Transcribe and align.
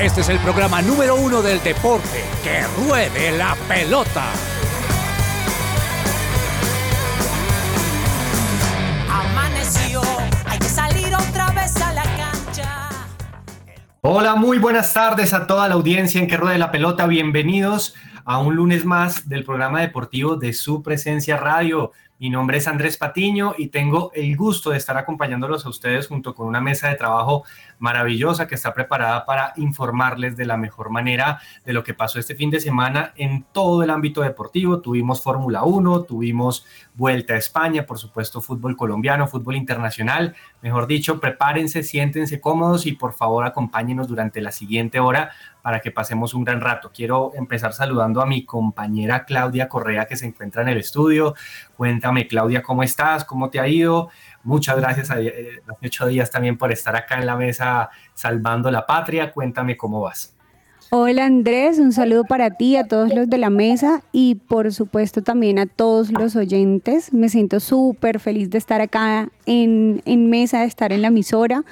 Este 0.00 0.20
es 0.20 0.28
el 0.28 0.38
programa 0.38 0.80
número 0.80 1.16
uno 1.16 1.42
del 1.42 1.60
deporte. 1.60 2.22
¡Que 2.44 2.62
ruede 2.80 3.36
la 3.36 3.56
pelota! 3.66 4.26
Amaneció, 9.10 10.00
hay 10.46 10.58
que 10.60 10.68
salir 10.68 11.12
otra 11.12 11.50
vez 11.50 11.74
a 11.82 11.92
la 11.94 12.04
cancha. 12.04 12.88
Hola, 14.02 14.36
muy 14.36 14.58
buenas 14.58 14.94
tardes 14.94 15.34
a 15.34 15.48
toda 15.48 15.66
la 15.66 15.74
audiencia 15.74 16.20
en 16.20 16.28
que 16.28 16.36
ruede 16.36 16.58
la 16.58 16.70
pelota. 16.70 17.08
Bienvenidos 17.08 17.96
a 18.24 18.38
un 18.38 18.54
lunes 18.54 18.84
más 18.84 19.28
del 19.28 19.42
programa 19.42 19.80
deportivo 19.80 20.36
de 20.36 20.52
su 20.52 20.80
presencia 20.80 21.38
radio. 21.38 21.90
Mi 22.20 22.30
nombre 22.30 22.58
es 22.58 22.68
Andrés 22.68 22.96
Patiño 22.96 23.54
y 23.58 23.68
tengo 23.68 24.12
el 24.12 24.36
gusto 24.36 24.70
de 24.70 24.76
estar 24.76 24.96
acompañándolos 24.96 25.66
a 25.66 25.68
ustedes 25.68 26.06
junto 26.06 26.34
con 26.34 26.46
una 26.46 26.60
mesa 26.60 26.88
de 26.88 26.96
trabajo 26.96 27.44
maravillosa 27.78 28.46
que 28.46 28.54
está 28.54 28.74
preparada 28.74 29.24
para 29.24 29.52
informarles 29.56 30.36
de 30.36 30.46
la 30.46 30.56
mejor 30.56 30.90
manera 30.90 31.40
de 31.64 31.72
lo 31.72 31.82
que 31.84 31.94
pasó 31.94 32.18
este 32.18 32.34
fin 32.34 32.50
de 32.50 32.60
semana 32.60 33.12
en 33.16 33.44
todo 33.52 33.82
el 33.82 33.90
ámbito 33.90 34.22
deportivo. 34.22 34.80
Tuvimos 34.80 35.22
Fórmula 35.22 35.62
1, 35.62 36.02
tuvimos 36.02 36.66
Vuelta 36.98 37.34
a 37.34 37.36
España, 37.36 37.86
por 37.86 37.96
supuesto 37.96 38.40
fútbol 38.40 38.76
colombiano, 38.76 39.28
fútbol 39.28 39.54
internacional. 39.54 40.34
Mejor 40.62 40.88
dicho, 40.88 41.20
prepárense, 41.20 41.84
siéntense 41.84 42.40
cómodos 42.40 42.86
y 42.86 42.92
por 42.92 43.12
favor 43.12 43.44
acompáñenos 43.46 44.08
durante 44.08 44.40
la 44.40 44.50
siguiente 44.50 44.98
hora 44.98 45.30
para 45.62 45.80
que 45.80 45.92
pasemos 45.92 46.34
un 46.34 46.42
gran 46.42 46.60
rato. 46.60 46.90
Quiero 46.92 47.30
empezar 47.34 47.72
saludando 47.72 48.20
a 48.20 48.26
mi 48.26 48.44
compañera 48.44 49.24
Claudia 49.24 49.68
Correa 49.68 50.06
que 50.06 50.16
se 50.16 50.26
encuentra 50.26 50.62
en 50.62 50.68
el 50.70 50.78
estudio. 50.78 51.34
Cuéntame, 51.76 52.26
Claudia, 52.26 52.62
¿cómo 52.62 52.82
estás? 52.82 53.24
¿Cómo 53.24 53.48
te 53.48 53.60
ha 53.60 53.68
ido? 53.68 54.08
Muchas 54.44 54.76
gracias 54.76 55.10
a 55.10 55.20
eh, 55.20 55.60
los 55.66 55.76
ocho 55.82 56.06
días 56.06 56.30
también 56.30 56.56
por 56.56 56.72
estar 56.72 56.96
acá 56.96 57.18
en 57.18 57.26
la 57.26 57.36
mesa 57.36 57.90
salvando 58.14 58.70
la 58.70 58.86
patria. 58.86 59.32
Cuéntame 59.32 59.76
cómo 59.76 60.00
vas. 60.00 60.34
Hola 60.90 61.26
Andrés, 61.26 61.78
un 61.78 61.92
saludo 61.92 62.24
para 62.24 62.48
ti, 62.52 62.76
a 62.76 62.84
todos 62.84 63.12
los 63.12 63.28
de 63.28 63.36
la 63.36 63.50
mesa 63.50 64.00
y 64.10 64.36
por 64.36 64.72
supuesto 64.72 65.20
también 65.22 65.58
a 65.58 65.66
todos 65.66 66.10
los 66.10 66.34
oyentes. 66.34 67.12
Me 67.12 67.28
siento 67.28 67.60
súper 67.60 68.20
feliz 68.20 68.48
de 68.48 68.56
estar 68.56 68.80
acá 68.80 69.28
en, 69.44 70.00
en 70.06 70.30
mesa, 70.30 70.60
de 70.60 70.66
estar 70.66 70.90
en 70.92 71.02
la 71.02 71.08
emisora 71.08 71.62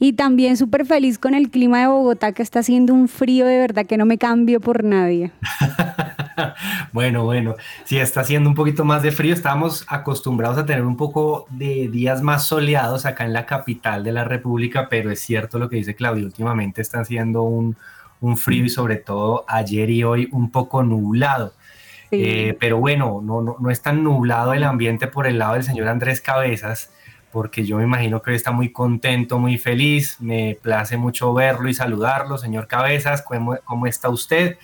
y 0.00 0.14
también 0.14 0.56
súper 0.56 0.84
feliz 0.84 1.16
con 1.18 1.34
el 1.34 1.50
clima 1.50 1.80
de 1.80 1.86
Bogotá 1.86 2.32
que 2.32 2.42
está 2.42 2.58
haciendo 2.58 2.92
un 2.92 3.06
frío 3.06 3.46
de 3.46 3.58
verdad 3.58 3.86
que 3.86 3.96
no 3.96 4.04
me 4.04 4.18
cambio 4.18 4.60
por 4.60 4.82
nadie. 4.82 5.30
bueno, 6.92 7.24
bueno, 7.24 7.56
si 7.84 7.98
está 7.98 8.20
haciendo 8.20 8.48
un 8.48 8.54
poquito 8.54 8.84
más 8.84 9.02
de 9.02 9.12
frío. 9.12 9.34
Estamos 9.34 9.84
acostumbrados 9.88 10.58
a 10.58 10.66
tener 10.66 10.84
un 10.84 10.96
poco 10.96 11.46
de 11.50 11.88
días 11.88 12.22
más 12.22 12.46
soleados 12.46 13.06
acá 13.06 13.24
en 13.24 13.32
la 13.32 13.46
capital 13.46 14.04
de 14.04 14.12
la 14.12 14.24
República, 14.24 14.88
pero 14.88 15.10
es 15.10 15.20
cierto 15.20 15.58
lo 15.58 15.68
que 15.68 15.76
dice 15.76 15.94
Claudio, 15.94 16.24
últimamente 16.24 16.82
está 16.82 17.00
haciendo 17.00 17.42
un, 17.42 17.76
frío 18.36 18.64
y 18.64 18.70
sobre 18.70 18.96
todo 18.96 19.44
ayer 19.46 19.88
y 19.90 20.02
hoy 20.02 20.28
un 20.32 20.50
poco 20.50 20.82
nublado. 20.82 21.52
Eh, 22.10 22.56
pero 22.58 22.78
bueno, 22.78 23.20
no, 23.22 23.42
no, 23.42 23.56
no 23.60 23.70
es 23.70 23.82
tan 23.82 24.02
nublado 24.02 24.52
el 24.52 24.64
ambiente 24.64 25.06
por 25.06 25.26
el 25.26 25.38
lado 25.38 25.54
del 25.54 25.64
señor 25.64 25.88
Andrés 25.88 26.20
Cabezas, 26.20 26.90
porque 27.30 27.64
yo 27.64 27.76
me 27.76 27.84
imagino 27.84 28.22
que 28.22 28.30
hoy 28.30 28.36
está 28.36 28.50
muy 28.50 28.72
contento, 28.72 29.38
muy 29.38 29.58
feliz. 29.58 30.16
Me 30.20 30.56
place 30.60 30.96
mucho 30.96 31.34
verlo 31.34 31.68
y 31.68 31.74
saludarlo, 31.74 32.38
señor 32.38 32.66
Cabezas. 32.66 33.22
¿Cómo, 33.22 33.58
cómo 33.64 33.86
está 33.86 34.08
usted? 34.08 34.58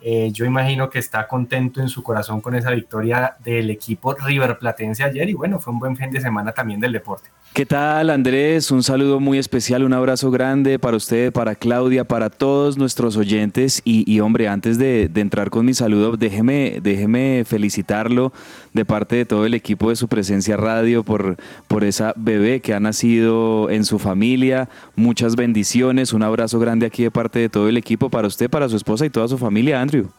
Eh, 0.00 0.30
yo 0.32 0.44
imagino 0.44 0.90
que 0.90 0.98
está 0.98 1.26
contento 1.26 1.80
en 1.80 1.88
su 1.88 2.02
corazón 2.02 2.40
con 2.40 2.54
esa 2.54 2.70
victoria 2.70 3.34
del 3.44 3.70
equipo 3.70 4.14
River 4.14 4.58
Platense 4.58 5.02
ayer 5.02 5.28
y 5.28 5.34
bueno, 5.34 5.58
fue 5.58 5.72
un 5.72 5.78
buen 5.78 5.96
fin 5.96 6.10
de 6.10 6.20
semana 6.20 6.52
también 6.52 6.80
del 6.80 6.92
deporte. 6.92 7.28
¿Qué 7.56 7.64
tal 7.64 8.10
Andrés? 8.10 8.70
Un 8.70 8.82
saludo 8.82 9.18
muy 9.18 9.38
especial, 9.38 9.82
un 9.82 9.94
abrazo 9.94 10.30
grande 10.30 10.78
para 10.78 10.98
usted, 10.98 11.32
para 11.32 11.54
Claudia, 11.54 12.04
para 12.04 12.28
todos 12.28 12.76
nuestros 12.76 13.16
oyentes 13.16 13.80
y, 13.82 14.20
hombre, 14.20 14.46
antes 14.46 14.76
de, 14.76 15.10
entrar 15.14 15.48
con 15.48 15.64
mi 15.64 15.72
saludo, 15.72 16.18
déjeme, 16.18 16.80
déjeme 16.82 17.44
felicitarlo 17.46 18.34
de 18.74 18.84
parte 18.84 19.16
de 19.16 19.24
todo 19.24 19.46
el 19.46 19.54
equipo 19.54 19.88
de 19.88 19.96
su 19.96 20.06
presencia 20.06 20.58
radio 20.58 21.02
por, 21.02 21.38
por 21.66 21.82
esa 21.82 22.12
bebé 22.14 22.60
que 22.60 22.74
ha 22.74 22.80
nacido 22.80 23.70
en 23.70 23.86
su 23.86 23.98
familia. 23.98 24.68
Muchas 24.94 25.34
bendiciones, 25.34 26.12
un 26.12 26.24
abrazo 26.24 26.58
grande 26.58 26.84
aquí 26.84 27.04
de 27.04 27.10
parte 27.10 27.38
de 27.38 27.48
todo 27.48 27.70
el 27.70 27.78
equipo 27.78 28.10
para 28.10 28.28
usted, 28.28 28.50
para 28.50 28.68
su 28.68 28.76
esposa 28.76 29.06
y 29.06 29.10
toda 29.10 29.28
su 29.28 29.38
familia, 29.38 29.80
Andrew. 29.86 30.10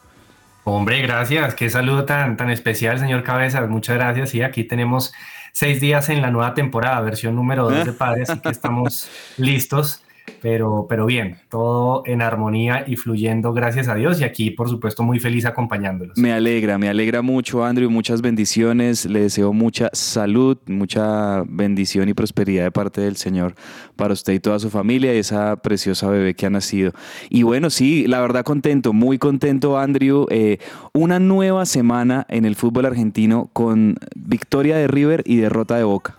Hombre, 0.63 1.01
gracias. 1.01 1.55
Qué 1.55 1.69
saludo 1.69 2.05
tan, 2.05 2.37
tan 2.37 2.49
especial, 2.49 2.99
señor 2.99 3.23
Cabezas. 3.23 3.69
Muchas 3.69 3.97
gracias. 3.97 4.33
Y 4.33 4.41
aquí 4.41 4.63
tenemos 4.63 5.13
seis 5.51 5.81
días 5.81 6.07
en 6.09 6.21
la 6.21 6.31
nueva 6.31 6.53
temporada, 6.53 7.01
versión 7.01 7.35
número 7.35 7.69
dos 7.69 7.85
de 7.85 7.91
Padres, 7.91 8.29
así 8.29 8.39
que 8.39 8.49
estamos 8.49 9.09
listos 9.37 10.03
pero, 10.41 10.85
pero 10.89 11.05
bien, 11.05 11.37
todo 11.49 12.03
en 12.05 12.21
armonía 12.21 12.83
y 12.87 12.95
fluyendo, 12.95 13.53
gracias 13.53 13.87
a 13.87 13.95
Dios, 13.95 14.21
y 14.21 14.23
aquí, 14.23 14.51
por 14.51 14.69
supuesto, 14.69 15.03
muy 15.03 15.19
feliz 15.19 15.45
acompañándolos. 15.45 16.17
Me 16.17 16.31
alegra, 16.31 16.77
me 16.77 16.89
alegra 16.89 17.21
mucho, 17.21 17.65
Andrew, 17.65 17.89
muchas 17.89 18.21
bendiciones, 18.21 19.05
le 19.05 19.21
deseo 19.21 19.53
mucha 19.53 19.89
salud, 19.93 20.57
mucha 20.67 21.43
bendición 21.47 22.09
y 22.09 22.13
prosperidad 22.13 22.65
de 22.65 22.71
parte 22.71 23.01
del 23.01 23.15
Señor 23.15 23.55
para 23.95 24.13
usted 24.13 24.33
y 24.33 24.39
toda 24.39 24.59
su 24.59 24.69
familia 24.69 25.13
y 25.13 25.17
esa 25.17 25.55
preciosa 25.57 26.09
bebé 26.09 26.33
que 26.35 26.45
ha 26.45 26.49
nacido. 26.49 26.91
Y 27.29 27.43
bueno, 27.43 27.69
sí, 27.69 28.05
la 28.07 28.21
verdad 28.21 28.43
contento, 28.43 28.93
muy 28.93 29.17
contento, 29.17 29.77
Andrew, 29.77 30.27
eh, 30.29 30.59
una 30.93 31.19
nueva 31.19 31.65
semana 31.65 32.25
en 32.29 32.45
el 32.45 32.55
fútbol 32.55 32.85
argentino 32.85 33.49
con 33.53 33.97
victoria 34.15 34.77
de 34.77 34.87
River 34.87 35.23
y 35.25 35.37
derrota 35.37 35.77
de 35.77 35.83
Boca. 35.83 36.17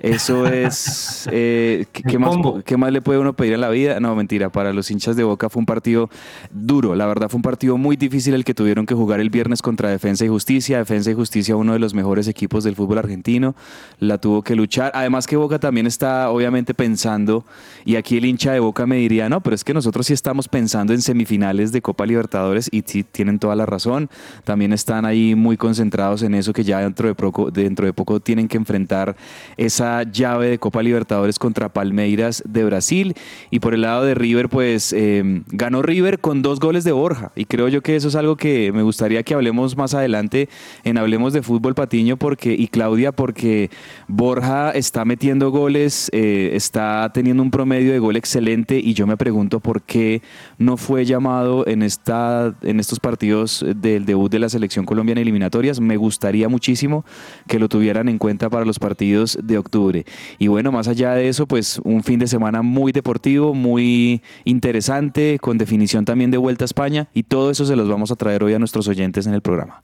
Eso 0.00 0.46
es, 0.46 1.28
eh, 1.32 1.86
¿qué, 1.92 2.18
más, 2.20 2.36
¿qué, 2.64 2.76
más, 2.76 2.92
le 2.92 3.02
puede 3.02 3.18
uno 3.18 3.32
pedir 3.32 3.54
en 3.54 3.60
la 3.60 3.68
vida? 3.68 3.98
No, 3.98 4.14
mentira, 4.14 4.48
para 4.50 4.72
los 4.72 4.92
hinchas 4.92 5.16
de 5.16 5.24
Boca 5.24 5.50
fue 5.50 5.58
un 5.58 5.66
partido 5.66 6.08
duro, 6.52 6.94
la 6.94 7.06
verdad 7.06 7.28
fue 7.28 7.38
un 7.38 7.42
partido 7.42 7.76
muy 7.76 7.96
difícil 7.96 8.34
el 8.34 8.44
que 8.44 8.54
tuvieron 8.54 8.86
que 8.86 8.94
jugar 8.94 9.18
el 9.18 9.28
viernes 9.28 9.60
contra 9.60 9.90
Defensa 9.90 10.24
y 10.24 10.28
Justicia. 10.28 10.78
Defensa 10.78 11.10
y 11.10 11.14
Justicia, 11.14 11.56
uno 11.56 11.72
de 11.72 11.80
los 11.80 11.94
mejores 11.94 12.28
equipos 12.28 12.62
del 12.62 12.76
fútbol 12.76 12.98
argentino, 12.98 13.56
la 13.98 14.18
tuvo 14.18 14.42
que 14.42 14.54
luchar. 14.54 14.92
Además 14.94 15.26
que 15.26 15.36
Boca 15.36 15.58
también 15.58 15.88
está 15.88 16.30
obviamente 16.30 16.74
pensando, 16.74 17.44
y 17.84 17.96
aquí 17.96 18.18
el 18.18 18.24
hincha 18.24 18.52
de 18.52 18.60
Boca 18.60 18.86
me 18.86 18.96
diría, 18.96 19.28
no, 19.28 19.40
pero 19.40 19.56
es 19.56 19.64
que 19.64 19.74
nosotros 19.74 20.06
sí 20.06 20.12
estamos 20.12 20.46
pensando 20.46 20.92
en 20.92 21.02
semifinales 21.02 21.72
de 21.72 21.82
Copa 21.82 22.06
Libertadores 22.06 22.68
y 22.70 22.84
sí 22.86 23.02
tienen 23.02 23.40
toda 23.40 23.56
la 23.56 23.66
razón. 23.66 24.08
También 24.44 24.72
están 24.72 25.04
ahí 25.04 25.34
muy 25.34 25.56
concentrados 25.56 26.22
en 26.22 26.34
eso 26.34 26.52
que 26.52 26.62
ya 26.62 26.78
dentro 26.78 27.08
de 27.08 27.16
poco, 27.16 27.50
dentro 27.50 27.84
de 27.84 27.92
poco 27.92 28.20
tienen 28.20 28.46
que 28.46 28.56
enfrentar 28.56 29.16
esa 29.56 29.87
llave 30.10 30.48
de 30.48 30.58
Copa 30.58 30.82
Libertadores 30.82 31.38
contra 31.38 31.68
Palmeiras 31.68 32.42
de 32.46 32.64
Brasil. 32.64 33.14
Y 33.50 33.60
por 33.60 33.74
el 33.74 33.82
lado 33.82 34.04
de 34.04 34.14
River, 34.14 34.48
pues 34.48 34.92
eh, 34.92 35.42
ganó 35.48 35.82
River 35.82 36.18
con 36.20 36.42
dos 36.42 36.60
goles 36.60 36.84
de 36.84 36.92
Borja. 36.92 37.32
Y 37.34 37.44
creo 37.44 37.68
yo 37.68 37.82
que 37.82 37.96
eso 37.96 38.08
es 38.08 38.14
algo 38.14 38.36
que 38.36 38.72
me 38.72 38.82
gustaría 38.82 39.22
que 39.22 39.34
hablemos 39.34 39.76
más 39.76 39.94
adelante 39.94 40.48
en 40.84 40.98
Hablemos 40.98 41.32
de 41.32 41.42
Fútbol 41.42 41.74
Patiño 41.74 42.16
porque, 42.16 42.54
y 42.54 42.68
Claudia, 42.68 43.12
porque 43.12 43.70
Borja 44.06 44.70
está 44.70 45.04
metiendo 45.04 45.50
goles, 45.50 46.10
eh, 46.12 46.50
está 46.54 47.10
teniendo 47.14 47.42
un 47.42 47.50
promedio 47.50 47.92
de 47.92 47.98
gol 47.98 48.16
excelente 48.16 48.78
y 48.78 48.94
yo 48.94 49.06
me 49.06 49.16
pregunto 49.16 49.60
por 49.60 49.82
qué 49.82 50.22
no 50.58 50.76
fue 50.76 51.04
llamado 51.04 51.66
en, 51.66 51.82
esta, 51.82 52.54
en 52.62 52.80
estos 52.80 53.00
partidos 53.00 53.64
del 53.76 54.04
debut 54.04 54.30
de 54.30 54.38
la 54.38 54.48
selección 54.48 54.84
colombiana 54.84 55.20
eliminatorias. 55.20 55.80
Me 55.80 55.96
gustaría 55.96 56.48
muchísimo 56.48 57.04
que 57.46 57.58
lo 57.58 57.68
tuvieran 57.68 58.08
en 58.08 58.18
cuenta 58.18 58.50
para 58.50 58.64
los 58.64 58.78
partidos 58.78 59.38
de 59.42 59.58
octubre 59.58 59.77
y 60.38 60.48
bueno, 60.48 60.72
más 60.72 60.88
allá 60.88 61.14
de 61.14 61.28
eso, 61.28 61.46
pues 61.46 61.80
un 61.84 62.02
fin 62.02 62.18
de 62.18 62.26
semana 62.26 62.62
muy 62.62 62.92
deportivo, 62.92 63.54
muy 63.54 64.22
interesante, 64.44 65.38
con 65.40 65.58
definición 65.58 66.04
también 66.04 66.30
de 66.30 66.38
Vuelta 66.38 66.64
a 66.64 66.66
España 66.66 67.08
y 67.14 67.24
todo 67.24 67.50
eso 67.50 67.64
se 67.64 67.76
los 67.76 67.88
vamos 67.88 68.10
a 68.10 68.16
traer 68.16 68.42
hoy 68.42 68.54
a 68.54 68.58
nuestros 68.58 68.88
oyentes 68.88 69.26
en 69.26 69.34
el 69.34 69.42
programa. 69.42 69.82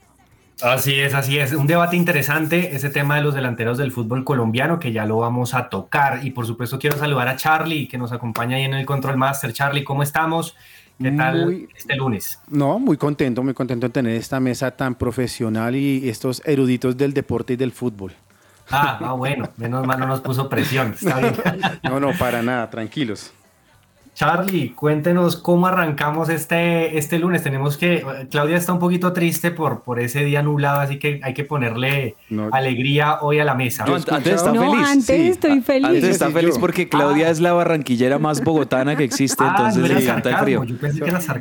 Así 0.62 0.94
es, 0.94 1.14
así 1.14 1.38
es. 1.38 1.52
Un 1.52 1.66
debate 1.66 1.96
interesante, 1.96 2.76
ese 2.76 2.88
tema 2.88 3.16
de 3.16 3.22
los 3.22 3.34
delanteros 3.34 3.76
del 3.76 3.90
fútbol 3.90 4.24
colombiano, 4.24 4.78
que 4.78 4.92
ya 4.92 5.04
lo 5.04 5.18
vamos 5.18 5.52
a 5.52 5.68
tocar. 5.68 6.24
Y 6.24 6.30
por 6.30 6.46
supuesto 6.46 6.78
quiero 6.78 6.96
saludar 6.96 7.26
a 7.26 7.36
Charlie, 7.36 7.88
que 7.88 7.98
nos 7.98 8.12
acompaña 8.12 8.56
ahí 8.56 8.62
en 8.62 8.74
el 8.74 8.86
Control 8.86 9.16
Master. 9.16 9.52
Charlie, 9.52 9.82
¿cómo 9.82 10.02
estamos? 10.02 10.56
¿Qué 11.02 11.10
tal 11.10 11.66
este 11.76 11.96
lunes? 11.96 12.38
No, 12.48 12.78
muy 12.78 12.96
contento, 12.96 13.42
muy 13.42 13.52
contento 13.52 13.88
de 13.88 13.92
tener 13.92 14.14
esta 14.14 14.38
mesa 14.38 14.70
tan 14.70 14.94
profesional 14.94 15.74
y 15.74 16.08
estos 16.08 16.40
eruditos 16.44 16.96
del 16.96 17.12
deporte 17.12 17.54
y 17.54 17.56
del 17.56 17.72
fútbol. 17.72 18.12
Ah, 18.74 18.98
ah, 19.00 19.12
bueno, 19.12 19.48
menos 19.56 19.86
mal 19.86 19.98
no 20.00 20.06
nos 20.06 20.20
puso 20.20 20.48
presión, 20.48 20.94
está 20.94 21.18
bien. 21.18 21.34
No, 21.82 22.00
no, 22.00 22.12
para 22.18 22.42
nada, 22.42 22.68
tranquilos. 22.70 23.32
Charlie, 24.14 24.70
cuéntenos 24.70 25.36
cómo 25.36 25.66
arrancamos 25.66 26.28
este, 26.28 26.96
este 26.98 27.18
lunes. 27.18 27.42
Tenemos 27.42 27.76
que, 27.76 28.04
Claudia 28.30 28.56
está 28.56 28.72
un 28.72 28.78
poquito 28.78 29.12
triste 29.12 29.50
por, 29.50 29.82
por 29.82 29.98
ese 29.98 30.24
día 30.24 30.40
nublado, 30.40 30.80
así 30.80 31.00
que 31.00 31.20
hay 31.22 31.34
que 31.34 31.42
ponerle 31.42 32.14
alegría 32.52 33.18
hoy 33.22 33.40
a 33.40 33.44
la 33.44 33.54
mesa. 33.54 33.84
No, 33.84 33.96
antes 33.96 34.34
está 34.34 34.54
feliz. 34.54 34.88
Antes 34.88 35.10
estoy 35.10 35.60
feliz. 35.60 35.88
Antes 35.88 36.04
está 36.04 36.30
feliz 36.30 36.58
porque 36.58 36.88
Claudia 36.88 37.28
es 37.28 37.40
la 37.40 37.52
barranquillera 37.52 38.20
más 38.20 38.42
bogotana 38.42 38.96
que 38.96 39.02
existe, 39.02 39.42
ah, 39.42 39.54
entonces 39.56 39.88
le 39.88 40.04
encanta 40.04 40.30
el 40.30 40.36
frío. 40.36 40.64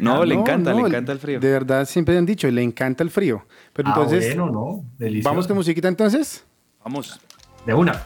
no, 0.02 0.26
le 0.26 0.36
encanta, 0.36 0.74
le 0.74 0.82
encanta 0.82 1.12
el 1.12 1.20
frío. 1.20 1.40
De 1.40 1.52
verdad, 1.52 1.86
siempre 1.86 2.18
han 2.18 2.26
dicho, 2.26 2.50
le 2.50 2.64
encanta 2.64 3.04
el 3.04 3.12
frío. 3.12 3.46
Pero 3.74 3.90
ah, 3.90 3.94
entonces, 3.96 4.36
bueno, 4.36 4.52
no, 4.52 4.84
¿vamos 5.22 5.46
con 5.46 5.58
musiquita 5.58 5.88
entonces? 5.88 6.44
Vamos. 6.84 7.20
De 7.66 7.74
una. 7.74 8.04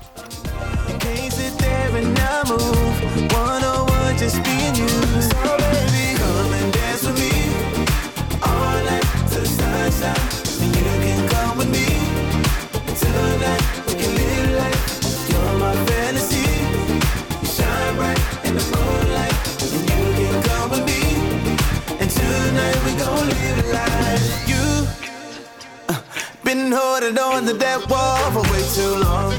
Under 27.16 27.54
that 27.54 27.88
wall 27.90 28.32
for 28.32 28.42
way 28.52 28.64
too 28.76 28.96
long. 29.00 29.32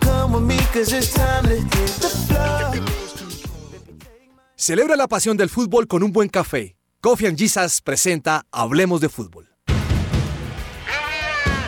Come 0.00 0.32
with 0.32 0.42
me, 0.42 0.58
cause 0.72 0.92
it's 0.92 1.12
time 1.12 1.44
to 1.44 1.56
hit 1.56 2.00
the 2.00 2.08
floor. 2.08 2.74
Celebra 4.56 4.96
la 4.96 5.06
pasión 5.06 5.36
del 5.36 5.48
fútbol 5.50 5.86
con 5.86 6.02
un 6.02 6.12
buen 6.12 6.28
café. 6.28 6.74
Coffee 7.00 7.28
and 7.28 7.38
Jesus 7.38 7.80
presenta 7.80 8.44
Hablemos 8.50 9.00
de 9.00 9.08
Fútbol. 9.08 9.48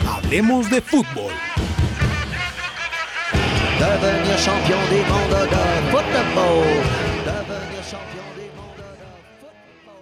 Hablemos 0.05 0.69
de 0.69 0.81
Fútbol. 0.81 1.31
Devenir 3.79 4.37
champion 4.37 4.79
des 4.89 5.07
mondes 5.07 5.49
de 5.49 5.91
football. 5.91 7.00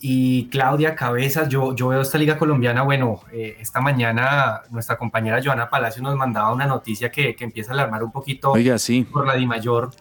Y 0.03 0.47
Claudia 0.49 0.95
Cabezas, 0.95 1.47
yo, 1.47 1.75
yo 1.75 1.89
veo 1.89 2.01
esta 2.01 2.17
liga 2.17 2.38
colombiana, 2.38 2.81
bueno, 2.81 3.21
eh, 3.31 3.55
esta 3.59 3.79
mañana 3.81 4.61
nuestra 4.71 4.97
compañera 4.97 5.39
Joana 5.43 5.69
Palacio 5.69 6.01
nos 6.01 6.15
mandaba 6.15 6.51
una 6.51 6.65
noticia 6.65 7.11
que, 7.11 7.35
que 7.35 7.43
empieza 7.43 7.71
a 7.71 7.75
alarmar 7.75 8.03
un 8.03 8.11
poquito 8.11 8.51
Oiga, 8.51 8.77
sí. 8.79 9.03
por 9.03 9.27
la 9.27 9.35
Di 9.35 9.45
Mayor, 9.45 9.91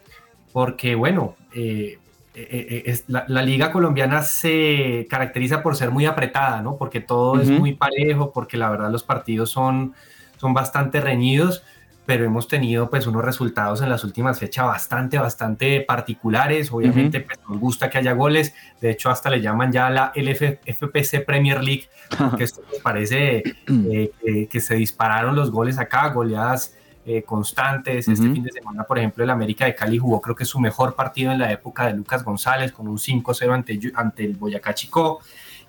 porque 0.54 0.94
bueno, 0.94 1.36
eh, 1.54 1.98
eh, 2.34 2.48
eh, 2.50 2.82
es- 2.86 3.04
la, 3.08 3.24
la 3.28 3.42
liga 3.42 3.70
colombiana 3.70 4.22
se 4.22 5.06
caracteriza 5.10 5.62
por 5.62 5.76
ser 5.76 5.90
muy 5.90 6.06
apretada, 6.06 6.62
¿no? 6.62 6.76
Porque 6.76 7.00
todo 7.00 7.38
es 7.40 7.50
muy 7.50 7.74
parejo, 7.74 8.32
porque 8.32 8.56
la 8.56 8.70
verdad 8.70 8.90
los 8.90 9.02
partidos 9.02 9.50
son, 9.50 9.94
son 10.38 10.54
bastante 10.54 11.02
reñidos, 11.02 11.62
pero 12.10 12.24
hemos 12.24 12.48
tenido 12.48 12.90
pues 12.90 13.06
unos 13.06 13.24
resultados 13.24 13.82
en 13.82 13.88
las 13.88 14.02
últimas 14.02 14.36
fechas 14.36 14.66
bastante, 14.66 15.16
bastante 15.16 15.82
particulares. 15.82 16.72
Obviamente 16.72 17.20
pues, 17.20 17.38
nos 17.48 17.60
gusta 17.60 17.88
que 17.88 17.98
haya 17.98 18.14
goles, 18.14 18.52
de 18.80 18.90
hecho 18.90 19.10
hasta 19.10 19.30
le 19.30 19.40
llaman 19.40 19.70
ya 19.70 19.88
la 19.90 20.10
LF 20.16 20.58
FPC 20.66 21.24
Premier 21.24 21.62
League, 21.62 21.84
porque 22.18 22.42
esto 22.42 22.62
pues, 22.68 22.82
parece 22.82 23.44
eh, 23.68 24.10
que, 24.20 24.48
que 24.48 24.60
se 24.60 24.74
dispararon 24.74 25.36
los 25.36 25.52
goles 25.52 25.78
acá, 25.78 26.08
goleadas 26.08 26.74
eh, 27.06 27.22
constantes. 27.22 28.08
Este 28.08 28.24
Ujú. 28.24 28.34
fin 28.34 28.42
de 28.42 28.50
semana, 28.50 28.82
por 28.82 28.98
ejemplo, 28.98 29.22
el 29.22 29.30
América 29.30 29.66
de 29.66 29.76
Cali 29.76 29.98
jugó 29.98 30.20
creo 30.20 30.34
que 30.34 30.44
su 30.44 30.58
mejor 30.58 30.96
partido 30.96 31.30
en 31.30 31.38
la 31.38 31.52
época 31.52 31.86
de 31.86 31.94
Lucas 31.94 32.24
González 32.24 32.72
con 32.72 32.88
un 32.88 32.98
5-0 32.98 33.54
ante, 33.54 33.78
ante 33.94 34.24
el 34.24 34.36
Boyacá 34.36 34.74
Chico. 34.74 35.20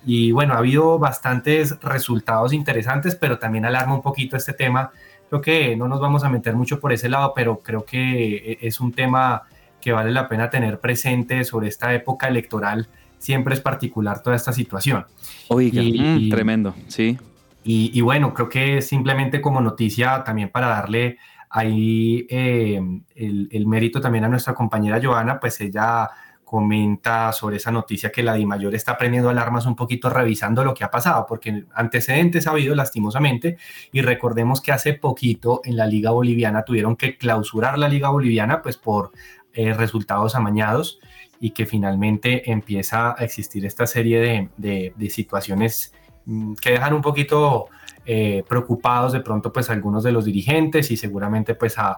Y 0.04 0.32
bueno, 0.32 0.56
ha 0.56 0.58
habido 0.58 0.98
bastantes 0.98 1.80
resultados 1.82 2.52
interesantes, 2.52 3.14
pero 3.14 3.38
también 3.38 3.64
alarma 3.66 3.94
un 3.94 4.02
poquito 4.02 4.36
este 4.36 4.54
tema. 4.54 4.92
Creo 5.31 5.39
que 5.42 5.78
no 5.78 5.88
nos 5.88 6.01
vamos 6.01 6.25
a 6.25 6.30
meter 6.30 6.57
mucho 6.57 6.81
por 6.81 6.92
ese 6.92 7.07
lado, 7.07 7.31
pero 7.33 7.60
creo 7.60 7.86
que 7.86 8.36
e- 8.36 8.57
es 8.68 8.81
un 8.81 8.92
tema 8.92 9.44
que 9.80 9.94
vale 9.94 10.12
la 10.12 10.28
pena 10.28 10.50
tener 10.50 10.78
presente 10.81 11.45
sobre 11.45 11.69
esta 11.69 11.94
época 11.94 12.28
electoral. 12.28 12.89
Siempre 13.18 13.54
es 13.54 13.62
particular 13.62 14.22
toda 14.22 14.36
esta 14.36 14.51
situación. 14.51 15.06
Oiga, 15.48 15.81
Y- 15.81 15.98
mm, 16.01 16.18
y- 16.18 16.30
tremendo, 16.30 16.75
sí. 16.89 17.18
Y, 17.63 17.98
y 17.98 18.01
bueno, 18.01 18.33
creo 18.33 18.50
que 18.50 18.81
simplemente 18.81 19.39
como 19.39 19.62
noticia 19.62 20.22
también 20.25 20.50
para 20.50 20.68
darle 20.68 21.18
ahí 21.50 22.28
eh, 22.30 22.81
el, 23.16 23.48
el 23.54 23.68
mérito 23.68 24.01
también 24.01 24.25
a 24.25 24.28
nuestra 24.28 24.54
compañera 24.54 25.00
Joana, 25.01 25.39
pues 25.39 25.62
ella 25.62 26.10
comenta 26.51 27.31
sobre 27.31 27.56
esa 27.56 27.71
noticia 27.71 28.12
que 28.12 28.24
la 28.24 28.33
DIMAYOR 28.33 28.75
está 28.75 28.98
prendiendo 28.98 29.30
alarmas 29.30 29.65
un 29.65 29.77
poquito 29.77 30.09
revisando 30.09 30.65
lo 30.65 30.74
que 30.74 30.83
ha 30.83 30.92
pasado, 30.92 31.25
porque 31.25 31.63
antecedentes 31.74 32.45
ha 32.45 32.51
habido 32.51 32.75
lastimosamente 32.75 33.57
y 33.94 34.01
recordemos 34.01 34.59
que 34.59 34.74
hace 34.74 34.94
poquito 34.94 35.62
en 35.63 35.77
la 35.77 35.88
Liga 35.88 36.12
Boliviana 36.12 36.65
tuvieron 36.65 36.98
que 36.98 37.18
clausurar 37.18 37.77
la 37.80 37.88
Liga 37.88 38.09
Boliviana 38.09 38.62
pues 38.62 38.75
por 38.75 39.12
eh, 39.53 39.74
resultados 39.74 40.36
amañados 40.36 41.00
y 41.39 41.51
que 41.51 41.65
finalmente 41.65 42.51
empieza 42.51 43.12
a 43.18 43.24
existir 43.24 43.65
esta 43.65 43.88
serie 43.88 44.19
de, 44.19 44.50
de- 44.57 44.94
de 44.97 45.09
situaciones 45.09 45.94
mm, 46.25 46.56
que 46.56 46.71
dejan 46.71 46.94
un 46.94 47.01
poquito 47.01 47.68
eh, 48.06 48.44
preocupados 48.50 49.13
de 49.13 49.21
pronto 49.21 49.54
pues 49.54 49.69
algunos 49.69 50.04
de 50.04 50.12
los 50.12 50.25
dirigentes 50.25 50.92
y 50.92 50.97
seguramente 50.97 51.56
pues 51.56 51.77
a, 51.77 51.88
a- 51.92 51.95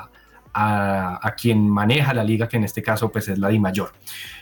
a- 0.00 0.10
a- 0.54 1.34
quien 1.36 1.68
maneja 1.68 2.14
la 2.14 2.24
liga, 2.24 2.48
que 2.48 2.56
en 2.56 2.64
este 2.64 2.82
caso 2.82 3.10
pues 3.10 3.28
es 3.28 3.38
la 3.38 3.48
Di 3.48 3.58
Mayor. 3.58 3.90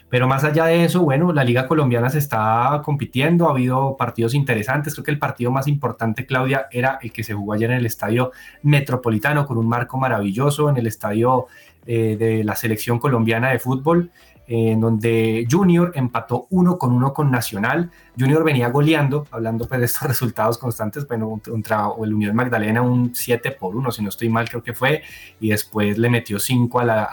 Pero 0.08 0.28
más 0.28 0.44
allá 0.44 0.66
de 0.66 0.84
eso, 0.84 1.00
bueno, 1.02 1.32
la 1.32 1.42
liga 1.42 1.66
colombiana 1.66 2.10
se 2.10 2.18
está 2.18 2.82
compitiendo, 2.84 3.48
ha 3.48 3.52
habido 3.52 3.96
partidos 3.96 4.34
interesantes, 4.34 4.92
creo 4.94 5.04
que 5.04 5.10
el 5.10 5.18
partido 5.18 5.50
más 5.50 5.66
importante, 5.68 6.26
Claudia, 6.26 6.66
era 6.70 6.98
el 7.00 7.12
que 7.12 7.24
se 7.24 7.32
jugó 7.32 7.54
ayer 7.54 7.70
en 7.70 7.78
el 7.78 7.86
estadio 7.86 8.30
metropolitano 8.62 9.46
con 9.46 9.56
un 9.56 9.66
marco 9.66 9.96
maravilloso 9.96 10.68
en 10.68 10.76
el 10.76 10.86
estadio 10.86 11.46
eh, 11.86 12.16
de 12.16 12.44
la 12.44 12.54
selección 12.56 12.98
colombiana 12.98 13.50
de 13.50 13.58
fútbol, 13.58 14.10
en 14.46 14.80
donde 14.80 15.46
Junior 15.50 15.92
empató 15.94 16.46
uno 16.50 16.76
con 16.76 16.92
uno 16.92 17.14
con 17.14 17.30
Nacional. 17.30 17.90
Junior 18.18 18.44
venía 18.44 18.68
goleando, 18.68 19.26
hablando 19.30 19.66
pues 19.66 19.80
de 19.80 19.86
estos 19.86 20.02
resultados 20.08 20.58
constantes, 20.58 21.06
bueno, 21.06 21.40
contra 21.44 21.86
el 22.02 22.12
Unión 22.12 22.34
Magdalena 22.34 22.82
un 22.82 23.14
7 23.14 23.52
por 23.52 23.76
1, 23.76 23.90
si 23.92 24.02
no 24.02 24.08
estoy 24.08 24.28
mal 24.28 24.48
creo 24.48 24.62
que 24.62 24.74
fue, 24.74 25.02
y 25.40 25.50
después 25.50 25.96
le 25.96 26.10
metió 26.10 26.38
5 26.38 26.80
a 26.80 26.84
la, 26.84 27.04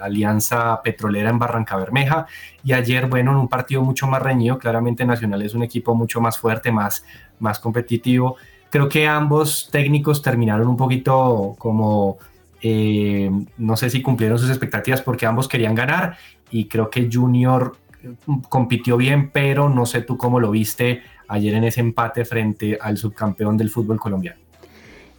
Alianza 0.00 0.80
Petrolera 0.82 1.30
en 1.30 1.38
Barranca 1.38 1.76
Bermeja, 1.76 2.26
y 2.64 2.72
ayer, 2.72 3.06
bueno, 3.06 3.32
en 3.32 3.38
un 3.38 3.48
partido 3.48 3.82
mucho 3.82 4.06
más 4.06 4.22
reñido, 4.22 4.58
claramente 4.58 5.04
Nacional 5.04 5.42
es 5.42 5.54
un 5.54 5.62
equipo 5.62 5.94
mucho 5.94 6.20
más 6.20 6.38
fuerte, 6.38 6.70
más, 6.70 7.04
más 7.40 7.58
competitivo. 7.58 8.36
Creo 8.70 8.88
que 8.88 9.06
ambos 9.06 9.68
técnicos 9.72 10.22
terminaron 10.22 10.68
un 10.68 10.76
poquito 10.76 11.54
como 11.58 12.18
eh, 12.62 13.30
no 13.56 13.76
sé 13.76 13.90
si 13.90 14.02
cumplieron 14.02 14.38
sus 14.38 14.50
expectativas 14.50 15.02
porque 15.02 15.26
ambos 15.26 15.48
querían 15.48 15.74
ganar 15.74 16.16
y 16.50 16.66
creo 16.66 16.90
que 16.90 17.08
Junior 17.12 17.76
eh, 18.02 18.14
compitió 18.48 18.96
bien, 18.96 19.30
pero 19.30 19.68
no 19.68 19.86
sé 19.86 20.02
tú 20.02 20.16
cómo 20.16 20.40
lo 20.40 20.50
viste 20.50 21.02
ayer 21.28 21.54
en 21.54 21.64
ese 21.64 21.80
empate 21.80 22.24
frente 22.24 22.78
al 22.80 22.96
subcampeón 22.96 23.56
del 23.56 23.70
fútbol 23.70 24.00
colombiano. 24.00 24.40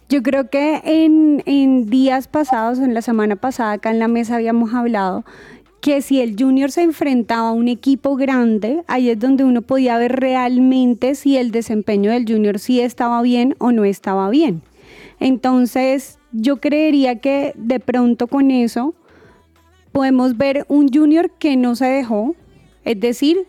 Yo 0.08 0.22
creo 0.24 0.50
que 0.50 0.80
en, 0.84 1.42
en 1.46 1.88
días 1.88 2.26
pasados, 2.26 2.80
en 2.80 2.94
la 2.94 3.02
semana 3.02 3.36
pasada, 3.36 3.72
acá 3.72 3.90
en 3.90 4.00
la 4.00 4.08
mesa 4.08 4.34
habíamos 4.34 4.74
hablado 4.74 5.24
que 5.80 6.02
si 6.02 6.20
el 6.20 6.36
Junior 6.38 6.70
se 6.70 6.82
enfrentaba 6.82 7.48
a 7.48 7.52
un 7.52 7.68
equipo 7.68 8.16
grande, 8.16 8.82
ahí 8.86 9.08
es 9.08 9.18
donde 9.18 9.44
uno 9.44 9.62
podía 9.62 9.96
ver 9.98 10.16
realmente 10.20 11.14
si 11.14 11.36
el 11.36 11.50
desempeño 11.50 12.10
del 12.10 12.26
Junior 12.26 12.58
sí 12.58 12.80
estaba 12.80 13.22
bien 13.22 13.54
o 13.58 13.72
no 13.72 13.84
estaba 13.84 14.28
bien. 14.30 14.62
Entonces, 15.20 16.18
yo 16.32 16.56
creería 16.56 17.20
que 17.20 17.52
de 17.56 17.78
pronto 17.78 18.26
con 18.26 18.50
eso 18.50 18.94
podemos 19.92 20.36
ver 20.36 20.64
un 20.68 20.88
Junior 20.88 21.30
que 21.30 21.56
no 21.56 21.76
se 21.76 21.86
dejó, 21.86 22.34
es 22.84 22.98
decir, 22.98 23.46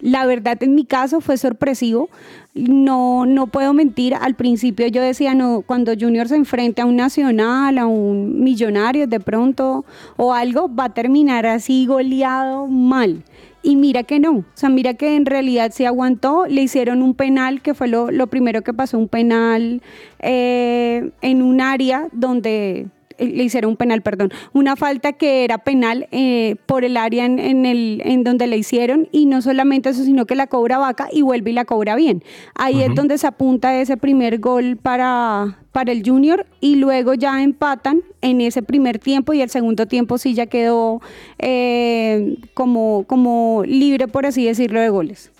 la 0.00 0.26
verdad 0.26 0.62
en 0.62 0.74
mi 0.74 0.84
caso 0.84 1.20
fue 1.20 1.36
sorpresivo. 1.36 2.08
No, 2.54 3.26
no 3.26 3.46
puedo 3.46 3.72
mentir. 3.72 4.14
Al 4.14 4.34
principio 4.34 4.86
yo 4.88 5.02
decía, 5.02 5.34
no, 5.34 5.62
cuando 5.66 5.92
Junior 5.98 6.28
se 6.28 6.36
enfrente 6.36 6.82
a 6.82 6.86
un 6.86 6.96
nacional, 6.96 7.78
a 7.78 7.86
un 7.86 8.42
millonario 8.42 9.06
de 9.06 9.20
pronto 9.20 9.84
o 10.16 10.32
algo, 10.32 10.74
va 10.74 10.84
a 10.84 10.94
terminar 10.94 11.46
así 11.46 11.86
goleado 11.86 12.66
mal. 12.66 13.24
Y 13.66 13.74
mira 13.74 14.04
que 14.04 14.20
no, 14.20 14.30
o 14.30 14.44
sea, 14.54 14.68
mira 14.68 14.94
que 14.94 15.16
en 15.16 15.26
realidad 15.26 15.72
se 15.72 15.88
aguantó, 15.88 16.46
le 16.46 16.62
hicieron 16.62 17.02
un 17.02 17.14
penal, 17.14 17.62
que 17.62 17.74
fue 17.74 17.88
lo, 17.88 18.12
lo 18.12 18.28
primero 18.28 18.62
que 18.62 18.72
pasó, 18.72 18.96
un 18.96 19.08
penal 19.08 19.82
eh, 20.20 21.10
en 21.20 21.42
un 21.42 21.60
área 21.60 22.06
donde 22.12 22.86
eh, 23.18 23.26
le 23.26 23.42
hicieron 23.42 23.70
un 23.70 23.76
penal, 23.76 24.02
perdón, 24.02 24.30
una 24.52 24.76
falta 24.76 25.14
que 25.14 25.42
era 25.42 25.58
penal 25.58 26.06
eh, 26.12 26.54
por 26.66 26.84
el 26.84 26.96
área 26.96 27.24
en, 27.24 27.40
en 27.40 27.66
el, 27.66 28.02
en 28.04 28.22
donde 28.22 28.46
le 28.46 28.56
hicieron 28.56 29.08
y 29.10 29.26
no 29.26 29.42
solamente 29.42 29.88
eso, 29.88 30.04
sino 30.04 30.26
que 30.26 30.36
la 30.36 30.46
cobra 30.46 30.78
vaca 30.78 31.08
y 31.10 31.22
vuelve 31.22 31.50
y 31.50 31.54
la 31.54 31.64
cobra 31.64 31.96
bien. 31.96 32.22
Ahí 32.54 32.82
es 32.82 32.94
donde 32.94 33.18
se 33.18 33.26
apunta 33.26 33.76
ese 33.80 33.96
primer 33.96 34.38
gol 34.38 34.76
para, 34.76 35.58
para 35.76 35.92
el 35.92 36.02
Junior 36.02 36.46
y 36.58 36.76
luego 36.76 37.12
ya 37.12 37.42
empatan 37.42 38.00
en 38.22 38.40
ese 38.40 38.62
primer 38.62 38.98
tiempo 38.98 39.34
y 39.34 39.42
el 39.42 39.50
segundo 39.50 39.84
tiempo 39.84 40.16
sí 40.16 40.32
ya 40.32 40.46
quedó 40.46 41.02
eh, 41.38 42.38
como, 42.54 43.04
como 43.06 43.62
libre, 43.66 44.08
por 44.08 44.24
así 44.24 44.46
decirlo, 44.46 44.80
de 44.80 44.88
goles. 44.88 45.30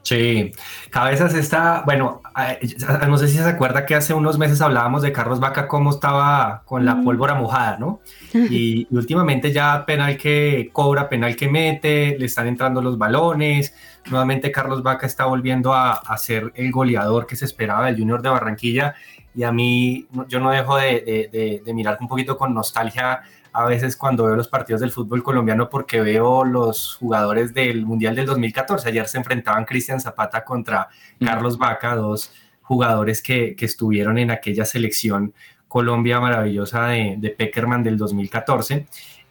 Sí, 0.00 0.52
Cabezas 0.88 1.34
está, 1.34 1.82
bueno, 1.84 2.22
eh, 2.34 2.66
no 3.08 3.18
sé 3.18 3.28
si 3.28 3.36
se 3.36 3.44
acuerda 3.44 3.84
que 3.84 3.94
hace 3.94 4.14
unos 4.14 4.38
meses 4.38 4.62
hablábamos 4.62 5.02
de 5.02 5.12
Carlos 5.12 5.38
Vaca, 5.38 5.68
cómo 5.68 5.90
estaba 5.90 6.62
con 6.64 6.86
la 6.86 7.02
pólvora 7.02 7.34
mojada, 7.34 7.76
¿no? 7.78 8.00
Y, 8.32 8.86
y, 8.90 8.96
últimamente 8.96 9.52
ya 9.52 9.84
penal 9.84 10.16
que 10.16 10.70
cobra, 10.72 11.10
penal 11.10 11.36
que 11.36 11.48
mete, 11.48 12.16
le 12.18 12.24
están 12.24 12.46
entrando 12.46 12.80
los 12.80 12.96
balones. 12.96 13.74
Nuevamente 14.06 14.50
Carlos 14.50 14.82
Vaca 14.82 15.06
está 15.06 15.26
volviendo 15.26 15.74
a, 15.74 15.92
a 15.92 16.16
ser 16.16 16.52
el 16.54 16.70
goleador 16.72 17.26
que 17.26 17.36
se 17.36 17.44
esperaba 17.44 17.84
del 17.84 17.98
Junior 17.98 18.22
de 18.22 18.30
Barranquilla. 18.30 18.94
Y 19.34 19.42
a 19.42 19.52
mí, 19.52 20.06
yo 20.28 20.40
no 20.40 20.50
dejo 20.50 20.76
de, 20.76 21.00
de, 21.00 21.28
de, 21.32 21.62
de 21.64 21.74
mirar 21.74 21.98
un 22.00 22.08
poquito 22.08 22.36
con 22.36 22.54
nostalgia 22.54 23.22
a 23.54 23.66
veces 23.66 23.96
cuando 23.96 24.24
veo 24.24 24.34
los 24.34 24.48
partidos 24.48 24.80
del 24.80 24.90
fútbol 24.90 25.22
colombiano 25.22 25.70
porque 25.70 26.00
veo 26.00 26.44
los 26.44 26.96
jugadores 26.96 27.54
del 27.54 27.86
Mundial 27.86 28.16
del 28.16 28.26
2014. 28.26 28.88
Ayer 28.88 29.06
se 29.06 29.18
enfrentaban 29.18 29.64
Cristian 29.64 30.00
Zapata 30.00 30.44
contra 30.44 30.88
Carlos 31.24 31.56
Vaca, 31.56 31.94
dos 31.94 32.32
jugadores 32.62 33.22
que, 33.22 33.54
que, 33.54 33.64
estuvieron 33.64 34.18
en 34.18 34.32
aquella 34.32 34.64
selección 34.64 35.34
Colombia 35.68 36.18
maravillosa 36.18 36.86
de, 36.88 37.14
de 37.16 37.30
Peckerman 37.30 37.84
del 37.84 37.96
2014. 37.96 38.86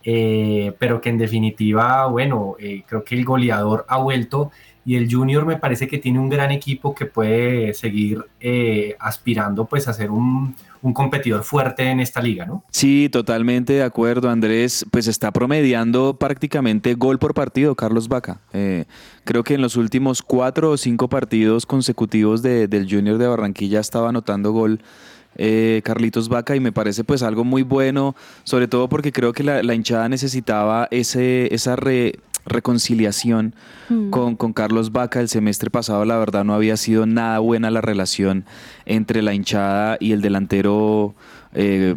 Eh, 0.05 0.73
pero 0.79 1.01
que 1.01 1.09
en 1.09 1.17
definitiva, 1.17 2.05
bueno, 2.07 2.55
eh, 2.59 2.83
creo 2.87 3.03
que 3.03 3.15
el 3.15 3.25
goleador 3.25 3.85
ha 3.89 3.97
vuelto 3.97 4.51
y 4.85 4.95
el 4.95 5.13
Junior 5.13 5.45
me 5.45 5.57
parece 5.57 5.87
que 5.87 5.97
tiene 5.97 6.19
un 6.19 6.29
gran 6.29 6.51
equipo 6.51 6.93
que 6.93 7.05
puede 7.05 7.73
seguir 7.73 8.25
eh, 8.39 8.95
aspirando 8.99 9.65
pues 9.65 9.87
a 9.87 9.93
ser 9.93 10.11
un, 10.11 10.55
un, 10.81 10.93
competidor 10.93 11.43
fuerte 11.43 11.89
en 11.89 12.01
esta 12.01 12.21
liga, 12.21 12.45
¿no? 12.45 12.63
Sí, 12.71 13.07
totalmente 13.09 13.73
de 13.73 13.83
acuerdo, 13.83 14.29
Andrés. 14.29 14.85
Pues 14.91 15.07
está 15.07 15.31
promediando 15.31 16.17
prácticamente 16.19 16.95
gol 16.95 17.17
por 17.17 17.33
partido 17.33 17.75
Carlos 17.75 18.09
Vaca. 18.09 18.41
Eh, 18.51 18.85
creo 19.23 19.43
que 19.43 19.53
en 19.53 19.61
los 19.61 19.77
últimos 19.77 20.21
cuatro 20.21 20.71
o 20.71 20.77
cinco 20.77 21.07
partidos 21.07 21.65
consecutivos 21.65 22.41
de, 22.41 22.67
del 22.67 22.89
Junior 22.89 23.17
de 23.17 23.27
Barranquilla 23.27 23.79
estaba 23.79 24.09
anotando 24.09 24.51
gol. 24.51 24.81
Eh, 25.35 25.81
Carlitos 25.83 26.29
Vaca 26.29 26.55
y 26.55 26.59
me 26.59 26.71
parece 26.71 27.03
pues 27.03 27.23
algo 27.23 27.43
muy 27.43 27.63
bueno, 27.63 28.15
sobre 28.43 28.67
todo 28.67 28.87
porque 28.87 29.11
creo 29.11 29.33
que 29.33 29.43
la, 29.43 29.63
la 29.63 29.73
hinchada 29.73 30.07
necesitaba 30.07 30.87
ese, 30.91 31.51
esa 31.55 31.75
re, 31.75 32.19
reconciliación 32.45 33.55
mm. 33.89 34.09
con, 34.09 34.35
con, 34.35 34.53
Carlos 34.53 34.91
Vaca. 34.91 35.19
El 35.19 35.29
semestre 35.29 35.69
pasado, 35.69 36.05
la 36.05 36.17
verdad, 36.17 36.43
no 36.43 36.53
había 36.53 36.77
sido 36.77 37.05
nada 37.05 37.39
buena 37.39 37.71
la 37.71 37.81
relación 37.81 38.45
entre 38.85 39.21
la 39.21 39.33
hinchada 39.33 39.97
y 39.99 40.11
el 40.11 40.21
delantero 40.21 41.15
eh, 41.53 41.95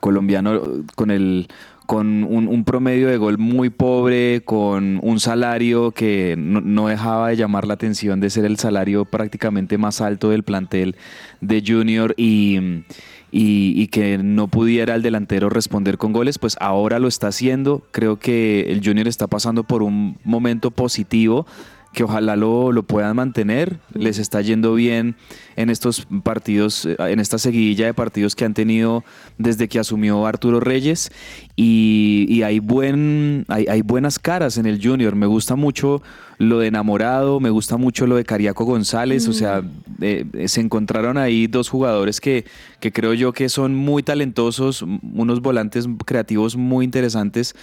colombiano 0.00 0.60
con 0.94 1.10
el 1.10 1.48
con 1.86 2.22
un, 2.22 2.46
un, 2.46 2.62
promedio 2.62 3.08
de 3.08 3.16
gol 3.16 3.36
muy 3.36 3.68
pobre, 3.68 4.42
con 4.44 5.00
un 5.02 5.18
salario 5.18 5.90
que 5.90 6.36
no, 6.38 6.60
no, 6.60 6.86
dejaba 6.86 7.30
de 7.30 7.36
llamar 7.36 7.66
la 7.66 7.74
atención 7.74 8.20
de 8.20 8.30
ser 8.30 8.44
el 8.44 8.58
salario 8.58 9.06
prácticamente 9.06 9.76
más 9.76 10.00
alto 10.00 10.30
del 10.30 10.44
plantel 10.44 10.94
de 11.40 11.64
Junior 11.66 12.14
y 12.16 12.84
y, 13.30 13.80
y, 13.80 13.88
que 13.88 14.18
no 14.18 14.48
pudiera 14.48 14.94
el 14.94 15.02
delantero 15.02 15.48
responder 15.48 15.98
con 15.98 16.12
goles, 16.12 16.38
pues 16.38 16.56
ahora 16.60 16.98
lo 16.98 17.08
está 17.08 17.28
haciendo. 17.28 17.82
Creo 17.90 18.18
que 18.18 18.72
el 18.72 18.84
Junior 18.84 19.08
está 19.08 19.26
pasando 19.26 19.64
por 19.64 19.82
un 19.82 20.18
momento 20.24 20.70
positivo 20.70 21.46
que 21.92 22.04
ojalá 22.04 22.36
lo, 22.36 22.72
lo, 22.72 22.82
puedan 22.84 23.16
mantener. 23.16 23.78
Les 23.94 24.18
está 24.18 24.40
yendo 24.40 24.74
bien 24.74 25.16
en 25.56 25.70
estos 25.70 26.06
partidos, 26.22 26.86
en 26.86 27.18
esta 27.18 27.38
seguidilla 27.38 27.86
de 27.86 27.94
partidos 27.94 28.36
que 28.36 28.44
han 28.44 28.54
tenido 28.54 29.04
desde 29.38 29.68
que 29.68 29.78
asumió 29.78 30.24
Arturo 30.26 30.60
Reyes. 30.60 31.10
Y, 31.56 32.26
y 32.28 32.42
hay, 32.42 32.60
buen, 32.60 33.44
hay, 33.48 33.66
hay, 33.68 33.82
buenas 33.82 34.18
caras 34.18 34.56
en 34.56 34.66
el 34.66 34.80
Junior. 34.82 35.16
Me 35.16 35.26
gusta 35.26 35.56
mucho 35.56 36.00
lo 36.38 36.60
de 36.60 36.68
enamorado, 36.68 37.40
me 37.40 37.50
gusta 37.50 37.76
mucho 37.76 38.06
lo 38.06 38.16
de 38.16 38.24
Cariaco 38.24 38.64
González. 38.64 39.26
Mm. 39.26 39.30
O 39.30 39.34
sea, 39.34 39.62
eh, 40.00 40.24
se 40.46 40.60
encontraron 40.60 41.18
ahí 41.18 41.48
dos 41.48 41.68
jugadores 41.68 42.20
que, 42.20 42.44
que 42.78 42.92
creo 42.92 43.14
yo 43.14 43.32
que 43.32 43.48
son 43.48 43.74
muy 43.74 44.02
talentosos, 44.04 44.82
unos 45.12 45.42
volantes 45.42 45.86
creativos 46.06 46.56
muy 46.56 46.84
interesantes 46.84 47.54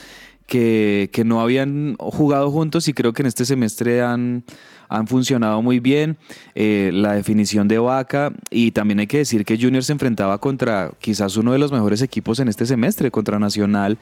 que, 0.47 1.09
que, 1.13 1.23
no 1.23 1.41
habían 1.41 1.95
jugado 1.99 2.49
juntos 2.49 2.87
y 2.87 2.93
creo 2.93 3.13
que 3.13 3.21
en 3.21 3.27
este 3.27 3.45
semestre 3.45 4.01
han, 4.01 4.43
han 4.89 5.07
funcionado 5.07 5.61
muy 5.61 5.79
bien. 5.79 6.17
Eh, 6.55 6.91
la 6.93 7.13
definición 7.13 7.67
de 7.67 7.79
Vaca 7.79 8.31
y 8.49 8.71
también 8.71 8.99
hay 8.99 9.07
que 9.07 9.19
decir 9.19 9.45
que 9.45 9.57
Junior 9.57 9.83
se 9.83 9.93
enfrentaba 9.93 10.37
contra 10.39 10.91
quizás 10.99 11.37
uno 11.37 11.51
de 11.51 11.59
los 11.59 11.71
mejores 11.71 12.01
equipos 12.01 12.39
en 12.39 12.47
este 12.47 12.65
semestre, 12.65 13.11
contra 13.11 13.39
Nacional, 13.39 13.97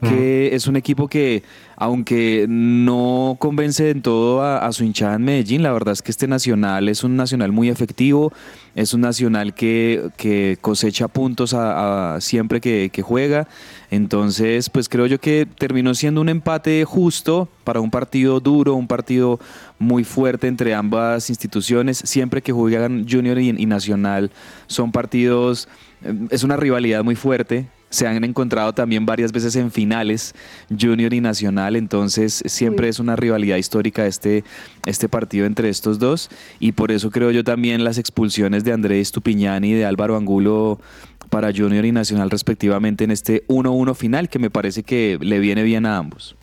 que 0.00 0.06
uh 0.06 0.52
-huh. 0.52 0.56
es 0.56 0.66
un 0.66 0.76
equipo 0.76 1.08
que, 1.08 1.42
aunque 1.76 2.46
no 2.48 3.36
convence 3.38 3.90
en 3.90 4.02
todo 4.02 4.42
a, 4.42 4.66
a, 4.66 4.72
su 4.72 4.84
hinchada 4.84 5.16
en 5.16 5.22
Medellín, 5.22 5.62
la 5.62 5.72
verdad 5.72 5.92
es 5.92 6.02
que 6.02 6.10
este 6.10 6.26
Nacional 6.26 6.88
es 6.88 7.04
un 7.04 7.16
Nacional 7.16 7.52
muy 7.52 7.68
efectivo, 7.68 8.32
es 8.74 8.94
un 8.94 9.02
Nacional 9.02 9.54
que, 9.54 10.10
que 10.16 10.58
cosecha 10.60 11.08
puntos 11.08 11.54
a, 11.54 12.14
a 12.14 12.20
siempre 12.20 12.60
que, 12.60 12.90
que, 12.92 13.02
juega. 13.02 13.48
Entonces, 13.90 14.70
pues 14.70 14.88
creo 14.88 15.06
yo 15.06 15.18
que 15.18 15.46
terminó 15.58 15.94
siendo 15.94 16.20
un 16.20 16.28
empate 16.28 16.84
justo 16.84 17.48
para 17.64 17.80
un 17.80 17.90
partido 17.90 18.40
duro, 18.40 18.74
un 18.74 18.86
partido 18.86 19.40
muy 19.78 20.04
fuerte 20.04 20.48
entre 20.48 20.74
ambas 20.74 21.30
instituciones. 21.30 21.98
Siempre 21.98 22.42
que 22.42 22.52
juegan 22.52 23.06
Junior 23.08 23.38
y, 23.38 23.50
y 23.50 23.66
Nacional 23.66 24.30
son 24.66 24.92
partidos, 24.92 25.68
eh, 26.04 26.14
es 26.30 26.44
una 26.44 26.56
rivalidad 26.56 27.04
muy 27.04 27.16
fuerte 27.16 27.66
se 27.90 28.06
han 28.06 28.22
encontrado 28.24 28.72
también 28.72 29.04
varias 29.04 29.32
veces 29.32 29.56
en 29.56 29.70
finales 29.70 30.34
Junior 30.70 31.12
y 31.12 31.20
Nacional, 31.20 31.76
entonces 31.76 32.42
siempre 32.46 32.86
sí. 32.86 32.90
es 32.90 32.98
una 33.00 33.16
rivalidad 33.16 33.56
histórica 33.56 34.06
este, 34.06 34.44
este 34.86 35.08
partido 35.08 35.44
entre 35.44 35.68
estos 35.68 35.98
dos 35.98 36.30
y 36.60 36.72
por 36.72 36.92
eso 36.92 37.10
creo 37.10 37.30
yo 37.30 37.44
también 37.44 37.84
las 37.84 37.98
expulsiones 37.98 38.64
de 38.64 38.72
Andrés 38.72 39.12
Tupiñani 39.12 39.70
y 39.70 39.74
de 39.74 39.84
Álvaro 39.84 40.16
Angulo 40.16 40.80
para 41.28 41.52
Junior 41.54 41.84
y 41.84 41.92
Nacional 41.92 42.30
respectivamente 42.30 43.04
en 43.04 43.10
este 43.10 43.46
1-1 43.48 43.94
final 43.94 44.28
que 44.28 44.38
me 44.38 44.50
parece 44.50 44.82
que 44.82 45.18
le 45.20 45.38
viene 45.38 45.62
bien 45.62 45.84
a 45.84 45.96
ambos. 45.96 46.36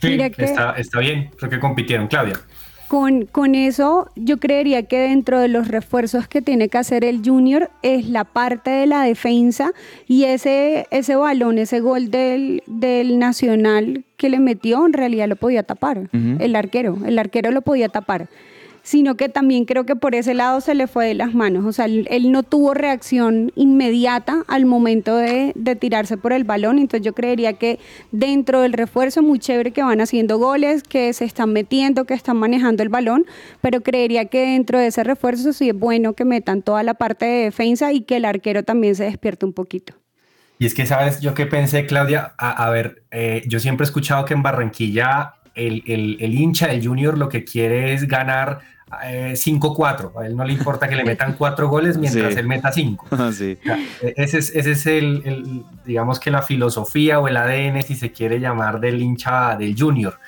Sí, 0.00 0.18
está, 0.36 0.72
está 0.72 0.98
bien, 0.98 1.30
creo 1.36 1.48
que 1.48 1.60
compitieron, 1.60 2.08
Claudia. 2.08 2.40
Con, 2.92 3.24
con, 3.24 3.54
eso 3.54 4.10
yo 4.16 4.36
creería 4.36 4.82
que 4.82 4.98
dentro 4.98 5.40
de 5.40 5.48
los 5.48 5.68
refuerzos 5.68 6.28
que 6.28 6.42
tiene 6.42 6.68
que 6.68 6.76
hacer 6.76 7.06
el 7.06 7.22
junior 7.24 7.70
es 7.80 8.06
la 8.06 8.24
parte 8.24 8.68
de 8.68 8.84
la 8.86 9.02
defensa 9.02 9.72
y 10.06 10.24
ese, 10.24 10.86
ese 10.90 11.16
balón, 11.16 11.56
ese 11.56 11.80
gol 11.80 12.10
del, 12.10 12.62
del 12.66 13.18
Nacional 13.18 14.04
que 14.18 14.28
le 14.28 14.40
metió 14.40 14.84
en 14.84 14.92
realidad 14.92 15.26
lo 15.26 15.36
podía 15.36 15.62
tapar, 15.62 16.00
uh 16.00 16.02
-huh. 16.12 16.36
el 16.38 16.54
arquero, 16.54 16.98
el 17.06 17.18
arquero 17.18 17.50
lo 17.50 17.62
podía 17.62 17.88
tapar 17.88 18.28
sino 18.82 19.16
que 19.16 19.28
también 19.28 19.64
creo 19.64 19.86
que 19.86 19.94
por 19.94 20.14
ese 20.14 20.34
lado 20.34 20.60
se 20.60 20.74
le 20.74 20.86
fue 20.86 21.06
de 21.06 21.14
las 21.14 21.34
manos. 21.34 21.64
O 21.64 21.72
sea, 21.72 21.86
él, 21.86 22.32
no 22.32 22.42
tuvo 22.42 22.74
reacción 22.74 23.52
inmediata 23.54 24.42
al 24.48 24.66
momento 24.66 25.16
de, 25.16 25.54
tirarse 25.78 26.16
por 26.16 26.32
el 26.32 26.44
balón. 26.44 26.78
Entonces 26.78 27.04
yo 27.04 27.12
creería 27.14 27.54
que 27.54 27.78
dentro 28.10 28.60
del 28.60 28.72
refuerzo, 28.72 29.22
muy 29.22 29.38
chévere 29.38 29.70
que 29.70 29.82
van 29.82 30.00
haciendo 30.00 30.38
goles, 30.38 30.82
que 30.82 31.12
se 31.12 31.24
están 31.24 31.52
metiendo, 31.52 32.04
que 32.04 32.14
están 32.14 32.36
manejando 32.36 32.82
el 32.82 32.88
balón, 32.88 33.24
pero 33.60 33.80
creería 33.80 34.24
que 34.26 34.40
dentro 34.40 34.78
de 34.78 34.88
ese 34.88 35.04
refuerzo 35.04 35.52
sí 35.52 35.68
es 35.68 35.78
bueno 35.78 36.14
que 36.14 36.24
metan 36.24 36.62
toda 36.62 36.82
la 36.82 36.94
parte 36.94 37.24
de 37.24 37.44
defensa 37.44 37.92
y 37.92 38.02
que 38.02 38.16
el 38.16 38.24
arquero 38.24 38.64
también 38.64 38.94
se 38.96 39.04
despierte 39.04 39.46
un 39.46 39.52
poquito. 39.52 39.94
Y 40.58 40.66
es 40.66 40.74
que, 40.74 40.86
¿sabes? 40.86 41.20
Yo 41.20 41.34
que 41.34 41.46
pensé, 41.46 41.86
Claudia, 41.86 42.34
a, 42.38 42.64
a 42.64 42.70
ver, 42.70 43.02
eh, 43.10 43.42
yo 43.48 43.58
siempre 43.58 43.84
he 43.84 43.86
escuchado 43.86 44.24
que 44.24 44.34
en 44.34 44.42
Barranquilla 44.42 45.34
el, 45.54 45.82
el, 45.86 46.16
el, 46.20 46.34
hincha 46.34 46.68
del 46.68 46.86
Junior 46.86 47.18
lo 47.18 47.28
que 47.28 47.44
quiere 47.44 47.94
es 47.94 48.08
ganar 48.08 48.60
eh, 49.04 49.32
5-4. 49.34 50.20
A 50.20 50.26
él 50.26 50.36
no 50.36 50.44
le 50.44 50.52
importa 50.52 50.88
que 50.88 50.96
le 50.96 51.04
metan 51.04 51.34
cuatro 51.38 51.68
goles 51.68 51.96
mientras 51.96 52.34
sí. 52.34 52.38
él 52.38 52.46
meta 52.46 52.72
cinco. 52.72 53.06
Sí. 53.32 53.58
E, 54.02 54.14
ese 54.16 54.38
es, 54.38 54.54
ese 54.54 54.72
es 54.72 54.86
el, 54.86 55.22
el, 55.24 55.64
digamos 55.84 56.20
que 56.20 56.30
la 56.30 56.42
filosofía 56.42 57.18
o 57.20 57.28
el 57.28 57.36
ADN, 57.36 57.82
si 57.82 57.94
se 57.94 58.12
quiere 58.12 58.40
llamar, 58.40 58.80
del 58.80 59.00
hincha 59.00 59.56
del 59.56 59.78
Junior. 59.78 60.18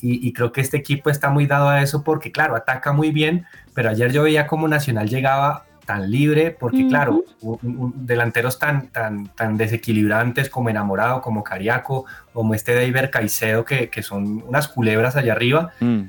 Y, 0.00 0.28
y, 0.28 0.32
creo 0.34 0.52
que 0.52 0.60
este 0.60 0.76
equipo 0.76 1.08
está 1.08 1.30
muy 1.30 1.46
dado 1.46 1.70
a 1.70 1.82
eso 1.82 2.04
porque, 2.04 2.30
claro, 2.30 2.54
ataca 2.54 2.92
muy 2.92 3.12
bien, 3.12 3.46
pero 3.72 3.88
ayer 3.88 4.12
yo 4.12 4.24
veía 4.24 4.46
como 4.46 4.68
Nacional 4.68 5.08
llegaba 5.08 5.64
tan 5.86 6.10
libre, 6.10 6.50
porque 6.50 6.78
uh 6.78 6.80
-huh. 6.80 6.88
claro, 6.88 7.24
un, 7.40 7.58
un, 7.62 8.06
delanteros 8.06 8.58
tan, 8.58 8.88
tan, 8.88 9.28
tan 9.28 9.56
desequilibrantes 9.56 10.50
como 10.50 10.68
Enamorado, 10.68 11.22
como 11.22 11.42
Cariaco, 11.42 12.04
como 12.32 12.52
este 12.52 12.74
David 12.74 13.10
Caicedo, 13.10 13.64
que, 13.64 13.88
que 13.88 14.02
son 14.02 14.42
unas 14.46 14.68
culebras 14.68 15.16
allá 15.16 15.32
arriba, 15.32 15.70
mm. 15.80 16.00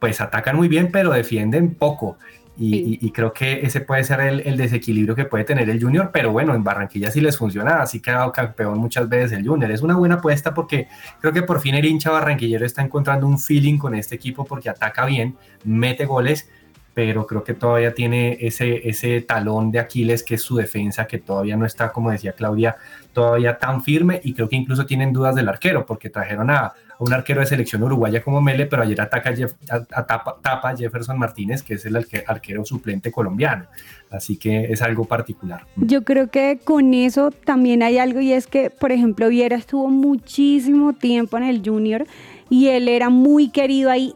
pues 0.00 0.20
atacan 0.20 0.56
muy 0.56 0.68
bien, 0.68 0.90
pero 0.90 1.12
defienden 1.12 1.74
poco. 1.74 2.16
Y, 2.58 2.70
sí. 2.70 2.98
y, 3.02 3.06
y 3.08 3.10
creo 3.10 3.34
que 3.34 3.60
ese 3.66 3.82
puede 3.82 4.02
ser 4.02 4.20
el, 4.20 4.40
el, 4.40 4.56
desequilibrio 4.56 5.14
que 5.14 5.26
puede 5.26 5.44
tener 5.44 5.68
el 5.68 5.78
Junior, 5.78 6.08
pero 6.10 6.32
bueno, 6.32 6.54
en 6.54 6.64
Barranquilla 6.64 7.10
sí 7.10 7.20
les 7.20 7.36
funciona, 7.36 7.82
así 7.82 8.00
que 8.00 8.10
ha 8.10 8.14
quedado 8.14 8.32
campeón 8.32 8.78
muchas 8.78 9.06
veces 9.10 9.32
el 9.32 9.46
Junior. 9.46 9.70
Es 9.70 9.82
una 9.82 9.94
buena 9.94 10.14
apuesta 10.14 10.54
porque 10.54 10.88
creo 11.20 11.34
que 11.34 11.42
por 11.42 11.60
fin 11.60 11.74
el 11.74 11.84
hincha 11.84 12.10
barranquillero 12.10 12.64
está 12.64 12.80
encontrando 12.80 13.26
un 13.26 13.38
feeling 13.38 13.76
con 13.76 13.94
este 13.94 14.14
equipo 14.14 14.46
porque 14.46 14.70
ataca 14.70 15.04
bien, 15.04 15.36
mete 15.64 16.06
goles, 16.06 16.48
pero 16.96 17.26
creo 17.26 17.44
que 17.44 17.52
todavía 17.52 17.92
tiene 17.92 18.38
ese, 18.40 18.88
ese 18.88 19.20
talón 19.20 19.70
de 19.70 19.80
Aquiles 19.80 20.22
que 20.22 20.36
es 20.36 20.40
su 20.40 20.56
defensa, 20.56 21.06
que 21.06 21.18
todavía 21.18 21.54
no 21.54 21.66
está, 21.66 21.92
como 21.92 22.10
decía 22.10 22.32
Claudia, 22.32 22.76
todavía 23.12 23.58
tan 23.58 23.82
firme 23.82 24.18
y 24.24 24.32
creo 24.32 24.48
que 24.48 24.56
incluso 24.56 24.86
tienen 24.86 25.12
dudas 25.12 25.34
del 25.34 25.46
arquero, 25.46 25.84
porque 25.84 26.08
trajeron 26.08 26.48
a, 26.48 26.72
un 26.98 27.12
arquero 27.12 27.40
de 27.40 27.46
selección 27.46 27.82
uruguaya 27.82 28.22
como 28.22 28.40
Mele, 28.40 28.64
pero 28.64 28.82
ayer 28.82 28.98
ataca 28.98 29.34
a, 29.68 30.06
tapa, 30.06 30.74
Jefferson 30.74 31.18
Martínez, 31.18 31.62
que 31.62 31.74
es 31.74 31.84
el 31.84 31.96
arquero 32.26 32.64
suplente 32.64 33.12
colombiano. 33.12 33.66
Así 34.10 34.38
que 34.38 34.72
es 34.72 34.80
algo 34.80 35.04
particular. 35.04 35.66
Yo 35.76 36.02
creo 36.02 36.30
que 36.30 36.60
con 36.64 36.94
eso 36.94 37.30
también 37.30 37.82
hay 37.82 37.98
algo 37.98 38.20
y 38.20 38.32
es 38.32 38.46
que, 38.46 38.70
por 38.70 38.90
ejemplo, 38.90 39.28
Viera 39.28 39.56
estuvo 39.56 39.88
muchísimo 39.88 40.94
tiempo 40.94 41.36
en 41.36 41.42
el 41.42 41.60
junior 41.62 42.06
y 42.48 42.68
él 42.68 42.88
era 42.88 43.10
muy 43.10 43.50
querido 43.50 43.90
ahí, 43.90 44.14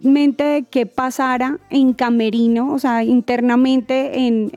independientemente 0.00 0.44
de 0.44 0.62
qué 0.64 0.86
pasara 0.86 1.58
en 1.70 1.92
Camerino, 1.92 2.72
o 2.72 2.78
sea, 2.78 3.04
internamente 3.04 4.26
en, 4.26 4.50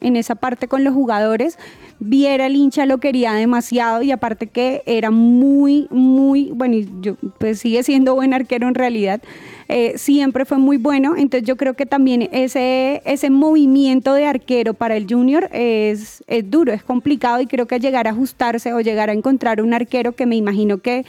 en 0.00 0.16
esa 0.16 0.34
parte 0.34 0.68
con 0.68 0.84
los 0.84 0.94
jugadores 0.94 1.58
Viera 2.00 2.46
el 2.46 2.56
hincha 2.56 2.86
lo 2.86 2.98
quería 2.98 3.32
demasiado 3.32 4.02
y 4.02 4.10
aparte 4.10 4.48
que 4.48 4.82
era 4.84 5.10
muy, 5.10 5.86
muy, 5.90 6.50
bueno, 6.52 6.76
yo, 7.00 7.14
pues 7.38 7.60
sigue 7.60 7.82
siendo 7.84 8.14
buen 8.14 8.34
arquero 8.34 8.66
en 8.66 8.74
realidad, 8.74 9.22
eh, 9.68 9.94
siempre 9.96 10.44
fue 10.44 10.58
muy 10.58 10.76
bueno, 10.76 11.14
entonces 11.16 11.46
yo 11.46 11.56
creo 11.56 11.74
que 11.74 11.86
también 11.86 12.28
ese, 12.32 13.00
ese 13.06 13.30
movimiento 13.30 14.12
de 14.12 14.26
arquero 14.26 14.74
para 14.74 14.96
el 14.96 15.06
junior 15.08 15.48
es, 15.52 16.24
es 16.26 16.50
duro, 16.50 16.72
es 16.72 16.82
complicado 16.82 17.40
y 17.40 17.46
creo 17.46 17.66
que 17.66 17.78
llegar 17.78 18.08
a 18.08 18.10
ajustarse 18.10 18.72
o 18.74 18.80
llegar 18.80 19.08
a 19.08 19.12
encontrar 19.12 19.62
un 19.62 19.72
arquero 19.72 20.12
que 20.12 20.26
me 20.26 20.36
imagino 20.36 20.78
que 20.78 21.06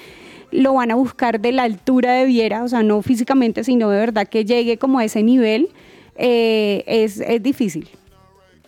lo 0.56 0.74
van 0.74 0.92
a 0.92 0.96
buscar 0.96 1.40
de 1.40 1.52
la 1.52 1.64
altura 1.64 2.14
de 2.14 2.26
Viera, 2.26 2.64
o 2.64 2.68
sea, 2.68 2.84
no 2.84 3.02
físicamente, 3.02 3.64
sino 3.64 3.90
de 3.90 4.00
verdad 4.00 4.28
que 4.28 4.46
llegue 4.46 4.78
como 4.78 5.00
a 5.00 5.06
ese 5.06 5.24
nivel, 5.24 5.70
eh, 6.16 6.84
es, 6.88 7.20
es 7.20 7.44
difícil. 7.44 7.90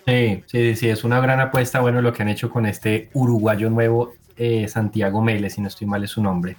Sí, 0.05 0.43
sí, 0.45 0.75
sí, 0.75 0.89
es 0.89 1.03
una 1.03 1.19
gran 1.19 1.39
apuesta. 1.39 1.81
Bueno, 1.81 2.01
lo 2.01 2.13
que 2.13 2.23
han 2.23 2.29
hecho 2.29 2.49
con 2.49 2.65
este 2.65 3.09
uruguayo 3.13 3.69
nuevo, 3.69 4.13
eh, 4.37 4.67
Santiago 4.67 5.21
Mélez, 5.21 5.55
si 5.55 5.61
no 5.61 5.67
estoy 5.67 5.87
mal 5.87 6.03
es 6.03 6.11
su 6.11 6.21
nombre. 6.21 6.55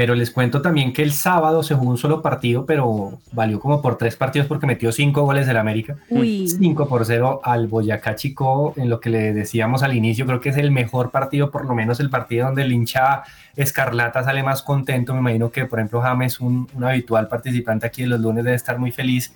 Pero 0.00 0.14
les 0.14 0.30
cuento 0.30 0.62
también 0.62 0.94
que 0.94 1.02
el 1.02 1.12
sábado 1.12 1.62
se 1.62 1.74
jugó 1.74 1.90
un 1.90 1.98
solo 1.98 2.22
partido, 2.22 2.64
pero 2.64 3.18
valió 3.32 3.60
como 3.60 3.82
por 3.82 3.98
tres 3.98 4.16
partidos 4.16 4.48
porque 4.48 4.66
metió 4.66 4.92
cinco 4.92 5.24
goles 5.24 5.46
del 5.46 5.58
América. 5.58 5.98
Uy. 6.08 6.48
Cinco 6.48 6.88
por 6.88 7.04
cero 7.04 7.42
al 7.44 7.66
Boyacá 7.66 8.14
Chico, 8.14 8.72
en 8.78 8.88
lo 8.88 8.98
que 8.98 9.10
le 9.10 9.34
decíamos 9.34 9.82
al 9.82 9.94
inicio, 9.94 10.24
creo 10.24 10.40
que 10.40 10.48
es 10.48 10.56
el 10.56 10.70
mejor 10.70 11.10
partido, 11.10 11.50
por 11.50 11.66
lo 11.66 11.74
menos 11.74 12.00
el 12.00 12.08
partido 12.08 12.46
donde 12.46 12.62
el 12.62 12.72
hincha 12.72 13.24
Escarlata 13.56 14.24
sale 14.24 14.42
más 14.42 14.62
contento. 14.62 15.12
Me 15.12 15.20
imagino 15.20 15.50
que, 15.50 15.66
por 15.66 15.80
ejemplo, 15.80 16.00
James, 16.00 16.40
un, 16.40 16.66
un 16.72 16.84
habitual 16.84 17.28
participante 17.28 17.86
aquí 17.86 18.00
de 18.00 18.08
los 18.08 18.20
lunes, 18.20 18.42
debe 18.42 18.56
estar 18.56 18.78
muy 18.78 18.92
feliz 18.92 19.34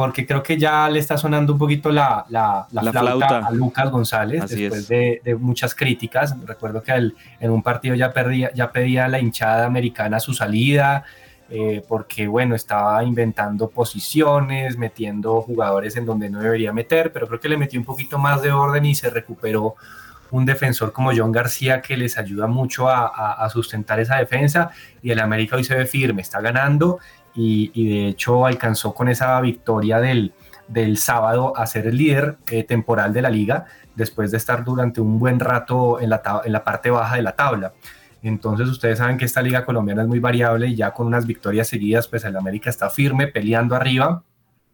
porque 0.00 0.26
creo 0.26 0.42
que 0.42 0.56
ya 0.56 0.88
le 0.88 0.98
está 0.98 1.18
sonando 1.18 1.52
un 1.52 1.58
poquito 1.58 1.90
la, 1.90 2.24
la, 2.30 2.66
flauta, 2.90 3.46
a 3.46 3.50
Lucas 3.50 3.90
González 3.90 4.48
después 4.48 4.88
de, 4.88 5.36
muchas 5.38 5.74
críticas. 5.74 6.34
Recuerdo 6.46 6.82
que 6.82 7.12
en 7.38 7.50
un 7.50 7.62
partido 7.62 7.94
ya, 7.94 8.10
perdía, 8.10 8.50
ya 8.54 8.72
pedía 8.72 9.04
a 9.04 9.08
la 9.08 9.20
hinchada 9.20 9.66
americana 9.66 10.18
su 10.18 10.32
salida, 10.32 11.04
eh, 11.50 11.84
porque 11.86 12.26
bueno, 12.26 12.54
estaba 12.54 13.04
inventando 13.04 13.68
posiciones, 13.68 14.78
metiendo 14.78 15.42
jugadores 15.42 15.94
en 15.98 16.06
donde 16.06 16.30
no 16.30 16.40
debería 16.40 16.72
meter, 16.72 17.12
pero 17.12 17.28
creo 17.28 17.38
que 17.38 17.50
le 17.50 17.58
metió 17.58 17.78
un 17.78 17.84
poquito 17.84 18.16
más 18.16 18.40
de 18.40 18.52
orden 18.52 18.86
y 18.86 18.94
se 18.94 19.10
recuperó 19.10 19.74
un 20.30 20.46
defensor 20.46 20.94
como 20.94 21.10
John 21.14 21.30
García 21.30 21.82
que 21.82 21.98
les 21.98 22.16
ayuda 22.16 22.46
mucho 22.46 22.88
a, 22.88 23.34
a 23.34 23.50
sustentar 23.50 24.00
esa 24.00 24.16
defensa. 24.16 24.70
Y 25.02 25.10
el 25.10 25.20
América 25.20 25.56
hoy 25.56 25.64
se 25.64 25.74
ve 25.74 25.84
firme, 25.84 26.22
está 26.22 26.40
ganando 26.40 27.00
y, 27.34 27.88
de 27.88 28.08
hecho 28.08 28.46
alcanzó 28.46 28.94
con 28.94 29.08
esa 29.08 29.40
victoria 29.40 30.00
del, 30.00 30.32
del 30.68 30.98
sábado 30.98 31.56
a 31.56 31.66
ser 31.66 31.86
el 31.86 31.96
líder 31.96 32.36
eh, 32.50 32.64
temporal 32.64 33.12
de 33.12 33.22
la 33.22 33.30
liga 33.30 33.66
después 33.94 34.30
de 34.30 34.36
estar 34.36 34.64
durante 34.64 35.00
un 35.00 35.18
buen 35.18 35.40
rato 35.40 36.00
en 36.00 36.10
la, 36.10 36.22
en 36.44 36.52
la 36.52 36.64
parte 36.64 36.90
baja 36.90 37.16
de 37.16 37.22
la 37.22 37.32
tabla. 37.32 37.72
Entonces 38.22 38.68
ustedes 38.68 38.98
saben 38.98 39.16
que 39.16 39.24
esta 39.24 39.42
liga 39.42 39.64
colombiana 39.64 40.02
es 40.02 40.08
muy 40.08 40.20
variable 40.20 40.68
y 40.68 40.76
ya 40.76 40.92
con 40.92 41.06
unas 41.06 41.26
victorias 41.26 41.68
seguidas, 41.68 42.06
pues 42.06 42.24
el 42.24 42.36
América 42.36 42.68
está 42.68 42.90
firme, 42.90 43.26
peleando 43.26 43.74
arriba 43.74 44.22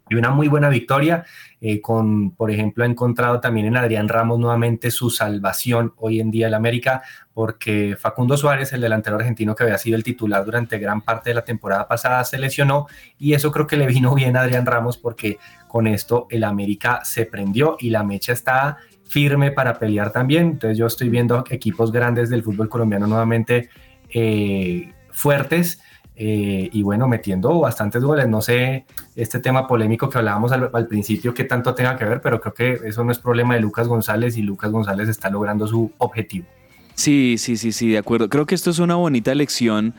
y 0.08 0.14
una 0.14 0.30
muy 0.30 0.48
buena 0.48 0.68
victoria. 0.68 1.24
Eh, 1.60 1.80
con, 1.80 2.32
por 2.32 2.50
ejemplo, 2.50 2.84
ha 2.84 2.86
encontrado 2.86 3.40
también 3.40 3.66
en 3.66 3.76
Adrián 3.76 4.08
Ramos 4.08 4.38
nuevamente 4.38 4.90
su 4.90 5.10
salvación 5.10 5.94
hoy 5.96 6.20
en 6.20 6.30
día 6.30 6.48
el 6.48 6.54
América, 6.54 7.02
porque 7.32 7.96
Facundo 7.98 8.36
Suárez, 8.36 8.72
el 8.72 8.82
delantero 8.82 9.16
argentino 9.16 9.54
que 9.54 9.64
había 9.64 9.78
sido 9.78 9.96
el 9.96 10.04
titular 10.04 10.44
durante 10.44 10.78
gran 10.78 11.00
parte 11.00 11.30
de 11.30 11.34
la 11.34 11.42
temporada 11.42 11.88
pasada, 11.88 12.22
se 12.24 12.38
lesionó 12.38 12.86
y 13.18 13.32
eso 13.32 13.50
creo 13.50 13.66
que 13.66 13.76
le 13.76 13.86
vino 13.86 14.14
bien 14.14 14.36
a 14.36 14.42
Adrián 14.42 14.66
Ramos 14.66 14.98
porque 14.98 15.38
con 15.66 15.86
esto 15.86 16.26
el 16.30 16.44
América 16.44 17.00
se 17.04 17.26
prendió 17.26 17.76
y 17.80 17.90
la 17.90 18.04
mecha 18.04 18.32
está 18.32 18.76
firme 19.04 19.50
para 19.50 19.78
pelear 19.78 20.12
también. 20.12 20.46
Entonces 20.46 20.78
yo 20.78 20.86
estoy 20.86 21.08
viendo 21.08 21.44
equipos 21.50 21.90
grandes 21.90 22.28
del 22.28 22.42
fútbol 22.42 22.68
colombiano 22.68 23.06
nuevamente 23.06 23.70
eh, 24.10 24.92
fuertes 25.10 25.80
eh, 26.16 26.70
y 26.72 26.82
bueno, 26.82 27.06
metiendo 27.06 27.60
bastantes 27.60 28.02
goles. 28.02 28.26
No 28.28 28.40
sé 28.40 28.86
este 29.14 29.38
tema 29.38 29.68
polémico 29.68 30.08
que 30.08 30.18
hablábamos 30.18 30.50
al, 30.50 30.86
principio, 30.86 31.34
que 31.34 31.44
tanto 31.44 31.74
tenga 31.74 31.96
que 31.96 32.06
ver, 32.06 32.20
pero 32.22 32.40
creo 32.40 32.54
que 32.54 32.88
eso 32.88 33.04
no 33.04 33.12
es 33.12 33.18
problema 33.18 33.54
de 33.54 33.60
Lucas 33.60 33.86
González 33.86 34.36
y 34.36 34.42
Lucas 34.42 34.70
González 34.70 35.08
está 35.08 35.28
logrando 35.30 35.66
su 35.66 35.92
objetivo. 35.98 36.46
Sí, 36.94 37.36
sí, 37.38 37.58
sí, 37.58 37.72
sí, 37.72 37.90
de 37.90 37.98
acuerdo. 37.98 38.30
Creo 38.30 38.46
que 38.46 38.54
esto 38.54 38.70
es 38.70 38.78
una 38.78 38.94
bonita 38.94 39.34
lección 39.34 39.94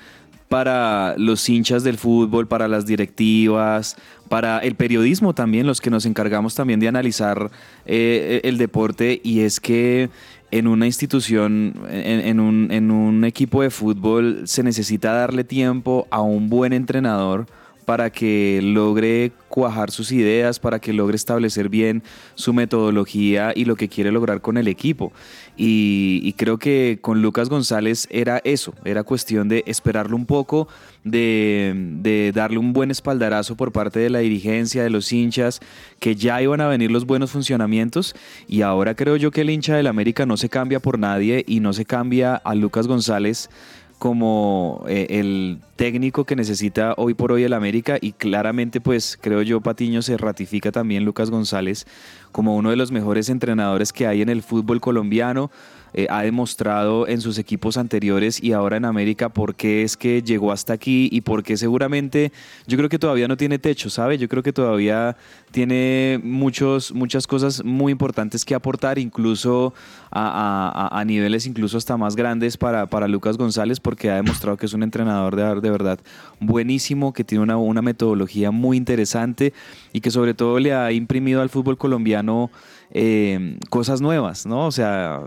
para 0.50 1.14
los 1.18 1.48
hinchas 1.48 1.84
del 1.84 1.98
fútbol, 1.98 2.48
para 2.48 2.68
las 2.68 2.86
directivas, 2.86 3.98
para 4.30 4.60
el 4.60 4.76
periodismo 4.76 5.36
también, 5.36 5.68
los 5.68 5.82
que 5.82 5.90
nos 5.90 6.06
encargamos 6.06 6.56
también 6.56 6.80
de 6.80 6.88
analizar 6.88 7.52
eh, 7.86 8.42
el 8.44 8.58
deporte, 8.58 9.20
y 9.24 9.42
es 9.42 9.60
que 9.60 10.10
en 10.58 10.68
una 10.68 10.86
institución, 10.86 11.74
en, 11.90 12.40
un, 12.40 12.72
en 12.72 12.92
un 12.92 13.24
equipo 13.24 13.62
de 13.62 13.70
fútbol, 13.70 14.42
se 14.46 14.64
necesita 14.64 15.14
darle 15.14 15.44
tiempo 15.44 16.08
a 16.10 16.22
un 16.22 16.50
buen 16.50 16.74
entrenador 16.74 17.48
para 17.88 18.10
que 18.10 18.60
logre 18.62 19.32
cuajar 19.48 19.92
sus 19.92 20.12
ideas, 20.12 20.60
para 20.60 20.80
que 20.80 20.92
logre 20.92 21.16
establecer 21.16 21.70
bien 21.70 22.04
su 22.36 22.52
metodología 22.52 23.54
y 23.56 23.64
lo 23.64 23.78
que 23.78 23.88
quiere 23.88 24.12
lograr 24.12 24.42
con 24.42 24.58
el 24.58 24.68
equipo. 24.68 25.14
Y, 25.56 26.34
creo 26.34 26.58
que 26.58 27.00
con 27.00 27.22
Lucas 27.22 27.48
González 27.48 28.10
era 28.12 28.42
eso, 28.44 28.74
era 28.84 29.06
cuestión 29.06 29.48
de 29.48 29.64
esperarlo 29.68 30.18
un 30.18 30.26
poco, 30.26 30.68
de, 31.06 32.34
darle 32.36 32.58
un 32.58 32.74
buen 32.74 32.92
espaldarazo 32.92 33.56
por 33.56 33.72
parte 33.72 34.02
de 34.02 34.10
la 34.10 34.20
dirigencia, 34.20 34.84
de 34.84 34.90
los 34.90 35.14
hinchas, 35.14 35.62
que 36.02 36.18
ya 36.18 36.42
iban 36.42 36.60
a 36.60 36.68
venir 36.68 36.92
los 36.92 37.06
buenos 37.06 37.32
funcionamientos. 37.32 38.16
Y 38.50 38.64
ahora 38.64 38.96
creo 38.96 39.16
yo 39.16 39.32
que 39.32 39.42
el 39.42 39.50
hincha 39.50 39.78
del 39.78 39.88
América 39.88 40.26
no 40.26 40.36
se 40.36 40.50
cambia 40.50 40.82
por 40.82 41.00
nadie 41.00 41.46
y 41.48 41.62
no 41.62 41.72
se 41.72 41.86
cambia 41.86 42.36
a 42.36 42.54
Lucas 42.54 42.86
González 42.86 43.50
como 43.98 44.84
eh, 44.88 45.08
el 45.10 45.60
técnico 45.76 46.26
que 46.26 46.36
necesita 46.36 46.94
hoy 46.98 47.14
por 47.14 47.32
hoy 47.32 47.44
el 47.44 47.54
América 47.54 47.98
y 48.00 48.12
claramente 48.12 48.80
pues 48.80 49.18
creo 49.20 49.42
yo 49.42 49.62
Patiño 49.62 50.02
se 50.02 50.18
ratifica 50.18 50.72
también 50.72 51.04
Lucas 51.04 51.32
González 51.32 51.86
como 52.32 52.56
uno 52.56 52.70
de 52.70 52.76
los 52.76 52.92
mejores 52.92 53.30
entrenadores 53.30 53.92
que 53.92 54.06
hay 54.06 54.22
en 54.22 54.30
el 54.30 54.44
fútbol 54.44 54.80
colombiano. 54.80 55.50
Eh, 55.98 56.06
ha 56.12 56.22
demostrado 56.22 57.08
en 57.08 57.22
sus 57.22 57.40
equipos 57.40 57.76
anteriores 57.76 58.44
y 58.44 58.52
ahora 58.52 58.78
en 58.78 58.86
América 58.86 59.30
por 59.30 59.56
qué 59.56 59.82
es 59.82 59.98
que 59.98 60.22
llegó 60.22 60.52
hasta 60.52 60.72
aquí 60.72 61.10
y 61.12 61.22
por 61.22 61.42
qué 61.42 61.58
seguramente 61.58 62.32
yo 62.68 62.78
creo 62.78 62.88
que 62.88 63.00
todavía 63.00 63.28
no 63.28 63.36
tiene 63.36 63.58
techo, 63.58 63.90
¿sabe? 63.90 64.20
Yo 64.20 64.30
creo 64.30 64.44
que 64.44 64.54
todavía 64.54 65.18
tiene 65.50 66.22
muchos, 66.24 66.94
muchas 66.94 67.26
cosas 67.26 67.66
muy 67.66 67.92
importantes 67.92 68.46
que 68.46 68.54
aportar, 68.54 69.00
incluso 69.00 69.74
a, 70.12 71.04
niveles 71.08 71.48
incluso 71.48 71.80
hasta 71.80 71.98
más 71.98 72.16
grandes 72.16 72.58
para, 72.58 72.86
para, 72.86 73.08
Lucas 73.08 73.36
González, 73.36 73.80
porque 73.80 74.12
ha 74.12 74.18
demostrado 74.18 74.56
que 74.56 74.68
es 74.68 74.74
un 74.74 74.84
entrenador 74.84 75.36
de, 75.36 75.62
de 75.62 75.72
verdad 75.72 76.00
buenísimo, 76.40 77.12
que 77.12 77.24
tiene 77.24 77.44
una, 77.44 77.58
una 77.58 77.82
metodología 77.82 78.52
muy 78.52 78.78
interesante 78.78 79.52
y 79.94 80.02
que 80.02 80.12
sobre 80.12 80.36
todo 80.36 80.60
le 80.60 80.76
ha 80.76 80.92
imprimido 80.92 81.42
al 81.42 81.50
fútbol 81.50 81.76
colombiano 81.76 82.52
eh, 82.92 83.58
cosas 83.70 84.00
nuevas, 84.00 84.46
¿no? 84.46 84.66
O 84.66 84.72
sea, 84.72 85.22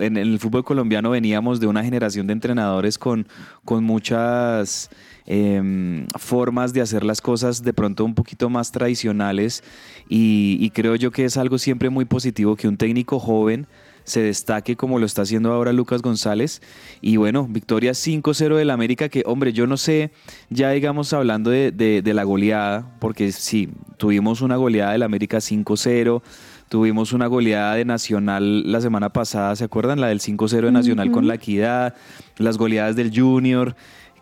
en, 0.00 0.16
el 0.16 0.38
fútbol 0.38 0.64
colombiano 0.64 1.10
veníamos 1.10 1.58
de 1.58 1.66
una 1.66 1.82
generación 1.82 2.26
de 2.26 2.34
entrenadores 2.34 2.98
con, 2.98 3.26
con 3.64 3.82
muchas 3.82 4.90
em, 5.24 6.06
formas 6.18 6.74
de 6.74 6.82
hacer 6.82 7.04
las 7.04 7.22
cosas 7.22 7.62
de 7.62 7.72
pronto 7.72 8.04
un 8.04 8.14
poquito 8.14 8.50
más 8.50 8.72
tradicionales 8.72 9.64
y, 10.08 10.70
creo 10.70 10.96
yo 10.96 11.10
que 11.10 11.24
es 11.24 11.36
algo 11.36 11.58
siempre 11.58 11.88
muy 11.88 12.04
positivo 12.04 12.56
que 12.56 12.68
un 12.68 12.76
técnico 12.76 13.18
joven 13.18 13.66
se 14.04 14.20
destaque 14.20 14.76
como 14.76 14.98
lo 14.98 15.04
está 15.04 15.22
haciendo 15.22 15.52
ahora 15.52 15.72
Lucas 15.72 16.00
González. 16.00 16.62
Y 17.02 17.16
bueno, 17.16 17.46
victoria 17.46 17.92
5-0 17.92 18.56
del 18.56 18.70
América, 18.70 19.10
que 19.10 19.22
hombre, 19.26 19.52
yo 19.52 19.66
no 19.66 19.76
sé, 19.76 20.12
ya 20.48 20.70
digamos 20.70 21.12
hablando 21.12 21.50
de, 21.50 21.72
de 21.72 22.14
la 22.14 22.24
goleada, 22.24 22.96
porque 23.00 23.32
sí, 23.32 23.68
tuvimos 23.98 24.40
una 24.40 24.56
goleada 24.56 24.92
del 24.92 25.02
América 25.02 25.38
5-0, 25.38 26.22
Tuvimos 26.68 27.12
una 27.12 27.26
goleada 27.26 27.74
de 27.74 27.84
Nacional 27.84 28.70
la 28.70 28.80
semana 28.80 29.08
pasada, 29.10 29.56
¿se 29.56 29.64
acuerdan? 29.64 30.00
La 30.00 30.08
del 30.08 30.20
5-0 30.20 30.66
de 30.66 30.72
Nacional 30.72 31.10
con 31.10 31.26
la 31.26 31.34
Equidad, 31.34 31.94
las 32.36 32.58
goleadas 32.58 32.94
del 32.94 33.10
Junior 33.18 33.74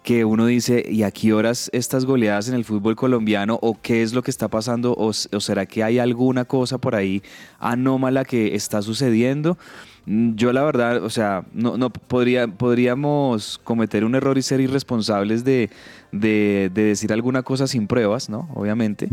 que 0.05 0.25
uno 0.25 0.47
dice, 0.47 0.87
¿y 0.89 1.03
a 1.03 1.11
qué 1.11 1.33
horas 1.33 1.69
estas 1.73 2.05
goleadas 2.05 2.49
en 2.49 2.55
el 2.55 2.65
fútbol 2.65 2.95
colombiano? 2.95 3.59
¿O 3.61 3.77
qué 3.83 4.05
es 4.05 4.13
lo 4.13 4.23
que 4.23 4.31
está 4.31 4.47
pasando? 4.47 4.93
¿O, 4.93 5.09
o 5.09 5.41
será 5.41 5.67
que 5.67 5.83
hay 5.83 5.99
alguna 5.99 6.45
cosa 6.45 6.79
por 6.79 6.95
ahí 6.95 7.25
anómala 7.59 8.25
que 8.25 8.55
está 8.55 8.83
sucediendo? 8.83 9.59
Mm, 10.07 10.37
Yo 10.37 10.53
la 10.53 10.63
verdad, 10.63 11.03
o 11.03 11.11
sea, 11.11 11.45
no, 11.53 11.77
no 11.77 11.91
podría, 11.91 12.47
podríamos 12.47 13.59
cometer 13.65 14.05
un 14.05 14.15
error 14.15 14.39
y 14.39 14.43
ser 14.43 14.61
irresponsables 14.61 15.43
de, 15.43 15.71
de, 16.13 16.71
de 16.73 16.83
decir 16.85 17.13
alguna 17.13 17.43
cosa 17.43 17.67
sin 17.67 17.89
pruebas, 17.89 18.29
¿no? 18.31 18.49
Obviamente. 18.55 19.09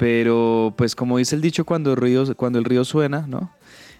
Pero, 0.00 0.72
pues 0.78 0.96
como 0.96 1.18
dice 1.18 1.34
el 1.36 1.42
dicho, 1.42 1.66
cuando 1.66 1.90
el 1.90 1.98
río, 1.98 2.24
cuando 2.34 2.58
el 2.58 2.64
río 2.64 2.86
suena, 2.86 3.26
¿no? 3.28 3.52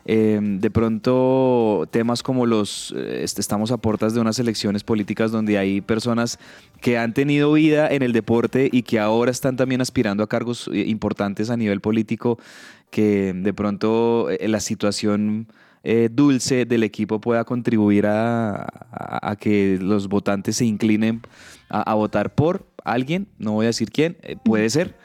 Eh, 0.06 0.40
de 0.42 0.70
pronto 0.70 1.86
temas 1.90 2.22
como 2.22 2.46
los, 2.46 2.94
eh, 2.96 3.20
este, 3.22 3.42
estamos 3.42 3.70
a 3.70 3.76
puertas 3.76 4.14
de 4.14 4.20
unas 4.20 4.38
elecciones 4.38 4.82
políticas 4.82 5.30
donde 5.30 5.58
hay 5.58 5.82
personas 5.82 6.38
que 6.80 6.96
han 6.96 7.12
tenido 7.12 7.52
vida 7.52 7.86
en 7.86 8.00
el 8.02 8.14
deporte 8.14 8.70
y 8.72 8.80
que 8.80 8.98
ahora 8.98 9.30
están 9.30 9.56
también 9.58 9.82
aspirando 9.82 10.22
a 10.22 10.26
cargos 10.26 10.70
eh, 10.72 10.84
importantes 10.86 11.50
a 11.50 11.58
nivel 11.58 11.82
político, 11.82 12.38
que 12.90 13.34
de 13.34 13.52
pronto 13.52 14.30
eh, 14.30 14.48
la 14.48 14.60
situación 14.60 15.48
eh, 15.84 16.08
dulce 16.10 16.64
del 16.64 16.82
equipo 16.82 17.20
pueda 17.20 17.44
contribuir 17.44 18.06
a, 18.06 18.52
a- 18.62 19.30
a 19.32 19.36
que 19.36 19.78
los 19.78 20.08
votantes 20.08 20.56
se 20.56 20.64
inclinen 20.64 21.20
a, 21.68 21.82
a 21.82 21.94
votar 21.94 22.34
por 22.34 22.64
alguien, 22.84 23.26
no 23.38 23.52
voy 23.52 23.66
a 23.66 23.68
decir 23.68 23.90
quién, 23.90 24.16
eh, 24.22 24.36
puede 24.42 24.70
ser. 24.70 24.96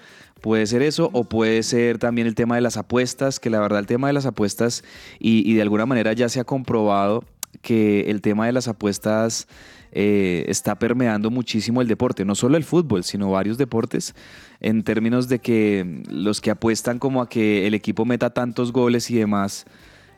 Puede 0.45 0.67
ser 0.67 0.83
eso 0.83 1.09
o 1.11 1.23
puede 1.23 1.63
ser 1.63 1.97
también 1.97 2.27
el 2.27 2.35
tema 2.35 2.53
de 2.53 2.61
las 2.61 2.77
apuestas, 2.77 3.39
que 3.39 3.49
la 3.49 3.59
verdad 3.59 3.79
el 3.79 3.87
tema 3.87 4.05
de 4.05 4.13
las 4.13 4.27
apuestas 4.27 4.83
y, 5.17 5.51
de 5.55 5.61
alguna 5.63 5.87
manera 5.87 6.13
ya 6.13 6.29
se 6.29 6.39
ha 6.39 6.43
comprobado 6.43 7.23
que 7.63 8.11
el 8.11 8.21
tema 8.21 8.45
de 8.45 8.51
las 8.51 8.67
apuestas 8.67 9.47
eh, 9.91 10.45
está 10.47 10.77
permeando 10.77 11.31
muchísimo 11.31 11.81
el 11.81 11.87
deporte, 11.87 12.25
no 12.25 12.35
solo 12.35 12.57
el 12.57 12.63
fútbol, 12.63 13.03
sino 13.03 13.31
varios 13.31 13.57
deportes, 13.57 14.13
en 14.59 14.83
términos 14.83 15.27
de 15.29 15.39
que 15.39 16.03
los 16.11 16.41
que 16.41 16.51
apuestan 16.51 16.99
como 16.99 17.23
a 17.23 17.27
que 17.27 17.65
el 17.65 17.73
equipo 17.73 18.05
meta 18.05 18.29
tantos 18.29 18.71
goles 18.71 19.09
y 19.09 19.15
demás, 19.15 19.65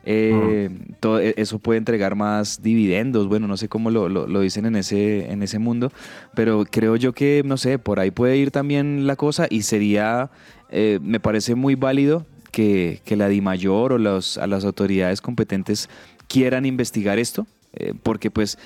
eh, 0.04 0.68
todo 1.00 1.20
e- 1.20 1.34
eso 1.36 1.58
puede 1.58 1.78
entregar 1.78 2.14
más 2.14 2.62
dividendos, 2.62 3.28
bueno, 3.28 3.46
no 3.46 3.56
sé 3.56 3.68
cómo 3.68 3.90
lo, 3.90 4.08
lo- 4.08 4.40
dicen 4.40 4.66
en 4.66 4.76
ese, 4.76 5.30
en 5.30 5.42
ese 5.42 5.58
mundo, 5.58 5.92
pero 6.34 6.64
creo 6.70 6.96
yo 6.96 7.12
que, 7.12 7.42
no 7.44 7.56
sé, 7.56 7.78
por 7.78 8.00
ahí 8.00 8.10
puede 8.10 8.36
ir 8.36 8.50
también 8.50 9.06
la 9.06 9.16
cosa 9.16 9.46
y 9.50 9.62
sería, 9.62 10.30
eh, 10.70 10.98
me 11.02 11.20
parece 11.20 11.54
muy 11.54 11.74
válido 11.74 12.26
que, 12.52 13.00
que 13.04 13.16
la 13.16 13.28
DIMAYOR 13.28 13.92
o 13.94 13.98
los, 13.98 14.38
a 14.38 14.46
las 14.46 14.64
autoridades 14.64 15.20
competentes 15.20 15.88
quieran 16.28 16.66
investigar 16.66 17.18
esto, 17.18 17.46
eh, 17.74 17.92
porque 18.02 18.30
pues 18.30 18.58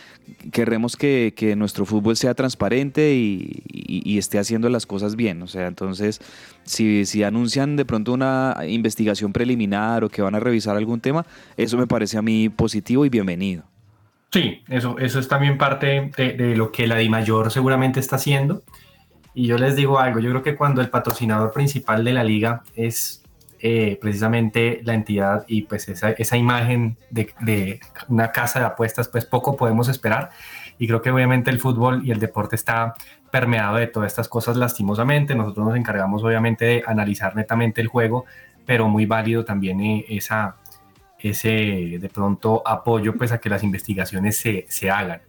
queremos 0.53 0.97
que, 0.97 1.35
que 1.37 1.57
nuestro 1.57 1.85
fútbol 1.87 2.17
sea 2.17 2.35
transparente 2.35 3.15
y, 3.15 3.63
y- 3.69 4.03
y 4.05 4.19
esté 4.19 4.39
haciendo 4.39 4.69
las 4.69 4.87
cosas 4.87 5.17
bien. 5.17 5.43
O 5.43 5.47
sea, 5.47 5.67
entonces, 5.67 6.21
si, 6.65 7.05
si 7.07 7.23
anuncian 7.23 7.77
de 7.77 7.85
pronto 7.85 8.13
una 8.13 8.57
investigación 8.67 9.33
preliminar 9.33 10.05
o 10.05 10.09
que 10.09 10.23
van 10.23 10.35
a 10.35 10.41
revisar 10.41 10.77
algún 10.77 11.01
tema, 11.01 11.27
eso 11.57 11.77
me 11.77 11.87
parece 11.87 12.19
a 12.19 12.23
mí 12.23 12.49
positivo 12.49 13.05
y 13.05 13.09
bienvenido. 13.09 13.65
Sí, 14.33 14.63
eso, 14.69 14.97
eso 14.99 15.19
es 15.19 15.29
también 15.29 15.59
parte 15.59 16.11
de, 16.17 16.33
de 16.33 16.57
lo 16.57 16.73
que 16.73 16.87
la 16.87 16.97
DIMAYOR 16.97 17.51
seguramente 17.51 18.01
está 18.01 18.17
haciendo. 18.17 18.63
Y 19.35 19.47
yo 19.47 19.59
les 19.59 19.77
digo 19.77 19.99
algo, 19.99 20.21
yo 20.21 20.31
creo 20.31 20.43
que 20.43 20.57
cuando 20.57 20.81
el 20.81 20.91
patrocinador 20.91 21.53
principal 21.53 22.05
de 22.05 22.13
la 22.13 22.25
liga 22.25 22.63
es 22.75 23.22
eh, 23.65 23.97
precisamente 24.01 24.81
la 24.85 24.95
entidad 24.95 25.45
y 25.47 25.63
pues 25.63 25.89
esa, 25.89 26.11
esa 26.11 26.37
imagen 26.37 26.97
de, 27.11 27.79
una 28.09 28.33
casa 28.33 28.59
de 28.59 28.67
apuestas, 28.67 29.07
pues 29.09 29.25
poco 29.25 29.57
podemos 29.57 29.89
esperar. 29.89 30.31
Y 30.79 30.89
creo 30.89 31.01
que 31.01 31.11
obviamente 31.13 31.51
el 31.51 31.61
fútbol 31.61 32.03
y 32.05 32.11
el 32.11 32.19
deporte 32.19 32.57
está 32.57 32.95
permeado 33.31 33.77
de 33.77 33.87
todas 33.87 34.11
estas 34.11 34.27
cosas 34.29 34.57
lastimosamente. 34.57 35.35
Nosotros 35.37 35.65
nos 35.69 35.77
encargamos 35.77 36.25
obviamente 36.25 36.65
de 36.65 36.83
analizar 36.87 37.37
netamente 37.37 37.81
el 37.81 37.87
juego, 37.87 38.25
pero 38.67 38.89
muy 38.89 39.07
válido 39.07 39.45
también 39.45 39.81
eh, 39.81 40.05
esa, 40.09 40.57
ese 41.21 41.49
de 42.01 42.11
pronto 42.13 42.63
apoyo 42.67 43.17
pues 43.17 43.31
a 43.31 43.39
que 43.39 43.49
las 43.49 43.63
investigaciones 43.63 44.37
se, 44.37 44.67
se 44.69 44.91
hagan. 44.91 45.21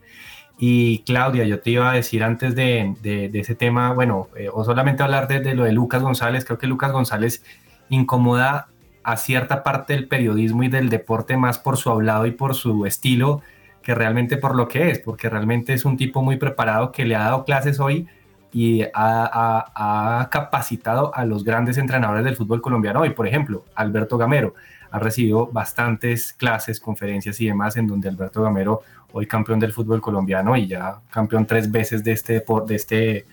Y 0.57 0.99
Claudia, 0.99 1.43
yo 1.45 1.59
te 1.59 1.71
iba 1.71 1.89
a 1.89 1.93
decir 1.93 2.23
antes 2.23 2.55
de, 2.55 2.95
de- 3.01 3.29
de 3.29 3.39
ese 3.39 3.55
tema, 3.55 3.91
bueno, 3.93 4.29
eh, 4.35 4.49
o 4.51 4.63
solamente 4.63 5.01
hablar 5.03 5.27
de, 5.27 5.39
de 5.39 5.55
lo 5.55 5.63
de 5.63 5.71
Lucas 5.71 6.01
González, 6.01 6.45
creo 6.45 6.57
que 6.59 6.67
Lucas 6.67 6.91
González 6.91 7.43
incomoda 7.89 8.67
a 9.03 9.17
cierta 9.17 9.63
parte 9.63 9.93
del 9.93 10.07
periodismo 10.07 10.63
y 10.63 10.69
del 10.69 10.89
deporte 10.89 11.37
más 11.37 11.59
por 11.59 11.77
su 11.77 11.89
hablado 11.89 12.25
y 12.25 12.31
por 12.31 12.55
su 12.55 12.85
estilo 12.85 13.41
que 13.83 13.93
realmente 13.93 14.37
por 14.37 14.55
lo 14.55 14.67
que 14.67 14.89
es, 14.89 14.99
porque 14.99 15.29
realmente 15.29 15.73
es 15.73 15.85
un 15.85 15.97
tipo 15.97 16.23
muy 16.23 16.37
preparado 16.37 16.91
que 16.91 17.05
le 17.05 17.15
ha 17.15 17.25
dado 17.25 17.43
clases 17.43 17.79
hoy 17.79 18.07
y 18.51 18.83
ha, 18.93 20.29
capacitado 20.31 21.13
a 21.13 21.25
los 21.25 21.43
grandes 21.43 21.77
entrenadores 21.77 22.23
del 22.23 22.35
fútbol 22.35 22.61
colombiano 22.61 23.01
hoy. 23.01 23.09
Por 23.09 23.27
ejemplo, 23.27 23.65
Alberto 23.75 24.17
Gamero 24.17 24.55
ha 24.89 24.99
recibido 24.99 25.47
bastantes 25.47 26.33
clases, 26.33 26.79
conferencias 26.79 27.41
y 27.41 27.47
demás 27.47 27.75
en 27.77 27.87
donde 27.87 28.09
Alberto 28.09 28.43
Gamero, 28.43 28.81
hoy 29.11 29.27
campeón 29.27 29.59
del 29.59 29.73
fútbol 29.73 30.01
colombiano 30.01 30.55
y 30.55 30.67
ya 30.67 30.99
campeón 31.11 31.45
tres 31.45 31.69
veces 31.69 32.03
de, 32.03 32.11
este, 32.13 32.43
de, 32.67 32.75
este, 32.75 33.25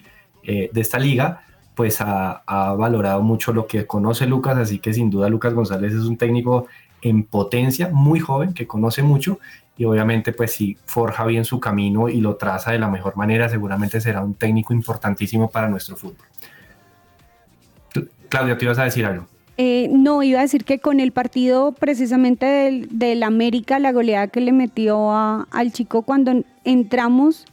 eh, 0.42 0.70
de 0.72 0.80
esta 0.80 0.98
liga, 0.98 1.42
pues 1.74 2.00
ha, 2.00 2.42
valorado 2.76 3.22
mucho 3.22 3.52
lo 3.52 3.66
que 3.66 3.86
conoce 3.86 4.26
Lucas, 4.26 4.58
así 4.58 4.78
que 4.78 4.92
sin 4.92 5.10
duda 5.10 5.28
Lucas 5.28 5.54
González 5.54 5.94
es 5.94 6.04
un 6.04 6.16
técnico 6.16 6.66
en 7.02 7.24
potencia, 7.24 7.88
muy 7.92 8.20
joven, 8.20 8.52
que 8.52 8.66
conoce 8.66 9.02
mucho 9.02 9.38
y 9.76 9.86
obviamente 9.86 10.32
pues 10.32 10.52
si 10.52 10.76
forja 10.84 11.24
bien 11.24 11.44
su 11.44 11.58
camino 11.58 12.08
y 12.08 12.20
lo 12.20 12.36
traza 12.36 12.72
de 12.72 12.78
la 12.78 12.88
mejor 12.88 13.16
manera, 13.16 13.48
seguramente 13.48 14.00
será 14.00 14.22
un 14.22 14.34
técnico 14.34 14.74
importantísimo 14.74 15.48
para 15.48 15.68
nuestro 15.68 15.96
fútbol. 15.96 16.26
Claudia, 18.28 18.56
te 18.56 18.64
ibas 18.64 18.78
a 18.78 18.84
decir 18.84 19.04
algo. 19.06 19.26
Eh, 19.56 19.88
no, 19.90 20.22
iba 20.22 20.38
a 20.38 20.42
decir 20.42 20.64
que 20.64 20.78
con 20.78 21.00
el 21.00 21.12
partido 21.12 21.72
precisamente 21.72 22.86
del, 22.90 23.22
América, 23.22 23.78
la 23.78 23.92
goleada 23.92 24.28
que 24.28 24.40
le 24.40 24.52
metió 24.52 25.12
al 25.12 25.72
chico 25.72 26.02
cuando 26.02 26.44
entramos 26.64 27.44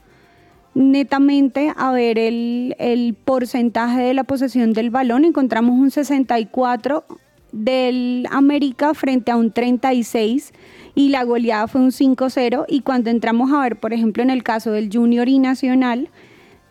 netamente 0.78 1.74
a 1.76 1.92
ver 1.92 2.20
el, 2.20 2.76
el 2.78 3.16
porcentaje 3.16 4.02
de 4.02 4.14
la 4.14 4.24
posesión 4.24 4.74
del 4.74 4.92
balón, 4.92 5.26
encontramos 5.26 5.72
un 5.72 5.90
64 5.90 7.04
del 7.52 8.28
América 8.30 8.94
frente 8.94 9.32
a 9.32 9.38
un 9.38 9.52
36 9.52 10.54
y 10.94 11.10
la 11.10 11.24
goleada 11.24 11.68
fue 11.68 11.82
un 11.82 11.92
5-0 11.92 12.66
y 12.68 12.82
cuando 12.82 13.10
entramos 13.10 13.52
a 13.52 13.62
ver, 13.62 13.80
por 13.80 13.94
ejemplo, 13.94 14.22
en 14.22 14.30
el 14.30 14.44
caso 14.44 14.72
del 14.72 14.90
Junior 14.92 15.28
y 15.28 15.40
Nacional, 15.40 16.10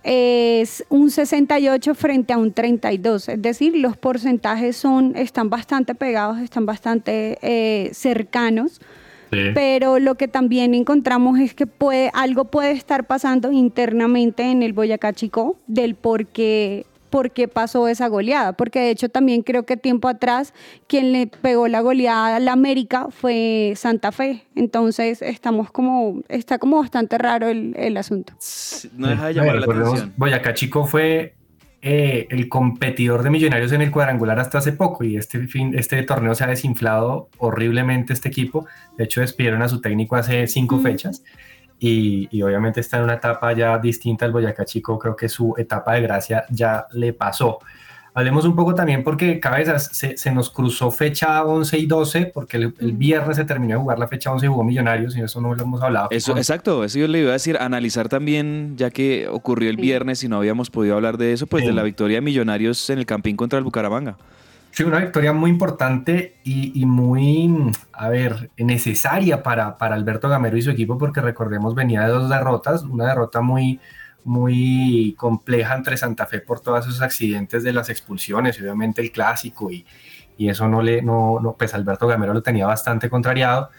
es 0.04 0.84
un 0.88 1.10
68 1.10 1.94
frente 1.96 2.32
a 2.32 2.38
un 2.38 2.52
32, 2.52 3.28
es 3.28 3.42
decir, 3.42 3.76
los 3.76 3.96
porcentajes 3.96 4.76
son, 4.76 5.16
están 5.16 5.50
bastante 5.50 5.96
pegados, 5.96 6.38
están 6.38 6.64
bastante 6.64 7.38
eh, 7.42 7.90
cercanos, 7.92 8.80
pero 9.30 9.98
lo 9.98 10.14
que 10.14 10.28
también 10.28 10.74
encontramos 10.74 11.38
es 11.38 11.54
que 11.54 11.66
puede, 11.66 12.10
algo 12.14 12.46
puede 12.46 12.72
estar 12.72 13.06
pasando 13.06 13.52
internamente 13.52 14.50
en 14.50 14.62
el 14.62 14.72
Boyacá 14.72 15.12
Chico 15.12 15.56
del 15.66 15.94
por 15.94 16.26
qué, 16.26 16.86
por 17.10 17.30
qué 17.30 17.48
pasó 17.48 17.88
esa 17.88 18.08
goleada, 18.08 18.52
porque 18.52 18.80
de 18.80 18.90
hecho 18.90 19.08
también 19.08 19.42
creo 19.42 19.64
que 19.64 19.76
tiempo 19.76 20.08
atrás 20.08 20.54
quien 20.86 21.12
le 21.12 21.26
pegó 21.26 21.68
la 21.68 21.80
goleada 21.80 22.36
a 22.36 22.40
la 22.40 22.52
América 22.52 23.08
fue 23.10 23.72
Santa 23.76 24.12
Fe, 24.12 24.44
entonces 24.54 25.22
estamos 25.22 25.70
como, 25.70 26.22
está 26.28 26.58
como 26.58 26.78
bastante 26.78 27.18
raro 27.18 27.48
el, 27.48 27.74
el 27.76 27.96
asunto. 27.96 28.34
No 28.96 29.08
deja 29.08 29.28
de 29.28 29.34
ver, 29.34 29.34
llamar 29.34 29.56
la 29.56 29.66
atención. 29.66 30.14
Boyacá 30.16 30.54
Chico 30.54 30.86
fue 30.86 31.34
eh, 31.88 32.26
el 32.30 32.48
competidor 32.48 33.22
de 33.22 33.30
Millonarios 33.30 33.70
en 33.70 33.80
el 33.80 33.92
cuadrangular 33.92 34.40
hasta 34.40 34.58
hace 34.58 34.72
poco 34.72 35.04
y 35.04 35.16
este, 35.16 35.46
fin, 35.46 35.72
este 35.78 36.02
torneo 36.02 36.34
se 36.34 36.42
ha 36.42 36.48
desinflado 36.48 37.28
horriblemente 37.38 38.12
este 38.12 38.28
equipo. 38.28 38.66
De 38.98 39.04
hecho, 39.04 39.20
despidieron 39.20 39.62
a 39.62 39.68
su 39.68 39.80
técnico 39.80 40.16
hace 40.16 40.48
cinco 40.48 40.80
fechas 40.80 41.22
y, 41.78 42.26
y 42.36 42.42
obviamente 42.42 42.80
está 42.80 42.96
en 42.96 43.04
una 43.04 43.14
etapa 43.14 43.52
ya 43.52 43.78
distinta 43.78 44.24
al 44.24 44.32
Boyacá 44.32 44.64
Chico. 44.64 44.98
Creo 44.98 45.14
que 45.14 45.28
su 45.28 45.54
etapa 45.56 45.94
de 45.94 46.00
gracia 46.00 46.44
ya 46.50 46.88
le 46.90 47.12
pasó. 47.12 47.60
Hablemos 48.18 48.46
un 48.46 48.56
poco 48.56 48.74
también 48.74 49.04
porque 49.04 49.38
cabezas 49.38 49.90
se, 49.92 50.16
se 50.16 50.32
nos 50.32 50.48
cruzó 50.48 50.90
fecha 50.90 51.44
11 51.44 51.76
y 51.78 51.84
12 51.86 52.30
porque 52.32 52.56
el, 52.56 52.74
el 52.80 52.92
viernes 52.92 53.36
se 53.36 53.44
terminó 53.44 53.74
de 53.74 53.80
jugar 53.80 53.98
la 53.98 54.08
fecha 54.08 54.32
11 54.32 54.46
y 54.46 54.48
jugó 54.48 54.64
Millonarios 54.64 55.14
y 55.16 55.20
eso 55.20 55.38
no 55.42 55.54
lo 55.54 55.62
hemos 55.62 55.82
hablado. 55.82 56.08
Eso, 56.10 56.32
Con- 56.32 56.38
exacto, 56.38 56.82
eso 56.82 56.98
yo 56.98 57.08
le 57.08 57.20
iba 57.20 57.28
a 57.28 57.34
decir, 57.34 57.58
analizar 57.60 58.08
también, 58.08 58.74
ya 58.78 58.88
que 58.90 59.28
ocurrió 59.30 59.68
el 59.68 59.76
Sí. 59.76 59.82
viernes 59.82 60.24
y 60.24 60.28
no 60.28 60.38
habíamos 60.38 60.70
podido 60.70 60.96
hablar 60.96 61.18
de 61.18 61.34
eso, 61.34 61.46
pues 61.46 61.62
Sí. 61.62 61.68
de 61.68 61.74
la 61.74 61.82
victoria 61.82 62.16
de 62.16 62.20
Millonarios 62.22 62.88
en 62.88 62.98
el 63.00 63.04
Campín 63.04 63.36
contra 63.36 63.58
el 63.58 63.64
Bucaramanga. 63.64 64.16
Sí, 64.70 64.82
una 64.82 64.98
victoria 65.00 65.32
muy 65.34 65.50
importante 65.50 66.36
y, 66.42 66.72
y 66.80 66.86
muy, 66.86 67.70
a 67.92 68.08
ver, 68.08 68.50
necesaria 68.58 69.42
para, 69.42 69.76
para 69.78 69.94
Alberto 69.94 70.28
Gamero 70.30 70.56
y 70.56 70.62
su 70.62 70.70
equipo, 70.70 70.96
porque 70.98 71.20
recordemos, 71.20 71.74
venía 71.74 72.02
de 72.02 72.08
dos 72.08 72.28
derrotas, 72.30 72.82
una 72.82 73.06
derrota 73.06 73.40
muy, 73.42 73.78
muy 74.26 75.14
compleja 75.16 75.74
entre 75.74 75.96
Santa 75.96 76.26
Fe 76.26 76.40
por 76.40 76.60
todos 76.60 76.86
esos 76.86 77.00
accidentes 77.00 77.62
de 77.62 77.72
las 77.72 77.88
expulsiones, 77.88 78.60
obviamente 78.60 79.00
el 79.00 79.10
clásico, 79.12 79.70
y, 79.70 79.86
y 80.36 80.48
eso 80.48 80.68
no 80.68 80.82
le, 80.82 81.00
no, 81.00 81.38
no, 81.40 81.54
pues 81.54 81.72
Alberto 81.74 82.06
Gamero 82.06 82.34
lo 82.34 82.42
tenía 82.42 82.66
bastante 82.66 83.08
contrariado, 83.08 83.70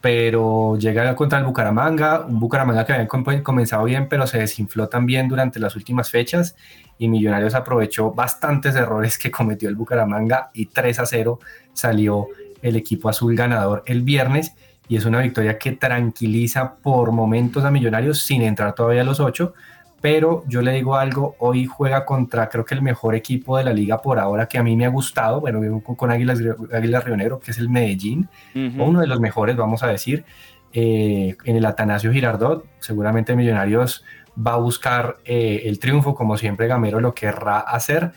pero 0.00 0.78
llega 0.78 1.16
contra 1.16 1.38
el 1.40 1.44
Bucaramanga, 1.44 2.20
un 2.20 2.38
Bucaramanga 2.38 2.84
que 2.86 2.92
había 2.92 3.08
com- 3.08 3.24
comenzado 3.42 3.84
bien, 3.84 4.08
pero 4.08 4.26
se 4.26 4.38
desinfló 4.38 4.88
también 4.88 5.28
durante 5.28 5.58
las 5.58 5.74
últimas 5.74 6.10
fechas 6.10 6.54
y 6.98 7.08
Millonarios 7.08 7.54
aprovechó 7.54 8.12
bastantes 8.12 8.76
errores 8.76 9.18
que 9.18 9.30
cometió 9.30 9.68
el 9.68 9.74
Bucaramanga 9.74 10.50
y 10.54 10.66
3 10.66 11.00
a 11.00 11.06
0 11.06 11.40
salió 11.72 12.28
el 12.62 12.76
equipo 12.76 13.08
azul 13.08 13.34
ganador 13.34 13.82
el 13.86 14.02
viernes 14.02 14.54
y 14.88 14.96
es 14.96 15.04
una 15.04 15.20
victoria 15.20 15.58
que 15.58 15.72
tranquiliza 15.72 16.74
por 16.76 17.10
momentos 17.10 17.64
a 17.64 17.70
Millonarios 17.72 18.22
sin 18.22 18.42
entrar 18.42 18.74
todavía 18.74 19.00
a 19.00 19.04
los 19.04 19.18
8, 19.18 19.52
pero 20.00 20.44
yo 20.46 20.62
le 20.62 20.72
digo 20.72 20.96
algo, 20.96 21.36
hoy 21.38 21.66
juega 21.66 22.04
contra 22.04 22.48
creo 22.48 22.64
que 22.64 22.74
el 22.74 22.82
mejor 22.82 23.14
equipo 23.14 23.56
de 23.56 23.64
la 23.64 23.72
liga 23.72 24.00
por 24.00 24.18
ahora 24.18 24.46
que 24.46 24.58
a 24.58 24.62
mí 24.62 24.76
me 24.76 24.84
ha 24.84 24.90
gustado, 24.90 25.40
bueno, 25.40 25.60
con, 25.82 25.96
con 25.96 26.10
Águilas, 26.10 26.40
Águilas 26.72 27.04
Río 27.04 27.16
Negro, 27.16 27.40
que 27.40 27.50
es 27.50 27.58
el 27.58 27.68
Medellín, 27.68 28.28
uno 28.54 29.00
de 29.00 29.06
los 29.06 29.20
mejores, 29.20 29.56
vamos 29.56 29.82
a 29.82 29.88
decir, 29.88 30.24
eh, 30.72 31.36
en 31.44 31.56
el 31.56 31.64
Atanasio 31.64 32.12
Girardot, 32.12 32.66
seguramente 32.80 33.34
Millonarios 33.34 34.04
va 34.46 34.52
a 34.52 34.58
buscar 34.58 35.16
eh, 35.24 35.62
el 35.64 35.78
triunfo, 35.78 36.14
como 36.14 36.36
siempre 36.36 36.66
Gamero 36.66 37.00
lo 37.00 37.14
querrá 37.14 37.60
hacer, 37.60 38.12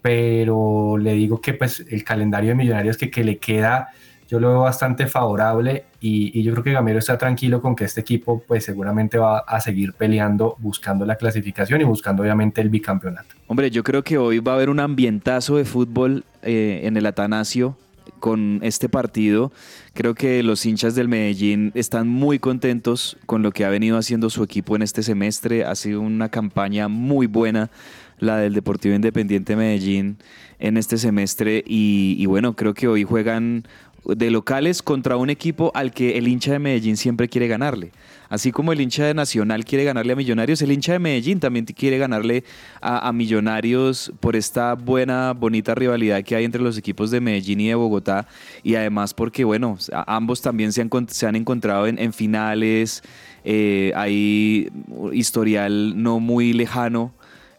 pero 0.00 0.96
le 0.98 1.14
digo 1.14 1.40
que 1.40 1.54
pues 1.54 1.84
el 1.90 2.04
calendario 2.04 2.50
de 2.50 2.54
Millonarios 2.54 2.96
que, 2.96 3.10
que 3.10 3.24
le 3.24 3.38
queda, 3.38 3.88
yo 4.34 4.40
lo 4.40 4.48
veo 4.48 4.60
bastante 4.62 5.06
favorable 5.06 5.84
y, 6.00 6.42
yo 6.42 6.50
creo 6.52 6.64
que 6.64 6.72
Gamero 6.72 6.98
está 6.98 7.16
tranquilo 7.16 7.62
con 7.62 7.76
que 7.76 7.84
este 7.84 8.00
equipo 8.00 8.42
pues 8.44 8.64
seguramente 8.64 9.16
va 9.16 9.38
a 9.38 9.60
seguir 9.60 9.92
peleando, 9.92 10.56
buscando 10.58 11.06
la 11.06 11.14
clasificación 11.14 11.80
y 11.80 11.84
buscando 11.84 12.24
obviamente 12.24 12.60
el 12.60 12.68
bicampeonato. 12.68 13.36
Hombre, 13.46 13.70
yo 13.70 13.84
creo 13.84 14.02
que 14.02 14.18
hoy 14.18 14.40
va 14.40 14.52
a 14.52 14.54
haber 14.56 14.70
un 14.70 14.80
ambientazo 14.80 15.56
de 15.56 15.64
fútbol 15.64 16.24
eh, 16.42 16.80
en 16.82 16.96
el 16.96 17.06
Atanasio 17.06 17.76
con 18.18 18.58
este 18.62 18.88
partido. 18.88 19.52
Creo 19.92 20.14
que 20.16 20.42
los 20.42 20.66
hinchas 20.66 20.96
del 20.96 21.06
Medellín 21.06 21.70
están 21.76 22.08
muy 22.08 22.40
contentos 22.40 23.16
con 23.26 23.42
lo 23.42 23.52
que 23.52 23.64
ha 23.64 23.68
venido 23.68 23.96
haciendo 23.96 24.30
su 24.30 24.42
equipo 24.42 24.74
en 24.74 24.82
este 24.82 25.04
semestre. 25.04 25.64
Ha 25.64 25.76
sido 25.76 26.00
una 26.00 26.28
campaña 26.28 26.88
muy 26.88 27.28
buena 27.28 27.70
la 28.18 28.36
del 28.38 28.54
Deportivo 28.54 28.96
Independiente 28.96 29.54
Medellín 29.54 30.16
en 30.58 30.76
este 30.76 30.98
semestre 30.98 31.62
y 31.66 32.24
bueno, 32.26 32.54
creo 32.54 32.72
que 32.74 32.88
hoy 32.88 33.04
juegan 33.04 33.64
de 34.04 34.30
locales 34.30 34.82
contra 34.82 35.16
un 35.16 35.30
equipo 35.30 35.70
al 35.74 35.92
que 35.92 36.18
el 36.18 36.28
hincha 36.28 36.52
de 36.52 36.58
Medellín 36.58 36.96
siempre 36.96 37.28
quiere 37.28 37.48
ganarle. 37.48 37.92
Así 38.28 38.52
como 38.52 38.72
el 38.72 38.80
hincha 38.80 39.04
de 39.04 39.14
Nacional 39.14 39.64
quiere 39.64 39.84
ganarle 39.84 40.12
a 40.12 40.16
Millonarios, 40.16 40.60
el 40.62 40.72
hincha 40.72 40.92
de 40.92 40.98
Medellín 40.98 41.40
también 41.40 41.64
quiere 41.66 41.98
ganarle 41.98 42.44
a, 42.80 43.12
Millonarios 43.12 44.12
por 44.20 44.34
esta 44.34 44.74
buena, 44.74 45.32
bonita 45.32 45.74
rivalidad 45.74 46.22
que 46.22 46.34
hay 46.34 46.44
entre 46.44 46.62
los 46.62 46.76
equipos 46.76 47.10
de 47.10 47.20
Medellín 47.20 47.60
y 47.60 47.68
de 47.68 47.74
Bogotá. 47.74 48.26
Y 48.62 48.74
además 48.74 49.14
porque, 49.14 49.44
bueno, 49.44 49.78
ambos 50.06 50.42
también 50.42 50.72
se 50.72 50.80
han, 50.80 50.90
se 51.08 51.26
han 51.26 51.36
encontrado 51.36 51.86
en, 51.86 51.98
en 51.98 52.12
finales, 52.12 53.02
eh, 53.44 53.92
hay 53.94 54.70
historial 55.12 56.02
no 56.02 56.18
muy 56.18 56.52
lejano 56.54 57.12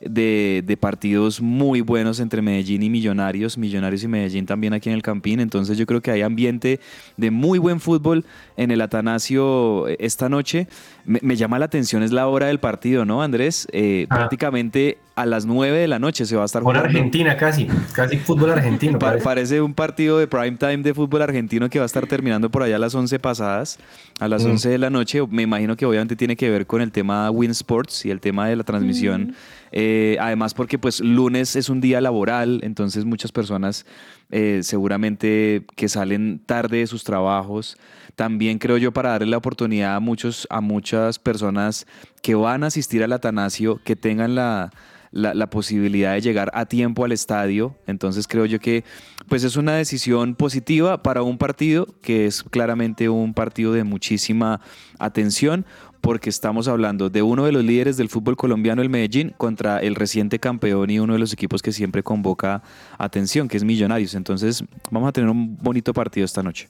de, 0.06 0.64
de 0.66 0.78
partidos 0.78 1.42
muy 1.42 1.82
buenos 1.82 2.20
entre 2.20 2.42
Medellín 2.42 2.84
y 2.84 2.90
Millonarios, 2.90 3.58
Millonarios 3.58 4.04
y 4.04 4.08
Medellín 4.08 4.46
también 4.46 4.74
aquí 4.74 4.90
en 4.90 4.96
el 4.96 5.02
Campín, 5.02 5.40
entonces 5.40 5.78
yo 5.78 5.86
creo 5.86 6.02
que 6.02 6.12
hay 6.12 6.22
ambiente 6.22 6.80
de 7.18 7.32
muy 7.32 7.60
buen 7.60 7.80
fútbol 7.80 8.24
en 8.58 8.72
el 8.72 8.82
Atanasio 8.82 9.88
eh, 9.88 9.98
esta 10.00 10.30
noche. 10.30 10.68
Me, 11.06 11.20
me 11.22 11.36
llama 11.36 11.60
la 11.60 11.66
atención 11.66 12.04
es 12.04 12.12
la 12.12 12.28
hora 12.28 12.48
del 12.48 12.60
partido, 12.60 13.06
¿no, 13.06 13.22
Andrés? 13.22 13.68
Eh, 13.72 14.06
Ah. 14.10 14.16
Prácticamente 14.16 14.98
a 15.16 15.26
las 15.26 15.46
9 15.46 15.78
de 15.78 15.88
la 15.88 15.98
noche 15.98 16.26
se 16.26 16.36
va 16.36 16.42
a 16.42 16.46
estar 16.46 16.62
Por 16.62 16.76
jugando. 16.76 16.90
Argentina 16.98 17.38
casi, 17.38 17.68
casi 17.94 18.18
fútbol 18.18 18.52
argentino. 18.52 19.00
Pa- 19.00 19.08
parece. 19.08 19.24
parece 19.24 19.62
un 19.62 19.74
partido 19.74 20.20
de 20.20 20.28
prime 20.28 20.58
time 20.58 20.78
de 20.80 20.94
fútbol 20.94 21.22
argentino 21.22 21.70
que 21.70 21.80
va 21.80 21.84
a 21.84 21.86
estar 21.86 22.06
terminando 22.08 22.50
por 22.52 22.64
allá 22.64 22.76
a 22.76 22.80
las 22.80 22.94
11 22.94 23.18
pasadas, 23.20 23.80
a 24.20 24.28
las 24.28 24.44
Mm. 24.44 24.50
11 24.52 24.70
de 24.70 24.78
la 24.78 24.90
noche. 24.90 25.22
Me 25.30 25.44
imagino 25.44 25.76
que 25.78 25.86
obviamente 25.86 26.16
tiene 26.18 26.36
que 26.36 26.50
ver 26.50 26.66
con 26.68 26.82
el 26.82 26.92
tema 26.92 27.30
Win 27.32 27.52
Sports 27.52 28.06
y 28.06 28.12
el 28.12 28.20
tema 28.20 28.48
de 28.50 28.56
la 28.58 28.64
transmisión. 28.64 29.34
Eh, 29.78 30.16
además 30.22 30.54
porque 30.54 30.80
pues 30.80 31.02
lunes 31.02 31.58
es 31.58 31.68
un 31.68 31.82
día 31.82 32.00
laboral, 32.00 32.62
entonces 32.64 33.04
muchas 33.04 33.34
personas 33.34 33.86
eh, 34.32 34.62
seguramente 34.64 35.66
que 35.76 35.90
salen 35.90 36.40
tarde 36.46 36.78
de 36.78 36.88
sus 36.88 37.04
trabajos. 37.04 37.78
También 38.16 38.58
creo 38.58 38.78
yo 38.78 38.94
para 38.94 39.10
darle 39.10 39.28
la 39.28 39.38
oportunidad 39.38 39.98
a, 39.98 40.00
muchos, 40.00 40.48
a 40.50 40.62
muchas 40.62 41.20
personas 41.20 41.86
que 42.22 42.36
van 42.36 42.64
a 42.64 42.68
asistir 42.68 43.04
al 43.04 43.12
Atanasio, 43.12 43.82
que 43.84 43.98
tengan 43.98 44.34
la, 44.34 44.72
la, 45.12 45.34
la 45.34 45.50
posibilidad 45.50 46.14
de 46.14 46.22
llegar 46.22 46.52
a 46.54 46.68
tiempo 46.68 47.04
al 47.04 47.12
estadio. 47.12 47.76
Entonces 47.86 48.28
creo 48.30 48.46
yo 48.46 48.60
que 48.60 48.86
pues 49.28 49.44
es 49.44 49.58
una 49.58 49.76
decisión 49.76 50.36
positiva 50.36 51.04
para 51.04 51.22
un 51.22 51.38
partido 51.38 51.88
que 52.02 52.28
es 52.28 52.44
claramente 52.44 53.10
un 53.10 53.34
partido 53.34 53.74
de 53.74 53.84
muchísima 53.84 54.62
atención 55.00 55.66
porque 56.06 56.30
estamos 56.30 56.68
hablando 56.68 57.10
de 57.10 57.24
uno 57.24 57.46
de 57.46 57.52
los 57.52 57.64
líderes 57.64 57.98
del 57.98 58.10
fútbol 58.10 58.38
colombiano, 58.38 58.84
el 58.84 58.92
Medellín, 58.92 59.34
contra 59.38 59.80
el 59.80 59.96
reciente 59.96 60.38
campeón 60.38 60.92
y 60.92 61.00
uno 61.00 61.14
de 61.14 61.20
los 61.20 61.34
equipos 61.34 61.64
que 61.64 61.72
siempre 61.72 62.04
convoca 62.04 62.62
atención, 63.00 63.48
que 63.48 63.58
es 63.58 63.64
Millonarios. 63.64 64.14
Entonces 64.14 64.64
vamos 64.92 65.10
a 65.10 65.12
tener 65.12 65.32
un 65.32 65.58
bonito 65.58 65.94
partido 65.94 66.24
esta 66.24 66.44
noche. 66.44 66.70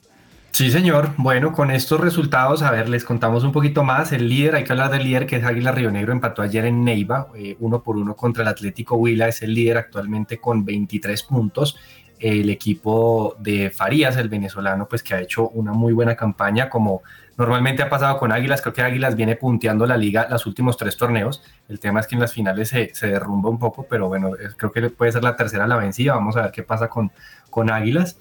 Sí, 0.52 0.70
señor. 0.70 1.10
Bueno, 1.18 1.52
con 1.52 1.70
estos 1.70 2.00
resultados, 2.00 2.62
a 2.62 2.70
ver, 2.70 2.88
les 2.88 3.04
contamos 3.04 3.44
un 3.44 3.52
poquito 3.52 3.84
más. 3.84 4.10
El 4.12 4.26
líder, 4.26 4.54
hay 4.54 4.64
que 4.64 4.72
hablar 4.72 4.90
del 4.90 5.04
líder 5.04 5.26
que 5.26 5.36
es 5.36 5.44
Águila 5.44 5.70
Río 5.70 5.90
Negro, 5.90 6.14
empató 6.14 6.40
ayer 6.40 6.64
en 6.64 6.82
Neiva, 6.82 7.28
eh, 7.36 7.58
uno 7.60 7.82
por 7.82 7.98
uno 7.98 8.16
contra 8.16 8.42
el 8.42 8.48
Atlético 8.48 8.96
Huila, 8.96 9.28
es 9.28 9.42
el 9.42 9.52
líder 9.52 9.76
actualmente 9.76 10.38
con 10.38 10.64
23 10.64 11.22
puntos. 11.24 11.76
El 12.18 12.48
equipo 12.48 13.36
de 13.38 13.68
Farías, 13.68 14.16
el 14.16 14.30
venezolano, 14.30 14.88
pues 14.88 15.02
que 15.02 15.12
ha 15.12 15.20
hecho 15.20 15.50
una 15.50 15.74
muy 15.74 15.92
buena 15.92 16.16
campaña, 16.16 16.70
como 16.70 17.02
normalmente 17.36 17.82
ha 17.82 17.88
pasado 17.88 18.18
con 18.18 18.32
Águilas. 18.32 18.62
Creo 18.62 18.74
que 18.74 18.82
Águilas 18.82 19.16
viene 19.16 19.36
punteando 19.36 19.86
la 19.86 19.96
liga 19.96 20.26
los 20.30 20.46
últimos 20.46 20.76
tres 20.76 20.96
torneos. 20.96 21.42
El 21.68 21.80
tema 21.80 22.00
es 22.00 22.06
que 22.06 22.14
en 22.14 22.20
las 22.20 22.32
finales 22.32 22.68
se, 22.68 23.06
derrumba 23.06 23.50
un 23.50 23.58
poco, 23.58 23.86
pero 23.88 24.08
bueno, 24.08 24.32
creo 24.56 24.72
que 24.72 24.90
puede 24.90 25.12
ser 25.12 25.22
la 25.22 25.36
tercera 25.36 25.66
la 25.66 25.76
vencida. 25.76 26.14
Vamos 26.14 26.36
a 26.36 26.42
ver 26.42 26.50
qué 26.50 26.62
pasa 26.62 26.88
con, 26.88 27.12
con 27.50 27.70
Águilas. 27.70 28.18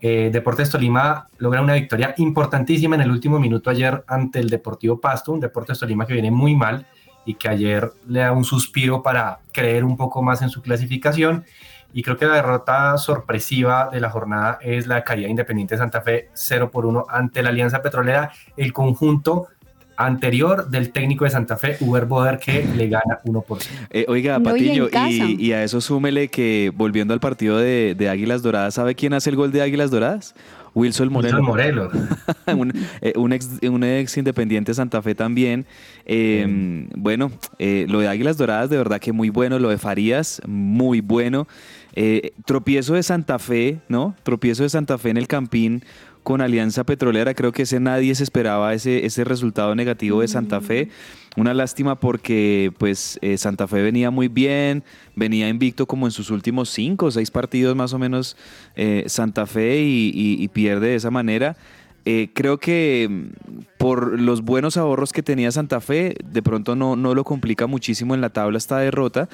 Eh, 0.00 0.30
Deportes 0.32 0.70
Tolima 0.70 1.26
logra 1.38 1.62
una 1.62 1.74
victoria 1.74 2.14
importantísima 2.18 2.96
en 2.96 3.02
el 3.02 3.10
último 3.10 3.38
minuto 3.38 3.70
ayer 3.70 4.04
ante 4.06 4.40
el 4.40 4.50
Deportivo 4.50 5.00
Pasto, 5.00 5.32
un 5.32 5.40
Deportes 5.40 5.78
Tolima 5.78 6.06
que 6.06 6.12
viene 6.12 6.30
muy 6.30 6.54
mal 6.54 6.86
y 7.24 7.34
que 7.34 7.48
ayer 7.48 7.90
le 8.06 8.20
da 8.20 8.32
un 8.32 8.44
suspiro 8.44 9.02
para 9.02 9.40
creer 9.52 9.84
un 9.84 9.96
poco 9.96 10.22
más 10.22 10.42
en 10.42 10.50
su 10.50 10.62
clasificación. 10.62 11.44
Y 11.96 12.02
creo 12.02 12.18
que 12.18 12.26
la 12.26 12.34
derrota 12.34 12.98
sorpresiva 12.98 13.88
de 13.90 14.00
la 14.00 14.10
jornada 14.10 14.58
es 14.60 14.86
la 14.86 15.02
caída 15.02 15.24
de 15.24 15.30
Independiente 15.30 15.78
Santa 15.78 16.02
Fe 16.02 16.28
0 16.34 16.70
por 16.70 16.84
1 16.84 17.06
ante 17.08 17.42
la 17.42 17.48
Alianza 17.48 17.80
Petrolera, 17.80 18.32
el 18.58 18.74
conjunto 18.74 19.46
anterior 19.96 20.68
del 20.68 20.92
técnico 20.92 21.24
de 21.24 21.30
Santa 21.30 21.56
Fe, 21.56 21.78
Uber 21.80 22.04
Boder, 22.04 22.38
que 22.38 22.66
le 22.76 22.88
gana 22.88 23.20
1 23.24 23.40
por 23.40 23.62
0. 23.62 23.86
Eh, 23.88 24.04
oiga, 24.08 24.38
No, 24.38 24.54
y 24.54 24.68
en 24.68 24.90
Patiño, 24.90 25.08
y, 25.08 25.46
y 25.46 25.52
a 25.54 25.64
eso 25.64 25.80
súmele 25.80 26.28
que 26.28 26.70
volviendo 26.74 27.14
al 27.14 27.20
partido 27.20 27.56
de, 27.56 27.94
de 27.96 28.10
Águilas 28.10 28.42
Doradas, 28.42 28.74
¿sabe 28.74 28.94
quién 28.94 29.14
hace 29.14 29.30
el 29.30 29.36
gol 29.36 29.50
de 29.50 29.62
Águilas 29.62 29.90
Doradas? 29.90 30.34
Wilson 30.76 31.10
Moreno. 31.10 31.38
Wilson 31.38 31.46
Morelos. 31.46 31.92
un, 32.54 32.72
eh, 33.00 33.14
un 33.16 33.32
ex, 33.32 33.48
un 33.62 33.82
ex 33.82 34.18
independiente 34.18 34.72
de 34.72 34.74
Santa 34.74 35.00
Fe 35.00 35.14
también. 35.14 35.64
Eh, 36.04 36.86
Bueno, 36.94 37.32
eh, 37.58 37.86
lo 37.88 38.00
de 38.00 38.08
Águilas 38.08 38.36
Doradas, 38.36 38.68
de 38.68 38.76
verdad 38.76 39.00
que 39.00 39.12
muy 39.12 39.30
bueno. 39.30 39.58
Lo 39.58 39.70
de 39.70 39.78
Farías, 39.78 40.42
muy 40.46 41.00
bueno. 41.00 41.48
Eh, 41.96 42.32
tropiezo 42.44 42.94
de 42.94 43.02
Santa 43.02 43.38
Fe, 43.38 43.80
¿no? 43.88 44.14
Tropiezo 44.22 44.62
de 44.62 44.68
Santa 44.68 44.98
Fe 44.98 45.10
en 45.10 45.16
el 45.16 45.26
Campín 45.28 45.82
con 46.22 46.40
Alianza 46.42 46.84
Petrolera. 46.84 47.32
Creo 47.34 47.52
que 47.52 47.62
ese 47.62 47.80
nadie 47.80 48.14
se 48.14 48.22
esperaba 48.22 48.74
ese, 48.74 49.06
ese 49.06 49.24
resultado 49.24 49.74
negativo 49.74 50.20
de 50.20 50.28
Santa 50.28 50.60
Fe. 50.60 50.90
Una 51.36 51.54
lástima 51.54 51.98
porque 52.00 52.72
pues 52.78 53.18
eh, 53.22 53.38
Santa 53.38 53.66
Fe 53.66 53.82
venía 53.82 54.10
muy 54.10 54.28
bien, 54.28 54.84
venía 55.14 55.48
invicto 55.48 55.86
como 55.86 56.06
en 56.06 56.10
sus 56.12 56.30
últimos 56.30 56.68
cinco 56.70 57.06
o 57.06 57.10
seis 57.10 57.30
partidos 57.30 57.74
más 57.76 57.92
o 57.92 57.98
menos 57.98 58.36
eh, 58.74 59.04
Santa 59.06 59.46
Fe 59.46 59.80
y, 59.82 60.10
y- 60.14 60.42
y 60.42 60.48
pierde 60.48 60.88
de 60.88 60.94
esa 60.96 61.10
manera. 61.10 61.56
Eh, 62.08 62.30
creo 62.32 62.58
que 62.58 63.08
mm, 63.10 63.62
por 63.78 64.18
los 64.20 64.42
buenos 64.42 64.76
ahorros 64.76 65.12
que 65.12 65.22
tenía 65.24 65.50
Santa 65.50 65.80
Fe, 65.80 66.14
de 66.24 66.40
pronto 66.42 66.76
no, 66.76 66.94
no 66.94 67.14
lo 67.14 67.24
complica 67.24 67.66
muchísimo 67.66 68.14
en 68.14 68.20
la 68.20 68.30
tabla 68.30 68.58
esta 68.58 68.78
derrota, 68.78 69.28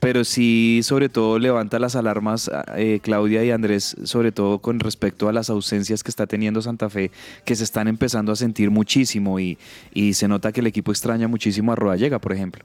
pero 0.00 0.24
sí 0.24 0.80
sobre 0.82 1.08
todo 1.08 1.38
levanta 1.38 1.78
las 1.78 1.94
alarmas 1.96 2.50
eh, 2.76 2.98
Claudia 3.02 3.44
y 3.44 3.52
Andrés, 3.52 3.96
sobre 4.02 4.32
todo 4.32 4.58
con 4.58 4.80
respecto 4.80 5.28
a 5.28 5.32
las 5.32 5.48
ausencias 5.50 6.02
que 6.02 6.10
está 6.10 6.26
teniendo 6.26 6.60
Santa 6.60 6.90
Fe, 6.90 7.12
que 7.44 7.54
se 7.54 7.62
están 7.64 7.86
empezando 7.88 8.32
a 8.32 8.36
sentir 8.36 8.70
muchísimo 8.70 9.38
y, 9.40 9.56
y 9.94 10.14
se 10.14 10.26
nota 10.28 10.50
que 10.52 10.60
el 10.60 10.66
equipo 10.66 10.90
extraña 10.90 11.28
muchísimo 11.28 11.72
a 11.72 11.76
Rodallega, 11.76 12.18
por 12.18 12.32
ejemplo. 12.32 12.64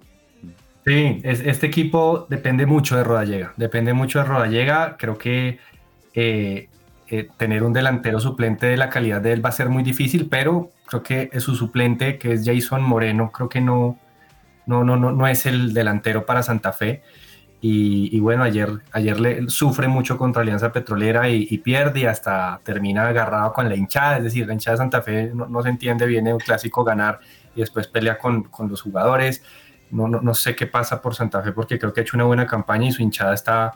Sí, 0.86 1.22
es- 1.24 1.42
este 1.46 1.68
equipo 1.68 2.26
depende 2.30 2.66
mucho 2.66 2.98
de 2.98 3.04
Rodallega, 3.04 3.54
depende 3.56 3.94
mucho 3.94 4.18
de 4.20 4.26
Rodallega. 4.26 4.98
Creo 4.98 5.18
que 5.20 5.60
eh, 6.16 6.68
eh, 7.14 7.28
tener 7.36 7.64
un 7.64 7.74
delantero 7.74 8.22
suplente 8.22 8.68
de 8.68 8.78
la 8.78 8.90
calidad 8.90 9.20
de 9.20 9.34
él 9.34 9.44
va 9.44 9.50
a 9.50 9.52
ser 9.52 9.68
muy 9.68 9.84
difícil, 9.84 10.30
pero 10.30 10.72
creo 10.86 11.04
que 11.04 11.30
su 11.42 11.56
suplente, 11.58 12.18
que 12.18 12.32
es 12.32 12.46
Jason 12.46 12.82
Moreno, 12.82 13.34
creo 13.34 13.50
que 13.50 13.60
no, 13.60 14.00
no, 14.66 14.86
no, 14.86 14.96
no, 14.96 15.12
no 15.12 15.28
es 15.28 15.46
el 15.46 15.74
delantero 15.74 16.26
para 16.26 16.42
Santa 16.42 16.72
Fe. 16.72 17.04
Y, 17.60 18.18
bueno, 18.22 18.44
ayer, 18.44 18.70
ayer 18.94 19.18
sufre 19.50 19.90
mucho 19.90 20.18
contra 20.18 20.42
Alianza 20.42 20.72
Petrolera 20.72 21.28
y, 21.28 21.48
y 21.52 21.58
pierde 21.58 22.00
y 22.00 22.06
hasta 22.06 22.62
termina 22.64 23.06
agarrado 23.06 23.52
con 23.52 23.68
la 23.68 23.76
hinchada. 23.76 24.18
Es 24.18 24.24
decir, 24.24 24.48
la 24.48 24.54
hinchada 24.54 24.76
de 24.76 24.78
Santa 24.78 25.02
Fe 25.02 25.32
no, 25.36 25.48
no 25.48 25.62
se 25.62 25.68
entiende, 25.68 26.06
viene 26.08 26.34
un 26.34 26.40
clásico 26.40 26.86
ganar 26.86 27.20
y 27.56 27.60
después 27.60 27.88
pelea 27.88 28.18
con, 28.18 28.44
con 28.44 28.70
los 28.70 28.82
jugadores. 28.82 29.44
No, 29.92 30.08
no, 30.08 30.22
no 30.22 30.34
sé 30.34 30.56
qué 30.56 30.66
pasa 30.66 31.02
por 31.02 31.14
Santa 31.14 31.44
Fe 31.44 31.52
porque 31.52 31.78
creo 31.78 31.92
que 31.92 32.00
ha 32.00 32.04
hecho 32.04 32.16
una 32.16 32.24
buena 32.24 32.48
campaña 32.48 32.88
y 32.88 32.94
su 32.94 33.02
hinchada 33.02 33.34
está, 33.34 33.74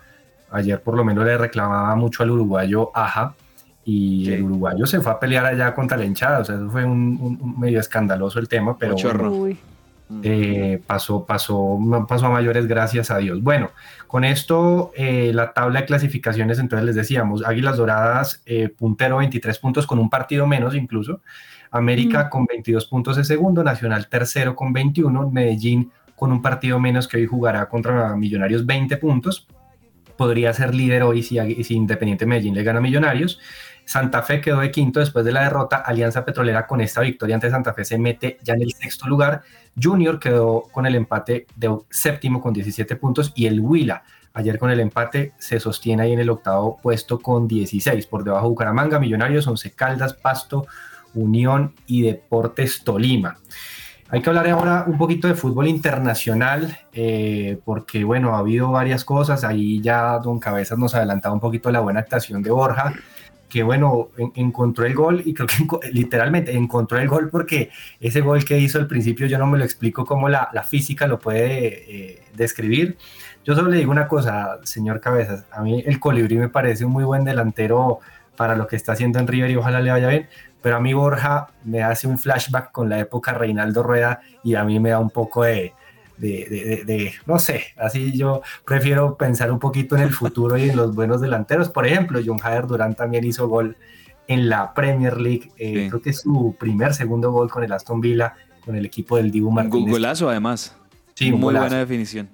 ayer 0.56 0.82
por 0.82 0.96
lo 0.96 1.04
menos 1.04 1.26
le 1.26 1.38
reclamaba 1.38 1.96
mucho 1.96 2.24
al 2.24 2.32
uruguayo 2.32 2.92
Aja 2.96 3.34
y 3.84 4.32
el 4.32 4.44
uruguayo 4.44 4.86
se 4.88 5.00
fue 5.02 5.12
a 5.12 5.20
pelear 5.20 5.46
allá 5.46 5.74
contra 5.76 5.96
la 5.98 6.06
hinchada, 6.06 6.40
o 6.40 6.46
sea, 6.46 6.56
eso 6.56 6.70
fue 6.72 6.84
un, 6.86 7.18
un- 7.22 7.38
un 7.42 7.60
medio 7.60 7.80
escandaloso 7.80 8.40
el 8.40 8.48
tema, 8.48 8.78
pero 8.78 8.96
bueno, 9.14 9.30
eh, 10.24 10.82
pasó, 10.86 11.26
pasó, 11.26 11.80
pasó 12.08 12.28
a 12.28 12.30
mayores, 12.30 12.68
gracias 12.68 13.10
a 13.12 13.18
Dios. 13.18 13.42
Bueno, 13.42 13.72
con 14.08 14.24
esto 14.24 14.92
eh, 14.96 15.32
la 15.34 15.52
tabla 15.54 15.82
de 15.82 15.86
clasificaciones, 15.88 16.60
entonces 16.60 16.86
les 16.86 16.96
decíamos, 16.96 17.44
Águilas 17.46 17.78
Doradas, 17.78 18.42
eh, 18.46 18.70
puntero 18.70 19.18
23 19.18 19.58
puntos 19.60 19.86
con 19.88 19.98
un 20.00 20.10
partido 20.10 20.46
menos 20.48 20.76
incluso, 20.76 21.22
América 21.72 22.30
con 22.30 22.46
22 22.46 22.86
puntos 22.86 23.18
de 23.18 23.24
segundo, 23.24 23.64
Nacional 23.64 24.08
tercero 24.08 24.56
con 24.56 24.74
21, 24.74 25.30
Medellín 25.32 25.92
con 26.16 26.32
un 26.32 26.42
partido 26.42 26.80
menos 26.80 27.08
que 27.08 27.18
hoy 27.18 27.26
jugará 27.26 27.68
contra 27.68 28.16
Millonarios 28.16 28.66
20 28.66 28.98
puntos, 28.98 29.48
podría 30.18 30.54
ser 30.54 30.74
líder 30.74 31.04
hoy 31.04 31.24
si, 31.24 31.38
Independiente 31.74 32.26
Medellín 32.26 32.56
le 32.56 32.64
gana 32.64 32.80
a 32.80 32.82
Millonarios. 32.82 33.40
Santa 33.86 34.24
Fe 34.24 34.42
quedó 34.42 34.62
de 34.62 34.72
quinto 34.72 35.00
después 35.00 35.24
de 35.26 35.32
la 35.32 35.44
derrota. 35.44 35.78
Alianza 35.78 36.26
Petrolera 36.26 36.66
con 36.66 36.82
esta 36.82 37.02
victoria 37.02 37.36
ante 37.36 37.50
Santa 37.50 37.74
Fe 37.74 37.86
se 37.86 38.00
mete 38.00 38.40
ya 38.44 38.54
en 38.54 38.64
el 38.64 38.74
sexto 38.74 39.08
lugar. 39.08 39.44
Junior 39.82 40.20
quedó 40.20 40.64
con 40.72 40.86
el 40.86 40.96
empate 40.96 41.46
de 41.56 41.78
séptimo 41.90 42.42
con 42.42 42.54
17 42.54 42.96
puntos 42.96 43.32
y 43.36 43.46
el 43.46 43.60
Huila 43.60 44.04
ayer 44.36 44.60
con 44.60 44.70
el 44.70 44.80
empate 44.80 45.34
se 45.38 45.60
sostiene 45.60 46.04
ahí 46.04 46.14
en 46.14 46.20
el 46.20 46.30
octavo 46.30 46.78
puesto 46.82 47.20
con 47.20 47.48
16. 47.48 48.06
Por 48.08 48.24
debajo 48.24 48.50
Bucaramanga, 48.50 49.00
Millonarios, 49.00 49.48
Once 49.48 49.72
Caldas, 49.72 50.14
Pasto, 50.14 50.68
Unión 51.14 51.74
y 51.88 52.02
Deportes 52.02 52.84
Tolima. 52.84 53.38
Hay 54.10 54.22
que 54.22 54.30
hablar 54.30 54.48
ahora 54.48 54.84
un 54.88 54.98
poquito 54.98 55.28
de 55.28 55.34
fútbol 55.34 55.68
internacional, 55.68 56.78
eh, 56.94 57.58
porque 57.66 58.04
bueno, 58.04 58.36
ha 58.36 58.40
habido 58.40 58.70
varias 58.72 59.04
cosas. 59.04 59.44
Ahí 59.44 59.82
ya 59.82 60.20
Don 60.20 60.40
Cabezas 60.40 60.78
nos 60.78 60.94
adelantaba 60.94 61.34
un 61.34 61.42
poquito 61.42 61.72
la 61.72 61.80
buena 61.80 62.02
actuación 62.02 62.44
de 62.44 62.52
Borja, 62.52 62.94
que 63.50 63.64
bueno, 63.64 64.10
en- 64.18 64.32
encontró 64.36 64.86
el 64.86 64.94
gol 64.94 65.24
y 65.26 65.34
creo 65.34 65.48
que 65.48 65.92
literalmente 65.92 66.56
encontró 66.56 67.00
el 67.00 67.08
gol 67.08 67.30
porque 67.30 67.72
ese 68.00 68.22
gol 68.22 68.46
que 68.46 68.60
hizo 68.60 68.78
al 68.78 68.88
principio 68.88 69.26
yo 69.28 69.38
no 69.40 69.48
me 69.48 69.58
lo 69.58 69.64
explico 69.64 70.06
cómo 70.06 70.30
la, 70.30 70.50
la 70.54 70.64
física 70.64 71.08
lo 71.08 71.18
puede 71.18 72.12
eh, 72.14 72.22
describir. 72.36 72.98
Yo 73.44 73.56
solo 73.56 73.70
le 73.70 73.78
digo 73.78 73.92
una 73.92 74.08
cosa, 74.08 74.60
señor 74.64 75.00
Cabezas, 75.00 75.46
a 75.52 75.62
mí 75.62 75.84
el 75.86 76.00
Colibrí 76.00 76.38
me 76.38 76.50
parece 76.50 76.86
un 76.86 76.92
muy 76.92 77.04
buen 77.04 77.24
delantero 77.24 78.00
para 78.36 78.56
lo 78.56 78.68
que 78.68 78.76
está 78.76 78.92
haciendo 78.92 79.18
en 79.20 79.28
River 79.28 79.50
y 79.52 79.56
ojalá 79.56 79.80
le 79.80 79.92
vaya 79.92 80.10
bien, 80.10 80.28
pero 80.66 80.78
a 80.78 80.80
mí 80.80 80.96
Borja 80.96 81.46
me 81.64 81.84
hace 81.84 82.08
un 82.08 82.18
flashback 82.18 82.72
con 82.72 82.90
la 82.90 82.98
época 82.98 83.34
Reinaldo 83.34 83.84
Rueda 83.84 84.22
y 84.44 84.56
a 84.56 84.64
mí 84.64 84.80
me 84.80 84.90
da 84.90 84.98
un 85.00 85.12
poco 85.12 85.44
de, 85.44 85.74
de, 86.18 86.82
de- 86.88 87.14
no 87.28 87.38
sé, 87.38 87.66
así 87.78 88.18
yo 88.18 88.42
prefiero 88.66 89.16
pensar 89.16 89.52
un 89.52 89.60
poquito 89.60 89.96
en 89.96 90.02
el 90.02 90.10
futuro 90.10 90.58
y 90.58 90.68
en 90.72 90.76
los 90.76 90.96
buenos 90.96 91.22
delanteros. 91.22 91.70
Por 91.70 91.86
ejemplo, 91.86 92.20
John 92.26 92.40
Jader 92.40 92.66
Durán 92.66 92.96
también 92.96 93.26
hizo 93.26 93.48
gol 93.48 93.78
en 94.28 94.50
la 94.50 94.74
Premier 94.74 95.22
League, 95.22 95.52
eh, 95.58 95.84
Sí. 95.84 95.90
creo 95.90 96.02
que 96.02 96.10
es 96.10 96.22
su 96.22 96.56
primer, 96.60 96.96
segundo 96.96 97.32
gol 97.32 97.48
con 97.52 97.64
el 97.64 97.72
Aston 97.72 98.02
Villa, 98.02 98.34
con 98.66 98.76
el 98.76 98.88
equipo 98.88 99.18
del 99.18 99.30
Dibu 99.30 99.50
Un 99.50 99.54
Martínez. 99.54 99.92
golazo 99.92 100.32
además. 100.32 100.76
Sí, 101.14 101.26
un 101.32 101.34
Muy 101.42 101.44
golazo. 101.54 101.66
buena 101.66 101.78
definición. 101.78 102.28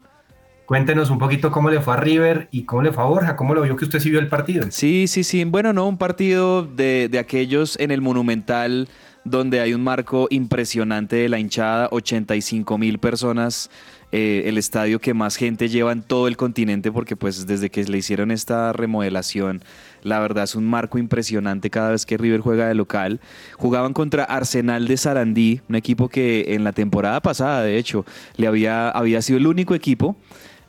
Cuéntenos 0.72 1.10
un 1.10 1.18
poquito 1.18 1.52
cómo 1.52 1.70
le 1.70 1.82
fue 1.82 1.96
a 1.96 1.98
River 1.98 2.48
y 2.50 2.64
cómo 2.64 2.82
le 2.82 2.94
fue 2.94 3.04
a 3.04 3.08
Borja, 3.08 3.36
cómo 3.36 3.54
lo 3.54 3.62
vio 3.62 3.76
que 3.76 3.84
usted 3.84 4.00
sí 4.00 4.08
el 4.16 4.30
partido. 4.30 4.68
Sí, 4.72 5.06
sí, 5.10 5.26
sí. 5.26 5.44
Bueno, 5.44 5.74
no, 5.74 5.86
un 5.86 5.98
partido 5.98 6.64
de, 6.64 7.10
de 7.12 7.20
aquellos 7.20 7.78
en 7.78 7.92
el 7.92 8.00
Monumental 8.00 8.88
donde 9.26 9.60
hay 9.60 9.74
un 9.74 9.84
marco 9.84 10.28
impresionante 10.30 11.18
de 11.18 11.28
la 11.28 11.40
hinchada, 11.40 11.90
85 11.92 12.78
mil 12.78 13.00
personas, 13.00 13.70
eh, 14.14 14.44
el 14.46 14.58
estadio 14.58 15.00
que 15.00 15.14
más 15.14 15.36
gente 15.36 15.68
lleva 15.68 15.92
en 15.92 16.04
todo 16.04 16.28
el 16.30 16.38
continente 16.38 16.92
porque 16.92 17.16
pues 17.18 17.46
desde 17.46 17.70
que 17.70 17.84
le 17.84 17.98
hicieron 17.98 18.32
esta 18.32 18.72
remodelación, 18.72 19.62
la 20.04 20.20
verdad 20.20 20.46
es 20.46 20.56
un 20.56 20.66
marco 20.66 20.98
impresionante 20.98 21.70
cada 21.70 21.92
vez 21.92 22.06
que 22.06 22.18
River 22.18 22.40
juega 22.40 22.68
de 22.68 22.76
local. 22.76 23.20
Jugaban 23.58 23.92
contra 23.92 24.24
Arsenal 24.24 24.88
de 24.88 24.96
Sarandí, 24.96 25.62
un 25.68 25.76
equipo 25.76 26.08
que 26.08 26.56
en 26.56 26.64
la 26.64 26.72
temporada 26.72 27.22
pasada, 27.22 27.62
de 27.62 27.78
hecho, 27.78 28.06
le 28.38 28.48
había, 28.48 28.90
había 28.90 29.22
sido 29.22 29.38
el 29.38 29.48
único 29.48 29.76
equipo 29.76 30.16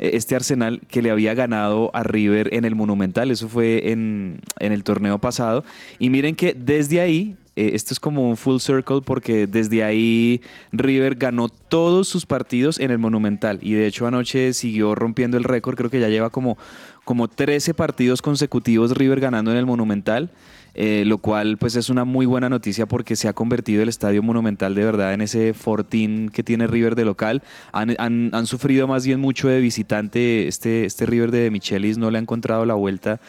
este 0.02 0.34
Arsenal 0.34 0.80
que 0.88 1.02
le 1.02 1.10
había 1.10 1.34
ganado 1.34 1.90
a 1.94 2.02
River 2.02 2.52
en 2.54 2.64
el 2.64 2.74
Monumental. 2.74 3.30
Eso 3.30 3.48
fue 3.48 3.92
en, 3.92 4.40
en 4.58 4.72
el 4.72 4.84
torneo 4.84 5.18
pasado. 5.18 5.64
Y 5.98 6.10
miren 6.10 6.34
que 6.34 6.54
desde 6.54 7.00
ahí, 7.00 7.36
eh, 7.54 7.72
esto 7.74 7.94
es 7.94 8.00
como 8.00 8.28
un 8.28 8.36
full 8.36 8.58
circle 8.58 9.02
porque 9.04 9.46
desde 9.46 9.84
ahí 9.84 10.40
River 10.72 11.16
ganó 11.16 11.48
todos 11.48 12.08
sus 12.08 12.26
partidos 12.26 12.80
en 12.80 12.90
el 12.90 12.98
Monumental. 12.98 13.58
Y 13.62 13.74
de 13.74 13.86
hecho 13.86 14.06
anoche 14.06 14.52
siguió 14.54 14.94
rompiendo 14.94 15.36
el 15.36 15.44
récord. 15.44 15.76
Creo 15.76 15.90
que 15.90 16.00
ya 16.00 16.08
lleva 16.08 16.30
como, 16.30 16.58
como 17.04 17.28
13 17.28 17.74
partidos 17.74 18.22
consecutivos 18.22 18.96
River 18.96 19.20
ganando 19.20 19.50
en 19.52 19.58
el 19.58 19.66
Monumental. 19.66 20.30
Eh, 20.74 21.04
lo 21.06 21.18
cual 21.18 21.58
pues 21.58 21.76
es 21.76 21.90
una 21.90 22.04
muy 22.04 22.26
buena 22.26 22.48
noticia 22.48 22.87
porque 22.87 23.14
se 23.16 23.28
ha 23.28 23.32
convertido 23.32 23.82
el 23.82 23.88
Estadio 23.88 24.22
Monumental 24.22 24.74
de 24.74 24.85
verdad 24.85 25.12
en 25.12 25.20
ese 25.20 25.52
fortín 25.54 26.30
que 26.30 26.42
tiene 26.42 26.66
River 26.66 26.94
de 26.94 27.04
local. 27.04 27.42
Han, 27.72 27.94
han- 27.98 28.46
sufrido 28.46 28.87
más 28.88 29.06
bien 29.06 29.20
mucho 29.20 29.48
de 29.48 29.61
visitante. 29.61 30.48
Este, 30.48 30.85
este 30.85 31.06
River 31.06 31.30
de 31.30 31.50
Michelis 31.50 31.98
no 31.98 32.11
le 32.11 32.18
ha 32.18 32.20
encontrado 32.20 32.64
la 32.66 32.74
vuelta 32.74 33.20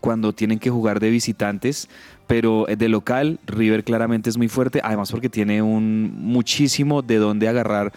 cuando 0.00 0.32
tienen 0.32 0.58
que 0.58 0.70
jugar 0.70 0.98
de 1.00 1.10
visitantes, 1.10 1.88
pero 2.26 2.66
de 2.66 2.88
local 2.88 3.38
River 3.46 3.84
claramente 3.84 4.30
es 4.30 4.36
muy 4.36 4.48
fuerte, 4.48 4.80
además 4.82 5.10
porque 5.12 5.28
tiene 5.28 5.62
un 5.62 6.12
muchísimo 6.16 7.02
de 7.02 7.16
dónde 7.16 7.48
agarrar 7.48 7.92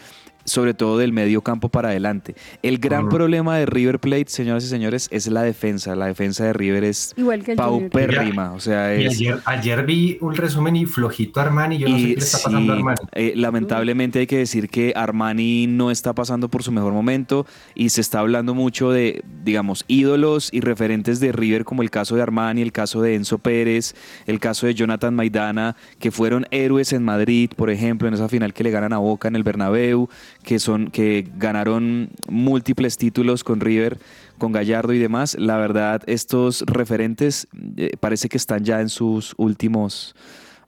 sobre 0.45 0.73
todo 0.73 0.97
del 0.97 1.11
medio 1.11 1.41
campo 1.41 1.69
para 1.69 1.89
adelante. 1.89 2.35
El 2.63 2.77
gran 2.77 3.09
problema 3.09 3.57
de 3.57 3.65
River 3.65 3.99
Plate, 3.99 4.25
señoras 4.27 4.63
y 4.63 4.67
señores, 4.67 5.07
es 5.11 5.27
la 5.27 5.43
defensa. 5.43 5.95
La 5.95 6.05
defensa 6.05 6.45
de 6.45 6.53
River 6.53 6.83
es 6.83 7.13
Igual 7.17 7.43
que 7.43 7.51
el 7.51 7.57
paupérrima. 7.57 8.53
O 8.53 8.59
sea, 8.59 8.93
es, 8.93 9.15
ayer, 9.15 9.39
ayer 9.45 9.85
vi 9.85 10.17
un 10.21 10.35
resumen 10.35 10.75
y 10.75 10.85
flojito 10.85 11.39
Armani, 11.39 11.77
yo 11.77 11.89
no 11.89 11.97
sé 11.97 12.01
qué 12.01 12.07
le 12.07 12.13
está 12.19 12.37
pasando 12.37 12.73
a 12.73 12.75
Armani. 12.75 12.97
eh, 13.13 13.33
lamentablemente 13.35 14.19
hay 14.19 14.27
que 14.27 14.37
decir 14.37 14.69
que 14.69 14.93
Armani 14.95 15.67
no 15.67 15.91
está 15.91 16.13
pasando 16.13 16.49
por 16.49 16.63
su 16.63 16.71
mejor 16.71 16.93
momento 16.93 17.45
y 17.73 17.89
se 17.89 18.01
está 18.01 18.19
hablando 18.19 18.53
mucho 18.53 18.91
de, 18.91 19.23
digamos, 19.43 19.83
ídolos 19.87 20.49
y 20.51 20.61
referentes 20.61 21.19
de 21.19 21.31
River 21.31 21.65
como 21.65 21.81
el 21.81 21.89
caso 21.89 22.15
de 22.15 22.21
Armani, 22.21 22.61
el 22.61 22.71
caso 22.71 23.01
de 23.01 23.15
Enzo 23.15 23.39
Pérez, 23.39 23.95
el 24.25 24.39
caso 24.39 24.67
de 24.67 24.75
Jonathan 24.75 25.15
Maidana, 25.15 25.75
que 25.99 26.11
fueron 26.11 26.45
héroes 26.51 26.93
en 26.93 27.03
Madrid, 27.03 27.49
por 27.55 27.69
ejemplo, 27.69 28.07
en 28.07 28.13
esa 28.13 28.29
final 28.29 28.53
que 28.53 28.63
le 28.63 28.71
ganan 28.71 28.93
a 28.93 28.97
Boca 28.97 29.27
en 29.27 29.35
el 29.35 29.43
Bernabéu, 29.43 30.09
que 30.45 30.59
son 30.59 30.87
que 30.87 31.27
ganaron 31.37 32.11
múltiples 32.29 32.97
títulos 32.97 33.43
con 33.43 33.59
River 33.59 33.99
con 34.37 34.51
Gallardo 34.51 34.93
y 34.93 34.99
demás, 34.99 35.35
la 35.39 35.57
verdad, 35.57 36.01
estos 36.07 36.63
referentes 36.67 37.47
eh, 37.77 37.91
parece 37.99 38.29
que 38.29 38.37
están 38.37 38.63
ya 38.63 38.81
en 38.81 38.89
sus 38.89 39.33
últimos, 39.37 40.15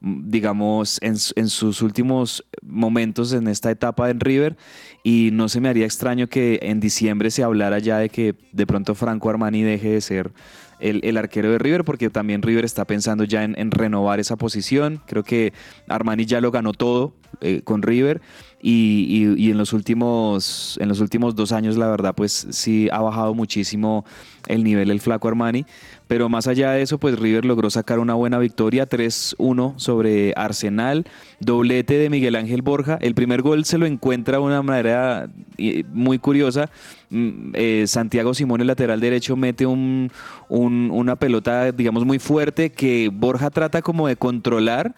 digamos, 0.02 1.00
en, 1.02 1.16
en 1.36 1.50
sus 1.50 1.82
últimos 1.82 2.46
momentos 2.62 3.34
en 3.34 3.48
esta 3.48 3.70
etapa 3.70 4.10
en 4.10 4.20
River 4.20 4.58
y 5.04 5.30
no 5.34 5.50
se 5.50 5.62
me 5.62 5.70
haría 5.70 5.86
extraño 5.86 6.28
que 6.28 6.60
en 6.64 6.80
diciembre 6.80 7.30
se 7.30 7.44
hablara 7.44 7.80
ya 7.80 7.98
de 8.00 8.10
que 8.10 8.36
de 8.52 8.68
pronto 8.68 8.96
Franco 8.96 9.30
Armani 9.30 9.64
deje 9.64 9.90
de 9.90 10.02
ser 10.02 10.32
el, 10.80 11.02
el 11.04 11.18
arquero 11.18 11.52
de 11.52 11.58
River, 11.58 11.84
porque 11.84 12.10
también 12.10 12.42
River 12.42 12.66
está 12.66 12.86
pensando 12.86 13.24
ya 13.24 13.44
en, 13.44 13.58
en 13.58 13.72
renovar 13.72 14.20
esa 14.20 14.36
posición. 14.36 15.02
Creo 15.06 15.24
que 15.24 15.54
Armani 15.88 16.26
ya 16.26 16.42
lo 16.42 16.52
ganó 16.52 16.74
todo 16.74 17.14
eh, 17.42 17.62
con 17.64 17.82
River 17.82 18.22
y, 18.62 19.06
y- 19.38 19.46
y 19.48 19.52
en, 19.52 19.58
los 19.58 19.74
últimos, 19.74 20.78
en 20.82 20.90
los 20.90 21.00
últimos 21.00 21.36
dos 21.36 21.52
años, 21.52 21.78
la 21.78 21.88
verdad, 21.88 22.14
pues 22.16 22.48
sí 22.52 22.90
ha 22.92 23.00
bajado 23.02 23.34
muchísimo 23.34 24.06
el 24.48 24.64
nivel 24.64 24.92
el 24.92 25.00
flaco 25.02 25.28
Armani. 25.28 25.66
Pero 26.08 26.30
más 26.30 26.48
allá 26.48 26.72
de 26.72 26.82
eso, 26.82 26.98
pues 27.00 27.20
River 27.20 27.44
logró 27.46 27.70
sacar 27.70 28.00
una 28.00 28.14
buena 28.14 28.40
victoria, 28.40 28.88
3-1 28.88 29.74
sobre 29.78 30.34
Arsenal, 30.38 31.06
doblete 31.40 31.98
de 31.98 32.10
Miguel 32.10 32.36
Ángel 32.36 32.62
Borja. 32.62 32.98
El 33.02 33.14
primer 33.14 33.42
gol 33.42 33.66
se 33.66 33.78
lo 33.78 33.86
encuentra 33.86 34.38
de 34.38 34.44
una 34.44 34.62
manera 34.62 35.30
eh, 35.58 35.84
muy 35.94 36.18
curiosa. 36.20 36.70
Mm, 37.10 37.52
eh, 37.54 37.84
Santiago 37.88 38.34
Simón, 38.34 38.62
el 38.62 38.68
lateral 38.68 39.00
derecho, 39.00 39.36
mete 39.36 39.66
un, 39.66 40.12
un- 40.50 40.90
una 40.94 41.18
pelota, 41.18 41.72
digamos, 41.72 42.06
muy 42.06 42.20
fuerte 42.20 42.72
que 42.72 43.10
Borja 43.12 43.50
trata 43.50 43.82
como 43.82 44.08
de 44.08 44.16
controlar 44.16 44.96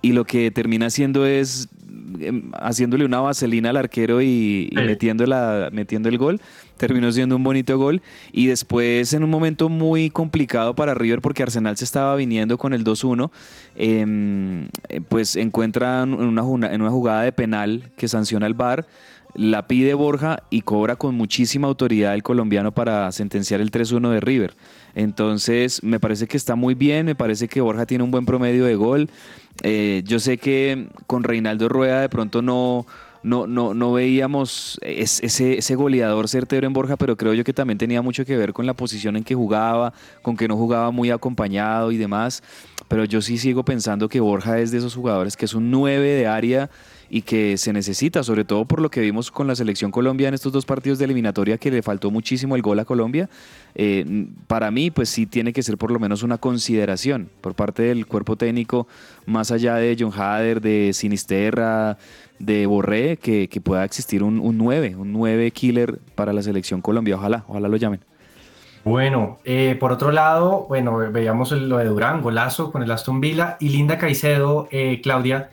y 0.00 0.12
lo 0.12 0.24
que 0.24 0.50
termina 0.50 0.86
haciendo 0.86 1.26
es 1.26 1.68
em, 2.20 2.50
haciéndole 2.54 3.04
una 3.04 3.20
vaselina 3.20 3.70
al 3.70 3.76
arquero 3.76 4.20
y, 4.22 4.68
y 4.70 4.76
Sí. 4.76 4.84
metiendo, 4.84 5.26
la, 5.26 5.70
metiendo 5.72 6.08
el 6.08 6.18
gol. 6.18 6.40
Terminó 6.82 7.12
siendo 7.12 7.36
un 7.36 7.44
bonito 7.44 7.78
gol. 7.78 8.02
Y 8.32 8.48
después, 8.48 9.12
en 9.12 9.22
un 9.22 9.30
momento 9.30 9.68
muy 9.68 10.10
complicado 10.10 10.74
para 10.74 10.94
River, 10.94 11.20
porque 11.20 11.44
Arsenal 11.44 11.76
se 11.76 11.84
estaba 11.84 12.16
viniendo 12.16 12.58
con 12.58 12.72
el 12.74 12.82
2-1, 12.82 13.30
em, 13.76 14.64
eh, 14.88 15.00
pues 15.08 15.36
encuentran 15.36 16.12
una, 16.12 16.72
en 16.72 16.82
una 16.82 16.90
jugada 16.90 17.22
de 17.22 17.30
penal 17.30 17.92
que 17.96 18.08
sanciona 18.08 18.48
el 18.48 18.54
VAR. 18.54 18.84
La 19.34 19.68
pide 19.68 19.94
Borja 19.94 20.42
y 20.50 20.62
cobra 20.62 20.96
con 20.96 21.14
muchísima 21.14 21.68
autoridad 21.68 22.14
el 22.14 22.24
colombiano 22.24 22.72
para 22.72 23.10
sentenciar 23.12 23.60
el 23.60 23.70
3-1 23.70 24.10
de 24.10 24.20
River. 24.20 24.54
Entonces, 24.96 25.84
me 25.84 26.00
parece 26.00 26.26
que 26.26 26.36
está 26.36 26.56
muy 26.56 26.74
bien, 26.74 27.06
me 27.06 27.14
parece 27.14 27.46
que 27.46 27.60
Borja 27.60 27.86
tiene 27.86 28.02
un 28.02 28.10
buen 28.10 28.26
promedio 28.26 28.64
de 28.64 28.74
gol. 28.74 29.08
Eh, 29.62 30.02
yo 30.04 30.18
sé 30.18 30.36
que 30.36 30.88
con 31.06 31.22
Reinaldo 31.22 31.68
Rueda 31.68 32.00
de 32.00 32.08
pronto 32.08 32.42
no, 32.42 32.86
no, 33.22 33.46
no, 33.46 33.74
no 33.74 33.92
veíamos 33.92 34.78
es- 34.82 35.20
ese, 35.22 35.58
ese 35.58 35.74
goleador 35.74 36.28
certero 36.28 36.66
en 36.66 36.72
Borja, 36.72 36.96
pero 36.96 37.16
creo 37.16 37.34
yo 37.34 37.44
que 37.44 37.52
también 37.52 37.78
tenía 37.78 38.02
mucho 38.02 38.24
que 38.24 38.36
ver 38.36 38.52
con 38.52 38.66
la 38.66 38.74
posición 38.74 39.16
en 39.16 39.24
que 39.24 39.34
jugaba, 39.34 39.92
con 40.22 40.36
que 40.36 40.48
no 40.48 40.56
jugaba 40.56 40.90
muy 40.90 41.10
acompañado 41.10 41.92
y 41.92 41.96
demás. 41.96 42.42
Pero 42.92 43.06
yo 43.06 43.22
sí 43.22 43.38
sigo 43.38 43.64
pensando 43.64 44.06
que 44.06 44.20
Borja 44.20 44.58
es 44.58 44.70
de 44.70 44.76
esos 44.76 44.94
jugadores 44.94 45.34
que 45.34 45.46
es 45.46 45.54
un 45.54 45.70
9 45.70 46.06
de 46.06 46.26
área 46.26 46.68
y 47.08 47.22
que 47.22 47.56
se 47.56 47.72
necesita, 47.72 48.22
sobre 48.22 48.44
todo 48.44 48.66
por 48.66 48.82
lo 48.82 48.90
que 48.90 49.00
vimos 49.00 49.30
con 49.30 49.46
la 49.46 49.56
selección 49.56 49.90
Colombia 49.90 50.28
en 50.28 50.34
estos 50.34 50.52
dos 50.52 50.66
partidos 50.66 50.98
de 50.98 51.06
eliminatoria 51.06 51.56
que 51.56 51.70
le 51.70 51.80
faltó 51.80 52.10
muchísimo 52.10 52.54
el 52.54 52.60
gol 52.60 52.78
a 52.80 52.84
Colombia. 52.84 53.30
Eh, 53.74 54.26
para 54.46 54.70
mí, 54.70 54.90
pues 54.90 55.08
sí 55.08 55.24
tiene 55.24 55.54
que 55.54 55.62
ser 55.62 55.78
por 55.78 55.90
lo 55.90 55.98
menos 55.98 56.22
una 56.22 56.36
consideración 56.36 57.30
por 57.40 57.54
parte 57.54 57.84
del 57.84 58.06
cuerpo 58.06 58.36
técnico, 58.36 58.86
más 59.24 59.50
allá 59.52 59.76
de 59.76 59.96
John 59.98 60.12
Hader, 60.14 60.60
de 60.60 60.90
Sinisterra, 60.92 61.96
de 62.38 62.66
Borré, 62.66 63.16
que, 63.16 63.48
pueda 63.64 63.86
existir 63.86 64.22
un, 64.22 64.38
un 64.38 64.58
9, 64.58 64.96
un 64.96 65.12
9 65.12 65.50
killer 65.52 65.98
para 66.14 66.34
la 66.34 66.42
selección 66.42 66.82
Colombia. 66.82 67.16
Ojalá, 67.16 67.46
ojalá 67.48 67.68
lo 67.68 67.78
llamen. 67.78 68.11
Bueno, 68.84 69.38
eh, 69.44 69.76
por 69.78 69.92
otro 69.92 70.10
lado, 70.10 70.66
bueno, 70.68 70.96
veíamos 71.12 71.52
lo 71.52 71.78
de 71.78 71.84
Durán, 71.84 72.20
golazo 72.20 72.72
con 72.72 72.82
el 72.82 72.90
Aston 72.90 73.20
Villa 73.20 73.56
y 73.60 73.68
Linda 73.68 73.96
Caicedo, 73.96 74.66
eh, 74.72 75.00
Claudia, 75.02 75.50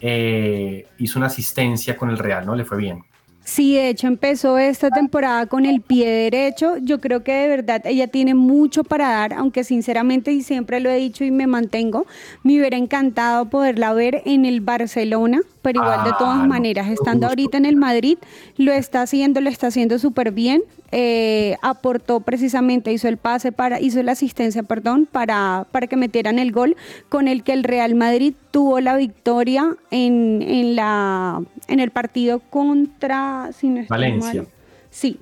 eh, 0.00 0.86
hizo 0.98 1.18
una 1.18 1.26
asistencia 1.26 1.96
con 1.96 2.10
el 2.10 2.18
Real, 2.18 2.44
¿no? 2.44 2.56
Le 2.56 2.64
fue 2.64 2.78
bien. 2.78 3.04
Sí, 3.44 3.74
de 3.74 3.90
hecho 3.90 4.06
empezó 4.06 4.56
esta 4.58 4.90
temporada 4.90 5.46
con 5.46 5.66
el 5.66 5.82
pie 5.82 6.08
derecho. 6.08 6.78
Yo 6.78 6.98
creo 6.98 7.22
que 7.22 7.32
de 7.32 7.48
verdad 7.48 7.82
ella 7.84 8.08
tiene 8.08 8.34
mucho 8.34 8.84
para 8.84 9.10
dar, 9.10 9.34
aunque 9.34 9.64
sinceramente 9.64 10.32
y 10.32 10.42
siempre 10.42 10.80
lo 10.80 10.88
he 10.90 10.96
dicho 10.96 11.24
y 11.24 11.30
me 11.30 11.46
mantengo, 11.46 12.06
me 12.42 12.58
hubiera 12.58 12.78
encantado 12.78 13.50
poderla 13.50 13.92
ver 13.92 14.22
en 14.24 14.46
el 14.46 14.62
Barcelona, 14.62 15.42
pero 15.64 15.80
igual 15.82 16.04
de 16.04 16.10
Ah, 16.10 16.16
todas 16.18 16.46
maneras, 16.46 16.88
estando 16.88 17.26
ahorita 17.26 17.56
en 17.58 17.64
el 17.64 17.74
Madrid, 17.76 18.18
lo 18.56 18.70
está 18.72 19.02
haciendo, 19.02 19.40
lo 19.40 19.48
está 19.48 19.66
haciendo 19.68 19.98
súper 19.98 20.30
bien. 20.30 20.62
Eh, 20.92 21.56
aportó 21.62 22.20
precisamente, 22.20 22.92
hizo 22.92 23.08
el 23.08 23.16
pase 23.16 23.50
para, 23.50 23.80
hizo 23.80 24.00
la 24.04 24.12
asistencia, 24.12 24.62
perdón, 24.62 25.08
para, 25.10 25.66
para 25.72 25.86
que 25.88 25.96
metieran 25.96 26.38
el 26.38 26.52
gol 26.52 26.76
con 27.08 27.26
el 27.26 27.42
que 27.42 27.52
el 27.54 27.64
Real 27.64 27.94
Madrid 27.96 28.34
tuvo 28.52 28.78
la 28.78 28.94
victoria 28.96 29.74
en, 29.90 30.40
en 30.42 30.76
la 30.76 31.42
en 31.66 31.80
el 31.80 31.90
partido 31.90 32.38
contra 32.38 33.50
si 33.52 33.68
no 33.70 33.82
Valencia. 33.88 34.42
mal. 34.42 34.50
Sí, 34.90 35.18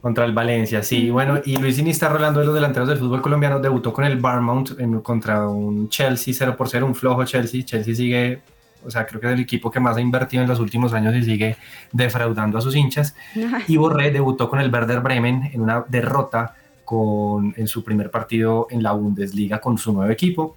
Contra 0.00 0.26
el 0.26 0.32
Valencia, 0.32 0.82
sí. 0.82 1.08
Bueno, 1.08 1.40
y 1.46 1.56
Luis 1.56 1.78
Iniesta, 1.78 2.10
hablando 2.10 2.40
de 2.40 2.44
los 2.46 2.54
delanteros 2.54 2.86
del 2.88 2.98
fútbol 2.98 3.22
colombiano, 3.22 3.58
debutó 3.60 3.90
con 3.94 4.04
el 4.04 4.18
Barmount 4.18 4.78
en- 4.78 5.00
contra 5.00 5.48
un 5.48 5.88
Chelsea 5.88 6.34
0 6.36 6.56
por 6.58 6.68
0, 6.68 6.84
un 6.84 6.94
flojo 6.94 7.24
Chelsea. 7.24 7.62
Chelsea 7.64 7.94
sigue, 7.94 8.42
o 8.84 8.90
sea, 8.90 9.06
creo 9.06 9.20
que 9.20 9.26
es 9.28 9.32
el 9.34 9.40
equipo 9.40 9.70
que 9.70 9.80
más 9.80 9.96
ha 9.96 10.00
invertido 10.00 10.42
en 10.42 10.48
los 10.48 10.60
últimos 10.60 10.92
años 10.92 11.14
y 11.14 11.22
sigue 11.22 11.56
defraudando 11.92 12.58
a 12.58 12.60
sus 12.60 12.74
hinchas. 12.76 13.14
Y 13.68 13.76
Borré 13.76 14.10
debutó 14.10 14.48
con 14.48 14.60
el 14.60 14.72
Werder 14.72 15.00
Bremen 15.00 15.50
en 15.52 15.60
una 15.60 15.84
derrota 15.88 16.54
con, 16.84 17.54
en 17.56 17.66
su 17.66 17.82
primer 17.82 18.10
partido 18.10 18.66
en 18.70 18.82
la 18.82 18.92
Bundesliga 18.92 19.60
con 19.60 19.78
su 19.78 19.92
nuevo 19.92 20.10
equipo. 20.12 20.56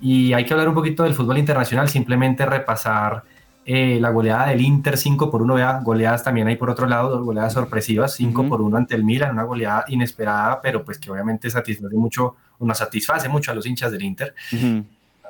Y 0.00 0.32
hay 0.32 0.44
que 0.44 0.52
hablar 0.52 0.68
un 0.68 0.74
poquito 0.74 1.02
del 1.02 1.14
fútbol 1.14 1.38
internacional, 1.38 1.88
simplemente 1.88 2.44
repasar 2.46 3.24
eh, 3.66 3.98
la 3.98 4.10
goleada 4.10 4.48
del 4.48 4.60
Inter 4.60 4.98
5 4.98 5.30
por 5.30 5.40
1, 5.40 5.54
vea, 5.54 5.80
goleadas 5.82 6.22
también 6.22 6.46
hay 6.48 6.56
por 6.56 6.68
otro 6.68 6.86
lado, 6.86 7.08
dos 7.08 7.24
goleadas 7.24 7.54
sorpresivas, 7.54 8.14
5 8.14 8.40
Ujú. 8.42 8.48
por 8.50 8.60
1 8.60 8.76
ante 8.76 8.94
el 8.94 9.04
Milan, 9.04 9.32
una 9.32 9.44
goleada 9.44 9.84
inesperada, 9.88 10.60
pero 10.60 10.84
pues 10.84 10.98
que 10.98 11.10
obviamente 11.10 11.48
satisface 11.48 11.96
mucho, 11.96 12.36
nos 12.60 12.76
satisface 12.76 13.28
mucho 13.30 13.50
a 13.52 13.54
los 13.54 13.64
hinchas 13.64 13.90
del 13.90 14.02
Inter 14.02 14.34
Ujú. 14.52 14.84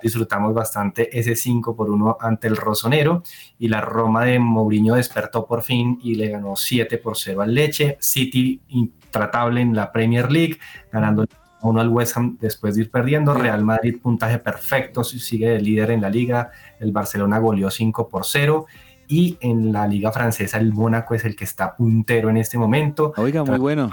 Disfrutamos 0.05 0.53
bastante 0.53 1.19
ese 1.19 1.35
5 1.35 1.75
por 1.75 1.91
1 1.91 2.19
ante 2.21 2.47
el 2.47 2.57
Rosonero 2.57 3.23
y 3.59 3.69
la 3.69 3.81
Roma 3.81 4.27
de 4.27 4.39
Mourinho 4.39 4.97
despertó 4.97 5.47
por 5.47 5.63
fin 5.63 5.99
y 6.03 6.15
le 6.15 6.29
ganó 6.29 6.57
7 6.57 6.99
por 6.99 7.17
0 7.17 7.41
al 7.41 7.55
Leche. 7.55 7.97
City 8.01 8.61
intratable 8.69 9.63
en 9.63 9.75
la 9.75 9.91
Premier 9.91 10.31
League, 10.31 10.59
ganando 10.93 11.25
1 11.63 11.81
al 11.81 11.89
West 11.89 12.19
Ham 12.19 12.37
después 12.39 12.75
de 12.75 12.83
ir 12.83 12.91
perdiendo. 12.91 13.33
Real 13.33 13.65
Madrid 13.65 13.97
puntaje 14.01 14.39
perfecto, 14.39 15.03
sigue 15.03 15.49
de 15.49 15.61
líder 15.63 15.91
en 15.91 16.03
la 16.03 16.11
liga. 16.11 16.51
El 16.79 16.93
Barcelona 16.93 17.39
goleó 17.39 17.71
5 17.71 18.09
por 18.09 18.27
0. 18.27 18.67
Y 19.09 19.39
en 19.41 19.73
la 19.73 19.87
liga 19.87 20.13
francesa 20.13 20.59
el 20.59 20.73
Mónaco 20.73 21.15
es 21.15 21.25
el 21.25 21.35
que 21.35 21.45
está 21.45 21.75
puntero 21.75 22.29
en 22.29 22.37
este 22.37 22.59
momento. 22.59 23.15
Oiga, 23.17 23.43
muy 23.43 23.59
bueno. 23.59 23.91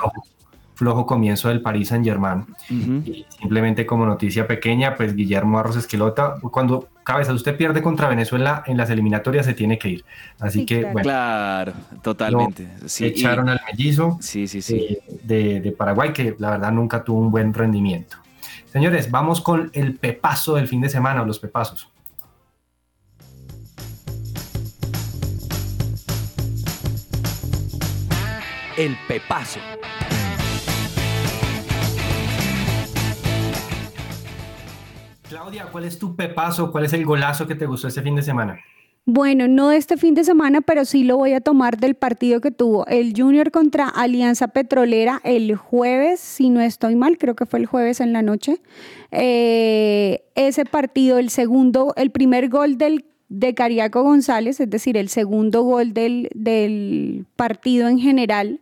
Flojo, 0.82 1.06
comienzo 1.06 1.50
del 1.50 1.62
Paris 1.62 1.90
Saint 1.90 2.04
Germain. 2.04 2.44
Y 2.72 3.24
simplemente 3.40 3.86
como 3.86 4.04
noticia 4.08 4.48
pequeña, 4.48 4.96
pues 4.96 5.16
Guillermo 5.16 5.60
Arros 5.60 5.76
Esquelota, 5.76 6.38
cuando 6.52 6.90
cabeza 7.04 7.34
usted 7.34 7.56
pierde 7.56 7.84
contra 7.84 8.10
Venezuela 8.10 8.64
en 8.66 8.78
las 8.78 8.90
eliminatorias 8.90 9.46
se 9.46 9.54
tiene 9.54 9.78
que 9.78 9.90
ir. 9.90 10.06
Así 10.40 10.62
Sí, 10.62 10.66
que, 10.66 10.80
claro. 10.80 10.94
bueno, 10.94 11.04
Claro, 11.08 11.74
totalmente. 12.02 12.68
Sí, 12.88 13.04
y- 13.06 13.08
echaron 13.10 13.48
al 13.50 13.62
mellizo 13.72 14.18
sí, 14.22 14.48
sí, 14.48 14.64
sí. 14.64 14.76
eh, 14.90 15.04
de, 15.22 15.62
de 15.62 15.72
Paraguay, 15.72 16.14
que 16.14 16.36
la 16.40 16.50
verdad 16.50 16.72
nunca 16.72 17.04
tuvo 17.04 17.20
un 17.20 17.30
buen 17.30 17.54
rendimiento. 17.54 18.18
Señores, 18.74 19.12
vamos 19.12 19.40
con 19.40 19.70
el 19.74 19.98
pepazo 20.00 20.56
del 20.56 20.68
fin 20.68 20.82
de 20.82 20.90
semana, 20.90 21.22
o 21.22 21.26
los 21.26 21.38
pepazos. 21.38 21.90
El 28.78 28.98
pepazo. 29.08 29.60
Claudia, 35.32 35.68
¿cuál 35.72 35.86
es 35.86 35.98
tu 35.98 36.14
pepazo? 36.14 36.74
¿Cuál 36.74 36.84
es 36.84 36.92
el 36.92 37.06
golazo 37.06 37.48
que 37.48 37.56
te 37.56 37.66
gustó 37.66 37.88
este 37.88 38.02
fin 38.02 38.18
de 38.18 38.22
semana? 38.22 38.60
Bueno, 39.06 39.48
no 39.48 39.72
este 39.72 39.96
fin 39.96 40.14
de 40.14 40.26
semana, 40.26 40.60
pero 40.60 40.84
sí 40.84 41.06
lo 41.06 41.16
voy 41.16 41.32
a 41.32 41.40
tomar 41.40 41.78
del 41.78 41.96
partido 41.96 42.42
que 42.42 42.52
tuvo 42.52 42.86
el 42.88 43.14
Junior 43.16 43.50
contra 43.50 43.88
Alianza 43.88 44.50
Petrolera 44.50 45.22
el 45.24 45.56
jueves, 45.56 46.20
si 46.20 46.50
no 46.50 46.60
estoy 46.60 46.98
mal, 46.98 47.18
creo 47.18 47.38
que 47.38 47.46
fue 47.46 47.60
el 47.60 47.66
jueves 47.66 48.02
en 48.02 48.12
la 48.12 48.22
noche. 48.22 48.58
Eh, 49.12 50.26
ese 50.36 50.66
partido, 50.66 51.18
el 51.18 51.30
segundo, 51.30 51.94
el 51.96 52.12
primer 52.12 52.50
gol 52.50 52.78
de 52.78 53.56
Cariaco 53.56 54.04
González, 54.04 54.60
es 54.60 54.70
decir, 54.70 54.98
el 54.98 55.08
segundo 55.08 55.62
gol 55.62 55.94
del, 55.94 56.28
del 56.36 57.26
partido 57.38 57.88
en 57.88 58.00
general, 58.00 58.60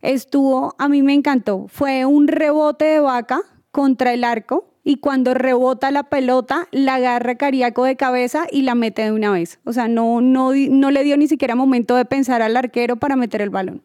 estuvo, 0.00 0.74
a 0.78 0.88
mí 0.88 1.02
me 1.02 1.12
encantó. 1.12 1.66
Fue 1.68 2.06
un 2.06 2.26
rebote 2.26 2.86
de 2.86 3.00
vaca 3.00 3.42
contra 3.70 4.14
el 4.14 4.24
arco 4.24 4.69
y 4.90 4.96
cuando 4.96 5.34
rebota 5.34 5.92
la 5.92 6.04
pelota, 6.04 6.66
la 6.72 6.96
agarra 6.96 7.36
Cariaco 7.36 7.84
de 7.84 7.94
cabeza 7.94 8.48
y 8.50 8.62
la 8.62 8.74
mete 8.74 9.02
de 9.02 9.12
una 9.12 9.30
vez. 9.30 9.60
O 9.64 9.72
sea, 9.72 9.86
no, 9.86 10.20
no, 10.20 10.50
no 10.52 10.90
le 10.90 11.04
dio 11.04 11.16
ni 11.16 11.28
siquiera 11.28 11.54
momento 11.54 11.94
de 11.94 12.04
pensar 12.04 12.42
al 12.42 12.56
arquero 12.56 12.96
para 12.96 13.14
meter 13.14 13.40
el 13.40 13.50
balón. 13.50 13.84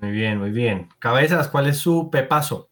Muy 0.00 0.12
bien, 0.12 0.38
muy 0.38 0.52
bien. 0.52 0.88
Cabezas, 1.00 1.48
¿cuál 1.48 1.66
es 1.66 1.78
su 1.78 2.08
pepazo? 2.10 2.68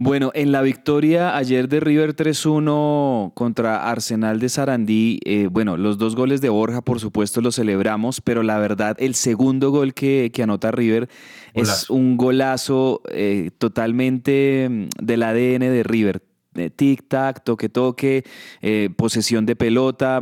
Bueno, 0.00 0.30
en 0.34 0.52
la 0.52 0.62
victoria 0.62 1.36
ayer 1.36 1.68
de 1.68 1.80
River 1.80 2.14
3-1 2.14 3.34
contra 3.34 3.90
Arsenal 3.90 4.38
de 4.38 4.48
Sarandí, 4.48 5.18
eh, 5.24 5.48
bueno, 5.50 5.76
los 5.76 5.98
dos 5.98 6.14
goles 6.14 6.40
de 6.40 6.48
Borja, 6.48 6.82
por 6.82 7.00
supuesto, 7.00 7.40
los 7.40 7.56
celebramos, 7.56 8.20
pero 8.20 8.44
la 8.44 8.60
verdad, 8.60 8.94
el 9.00 9.16
segundo 9.16 9.72
gol 9.72 9.94
que, 9.94 10.30
que 10.32 10.44
anota 10.44 10.70
River 10.70 11.08
es 11.54 11.90
un 11.90 12.16
golazo 12.16 13.02
eh, 13.10 13.50
totalmente 13.58 14.68
mm, 14.70 15.04
del 15.04 15.24
ADN 15.24 15.60
de 15.62 15.82
River. 15.82 16.22
Tic-tac, 16.66 17.42
toque-toque, 17.44 18.24
eh, 18.60 18.90
posesión 18.96 19.46
de 19.46 19.56
pelota, 19.56 20.20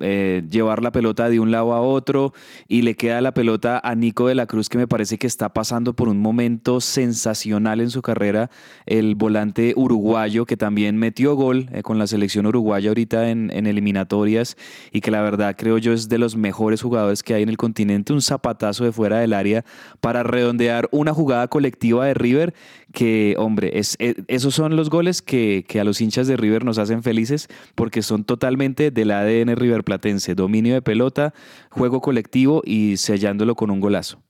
eh, 0.00 0.42
llevar 0.50 0.82
la 0.82 0.90
pelota 0.92 1.28
de 1.28 1.40
un 1.40 1.50
lado 1.50 1.72
a 1.72 1.80
otro 1.80 2.32
y 2.68 2.82
le 2.82 2.96
queda 2.96 3.20
la 3.20 3.34
pelota 3.34 3.80
a 3.82 3.94
Nico 3.94 4.28
de 4.28 4.34
la 4.34 4.46
Cruz 4.46 4.68
que 4.68 4.78
me 4.78 4.88
parece 4.88 5.18
que 5.18 5.26
está 5.26 5.52
pasando 5.52 5.94
por 5.94 6.08
un 6.08 6.20
momento 6.20 6.80
sensacional 6.80 7.80
en 7.80 7.90
su 7.90 8.02
carrera, 8.02 8.50
el 8.86 9.14
volante 9.14 9.74
uruguayo 9.76 10.46
que 10.46 10.56
también 10.56 10.96
metió 10.96 11.34
gol 11.36 11.68
eh, 11.72 11.82
con 11.82 11.98
la 11.98 12.06
selección 12.06 12.46
uruguaya 12.46 12.90
ahorita 12.90 13.30
en, 13.30 13.50
en 13.52 13.66
eliminatorias 13.66 14.56
y 14.92 15.00
que 15.00 15.10
la 15.10 15.22
verdad 15.22 15.54
creo 15.56 15.78
yo 15.78 15.92
es 15.92 16.08
de 16.08 16.18
los 16.18 16.36
mejores 16.36 16.82
jugadores 16.82 17.22
que 17.22 17.34
hay 17.34 17.42
en 17.42 17.48
el 17.48 17.56
continente, 17.56 18.12
un 18.12 18.22
zapatazo 18.22 18.84
de 18.84 18.92
fuera 18.92 19.18
del 19.18 19.32
área 19.32 19.64
para 20.00 20.22
redondear 20.22 20.88
una 20.90 21.12
jugada 21.12 21.48
colectiva 21.48 22.06
de 22.06 22.14
River 22.14 22.54
que, 22.94 23.34
hombre, 23.38 23.78
es, 23.78 23.96
es- 23.98 24.14
esos 24.28 24.54
son 24.54 24.76
los 24.76 24.88
goles 24.88 25.20
que, 25.20 25.64
que 25.68 25.80
a 25.80 25.84
los 25.84 26.00
hinchas 26.00 26.26
de 26.26 26.36
River 26.38 26.64
nos 26.64 26.78
hacen 26.78 27.02
felices 27.02 27.48
porque 27.74 28.00
son 28.00 28.24
totalmente 28.24 28.90
del 28.90 29.10
ADN 29.10 29.54
riverplatense, 29.56 30.34
dominio 30.34 30.72
de 30.72 30.80
pelota, 30.80 31.34
juego 31.70 32.00
colectivo 32.00 32.62
y 32.64 32.96
sellándolo 32.96 33.54
con 33.56 33.70
un 33.70 33.80
golazo. 33.80 34.22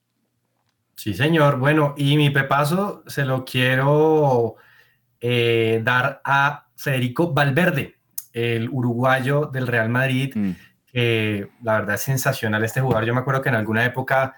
Sí, 0.97 1.15
señor. 1.15 1.59
Bueno, 1.59 1.95
y 1.97 2.17
mi 2.17 2.31
pepazo 2.31 3.03
se 3.07 3.25
lo 3.25 3.45
quiero 3.45 4.57
eh, 5.21 5.81
dar 5.85 6.21
a 6.25 6.67
Federico 6.77 7.33
Valverde, 7.33 7.95
el 8.33 8.69
uruguayo 8.71 9.47
del 9.53 9.67
Real 9.67 9.89
Madrid, 9.89 10.33
Mm. 10.35 10.51
que 10.87 11.49
la 11.63 11.75
verdad 11.81 11.97
es 11.97 12.03
sensacional 12.03 12.65
este 12.65 12.81
jugador. 12.81 13.05
Yo 13.05 13.15
me 13.15 13.21
acuerdo 13.21 13.43
que 13.43 13.49
en 13.49 13.55
alguna 13.57 13.85
época 13.85 14.35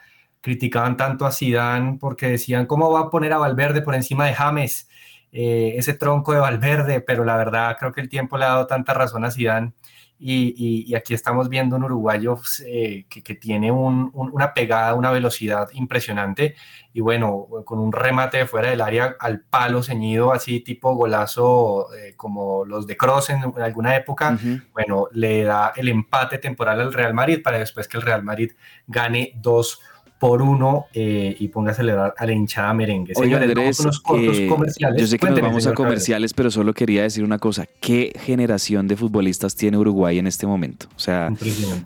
criticaban 0.46 0.96
tanto 0.96 1.26
a 1.26 1.32
Zidane 1.32 1.98
porque 1.98 2.28
decían, 2.28 2.66
¿cómo 2.66 2.88
va 2.92 3.00
a 3.00 3.10
poner 3.10 3.32
a 3.32 3.38
Valverde 3.38 3.82
por 3.82 3.96
encima 3.96 4.26
de 4.26 4.34
James? 4.34 4.88
Eh, 5.32 5.74
ese 5.76 5.94
tronco 5.94 6.32
de 6.32 6.38
Valverde, 6.38 7.00
pero 7.00 7.24
la 7.24 7.36
verdad 7.36 7.76
creo 7.80 7.90
que 7.90 8.00
el 8.00 8.08
tiempo 8.08 8.38
le 8.38 8.44
ha 8.44 8.48
dado 8.50 8.66
tanta 8.68 8.94
razón 8.94 9.24
a 9.24 9.32
Zidane. 9.32 9.72
Y, 10.18 10.54
y- 10.56 10.84
y 10.90 10.94
aquí 10.94 11.12
estamos 11.14 11.48
viendo 11.50 11.74
un 11.76 11.82
uruguayo 11.84 12.38
eh, 12.64 13.04
que, 13.10 13.22
que 13.22 13.34
tiene 13.34 13.70
un- 13.72 14.10
un- 14.14 14.30
una 14.32 14.54
pegada, 14.54 14.94
una 14.94 15.10
velocidad 15.10 15.68
impresionante. 15.72 16.54
Y 16.94 17.00
bueno, 17.02 17.46
con 17.66 17.78
un 17.80 17.92
remate 17.92 18.38
de 18.38 18.46
fuera 18.46 18.70
del 18.70 18.80
área 18.80 19.16
al 19.20 19.40
palo 19.40 19.82
ceñido, 19.82 20.32
así 20.32 20.60
tipo 20.60 20.94
golazo 20.94 21.88
eh, 21.92 22.14
como 22.16 22.64
los 22.64 22.86
de 22.86 22.96
Cross 22.96 23.30
en, 23.30 23.42
alguna 23.60 23.94
época, 23.96 24.38
bueno, 24.72 25.08
le 25.12 25.42
da 25.42 25.72
el 25.76 25.88
empate 25.88 26.38
temporal 26.38 26.80
al 26.80 26.92
Real 26.94 27.12
Madrid 27.12 27.40
para 27.42 27.58
después 27.58 27.86
que 27.88 27.98
el 27.98 28.02
Real 28.04 28.22
Madrid 28.22 28.52
gane 28.86 29.32
2 29.36 29.80
por 30.18 30.42
1 30.42 30.86
y 30.92 31.48
ponga 31.48 31.72
a 31.72 31.74
celebrar 31.74 32.14
a 32.16 32.26
la 32.26 32.32
hinchada 32.32 32.72
merengue. 32.74 33.12
Oiga, 33.16 33.38
Señores, 33.38 33.48
Andrés, 33.48 33.64
vamos 33.64 33.80
a 33.80 33.82
unos 33.82 34.00
cortos 34.00 34.38
eh, 34.38 34.48
comerciales. 34.48 35.00
yo 35.00 35.06
sé 35.06 35.16
que 35.16 35.20
Cuénteme, 35.20 35.42
nos 35.42 35.50
vamos 35.50 35.66
a 35.66 35.70
Cabello. 35.70 35.84
comerciales, 35.84 36.34
pero 36.34 36.50
solo 36.50 36.72
quería 36.72 37.02
decir 37.02 37.24
una 37.24 37.38
cosa. 37.38 37.66
¿Qué 37.80 38.12
generación 38.24 38.88
de 38.88 38.96
futbolistas 38.96 39.56
tiene 39.56 39.78
Uruguay 39.78 40.18
en 40.18 40.26
este 40.26 40.46
momento? 40.46 40.86
O 40.96 40.98
sea, 40.98 41.30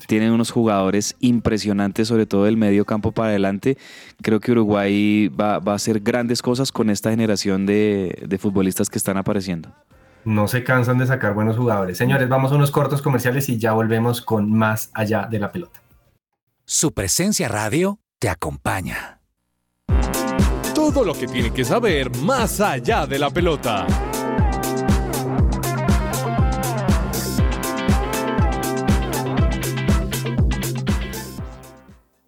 tienen 0.07 0.33
unos 0.33 0.51
jugadores 0.51 1.17
impresionantes, 1.21 2.09
sobre 2.09 2.27
todo 2.27 2.45
del 2.45 2.57
medio 2.57 2.85
campo 2.85 3.13
para 3.13 3.31
adelante. 3.31 3.77
Creo 4.23 4.41
que 4.41 4.53
Uruguay 4.53 5.29
va, 5.29 5.59
va 5.59 5.73
a 5.73 5.77
hacer 5.77 6.01
grandes 6.01 6.43
cosas 6.43 6.73
con 6.73 6.91
esta 6.91 7.11
generación 7.11 7.67
de, 7.67 8.23
de 8.27 8.39
futbolistas 8.39 8.91
que 8.91 8.99
están 8.99 9.17
apareciendo. 9.17 9.71
No 10.25 10.49
se 10.49 10.65
cansan 10.65 10.99
de 10.99 11.07
sacar 11.07 11.33
buenos 11.35 11.57
jugadores. 11.57 11.97
Señores, 11.97 12.29
vamos 12.29 12.53
a 12.53 12.57
unos 12.57 12.71
cortos 12.71 13.01
comerciales 13.01 13.49
y 13.49 13.59
ya 13.59 13.73
volvemos 13.73 14.21
con 14.21 14.53
más 14.53 14.91
allá 14.93 15.27
de 15.31 15.39
la 15.39 15.51
pelota. 15.51 15.81
Su 16.67 16.93
presencia 16.93 17.49
radio 17.49 18.00
te 18.21 18.29
acompaña. 18.29 19.19
Todo 20.75 21.05
lo 21.05 21.15
que 21.15 21.27
tiene 21.27 21.53
que 21.53 21.65
saber 21.65 22.15
más 22.19 22.61
allá 22.61 23.07
de 23.07 23.19
la 23.19 23.31
pelota. 23.31 23.87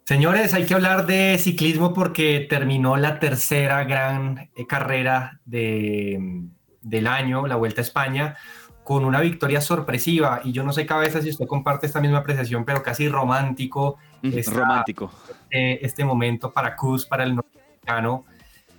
Señores, 0.05 0.53
hay 0.53 0.65
que 0.65 0.73
hablar 0.73 1.05
de 1.05 1.37
ciclismo 1.37 1.93
porque 1.93 2.47
terminó 2.49 2.97
la 2.97 3.19
tercera 3.19 3.83
gran 3.83 4.49
eh, 4.55 4.65
carrera 4.67 5.39
de, 5.45 6.47
del 6.81 7.07
año, 7.07 7.45
la 7.45 7.55
Vuelta 7.55 7.81
a 7.81 7.83
España, 7.83 8.35
con 8.83 9.05
una 9.05 9.21
victoria 9.21 9.61
sorpresiva. 9.61 10.41
Y 10.43 10.51
yo 10.51 10.63
no 10.63 10.73
sé, 10.73 10.85
cabeza, 10.85 11.21
si 11.21 11.29
usted 11.29 11.47
comparte 11.47 11.85
esta 11.87 12.01
misma 12.01 12.19
apreciación, 12.19 12.65
pero 12.65 12.83
casi 12.83 13.07
romántico 13.07 13.97
Esta- 14.21 14.51
Romántico. 14.59 15.11
eh, 15.49 15.79
este 15.81 16.03
momento 16.05 16.51
para 16.51 16.75
Kuz, 16.75 17.05
para 17.05 17.23
el 17.23 17.35
norteamericano, 17.35 18.25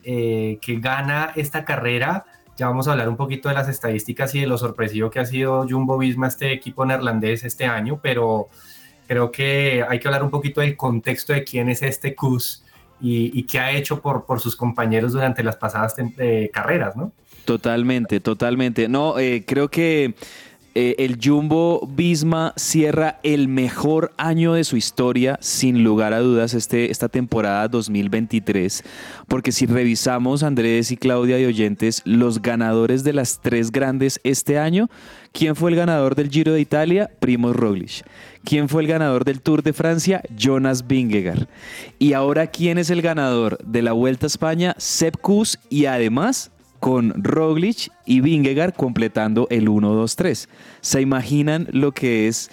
eh, 0.02 0.59
que 0.61 0.78
gana 0.80 1.32
esta 1.36 1.64
carrera. 1.64 2.24
Ya 2.57 2.68
vamos 2.68 2.86
a 2.86 2.92
hablar 2.92 3.09
un 3.09 3.16
poquito 3.16 3.48
de 3.48 3.55
las 3.55 3.68
estadísticas 3.68 4.34
y 4.34 4.40
de 4.40 4.46
lo 4.46 4.59
sorpresivo 4.59 5.11
que 5.11 5.18
ha 5.20 5.26
sido 5.26 5.66
Jumbo 5.68 5.98
Visma, 5.98 6.28
este 6.28 6.52
equipo 6.52 6.84
neerlandés 6.86 7.42
este 7.44 7.64
año, 7.64 7.98
pero 8.02 8.48
creo 9.09 9.30
que 9.32 9.84
hay 9.88 9.98
que 9.98 10.07
hablar 10.09 10.22
un 10.22 10.30
poquito 10.30 10.61
del 10.61 10.76
contexto 10.76 11.32
de 11.32 11.42
quién 11.44 11.68
es 11.68 11.82
este 11.82 12.14
Kuz 12.14 12.64
y, 13.00 13.38
y 13.38 13.42
qué 13.44 13.59
ha 13.59 13.70
hecho 13.72 14.00
por, 14.00 14.24
por 14.24 14.40
sus 14.40 14.55
compañeros 14.57 15.12
durante 15.12 15.42
las 15.42 15.57
pasadas 15.57 15.94
eh, 15.98 16.48
carreras, 16.52 16.94
¿no? 16.96 17.12
Totalmente, 17.45 18.20
totalmente. 18.20 18.88
No, 18.88 19.18
eh, 19.18 19.45
creo 19.47 19.68
que 19.68 20.14
eh, 20.76 20.97
el 20.99 21.20
Jumbo 21.22 21.88
Visma 21.95 22.53
cierra 22.57 23.20
el 23.22 23.47
mejor 23.47 24.12
año 24.16 24.55
de 24.55 24.64
su 24.64 24.76
historia, 24.76 25.38
sin 25.40 25.84
lugar 25.84 26.12
a 26.12 26.18
dudas, 26.18 26.53
este, 26.53 26.90
esta 26.90 27.09
temporada 27.09 27.68
2023. 27.68 28.82
Porque 29.28 29.53
si 29.53 29.66
revisamos, 29.66 30.42
Andrés 30.42 30.90
y 30.90 30.97
Claudia 30.97 31.38
y 31.38 31.45
oyentes, 31.45 32.03
los 32.05 32.42
ganadores 32.42 33.05
de 33.05 33.12
las 33.12 33.40
tres 33.40 33.70
grandes 33.70 34.20
este 34.24 34.59
año, 34.59 34.88
¿quién 35.30 35.55
fue 35.55 35.70
el 35.70 35.76
ganador 35.76 36.16
del 36.16 36.28
Giro 36.28 36.55
de 36.55 36.61
Italia? 36.61 37.09
Primo 37.20 37.53
Roglic. 37.53 38.05
¿Quién 38.42 38.68
fue 38.68 38.82
el 38.82 38.88
ganador 38.88 39.24
del 39.24 39.40
Tour 39.40 39.62
de 39.62 39.72
Francia? 39.72 40.22
Jonas 40.36 40.88
Vingegaard. 40.88 41.47
Y 42.01 42.14
ahora, 42.14 42.49
¿quién 42.49 42.78
es 42.78 42.90
el 42.90 43.01
ganador 43.01 43.59
de 43.64 43.82
la 43.82 43.92
Vuelta 43.92 44.26
a 44.26 44.28
España? 44.28 44.74
Sepp 44.76 45.18
Kuss 45.18 45.61
y 45.70 45.86
además 45.86 46.51
con 46.85 47.14
Roglic 47.16 47.91
y 48.05 48.20
Vingegaard 48.20 48.74
completando 48.74 49.47
el 49.49 49.68
1-2-3. 49.68 50.49
¿Se 50.82 51.01
imaginan 51.01 51.66
lo 51.72 51.93
que 51.93 52.28
es 52.28 52.51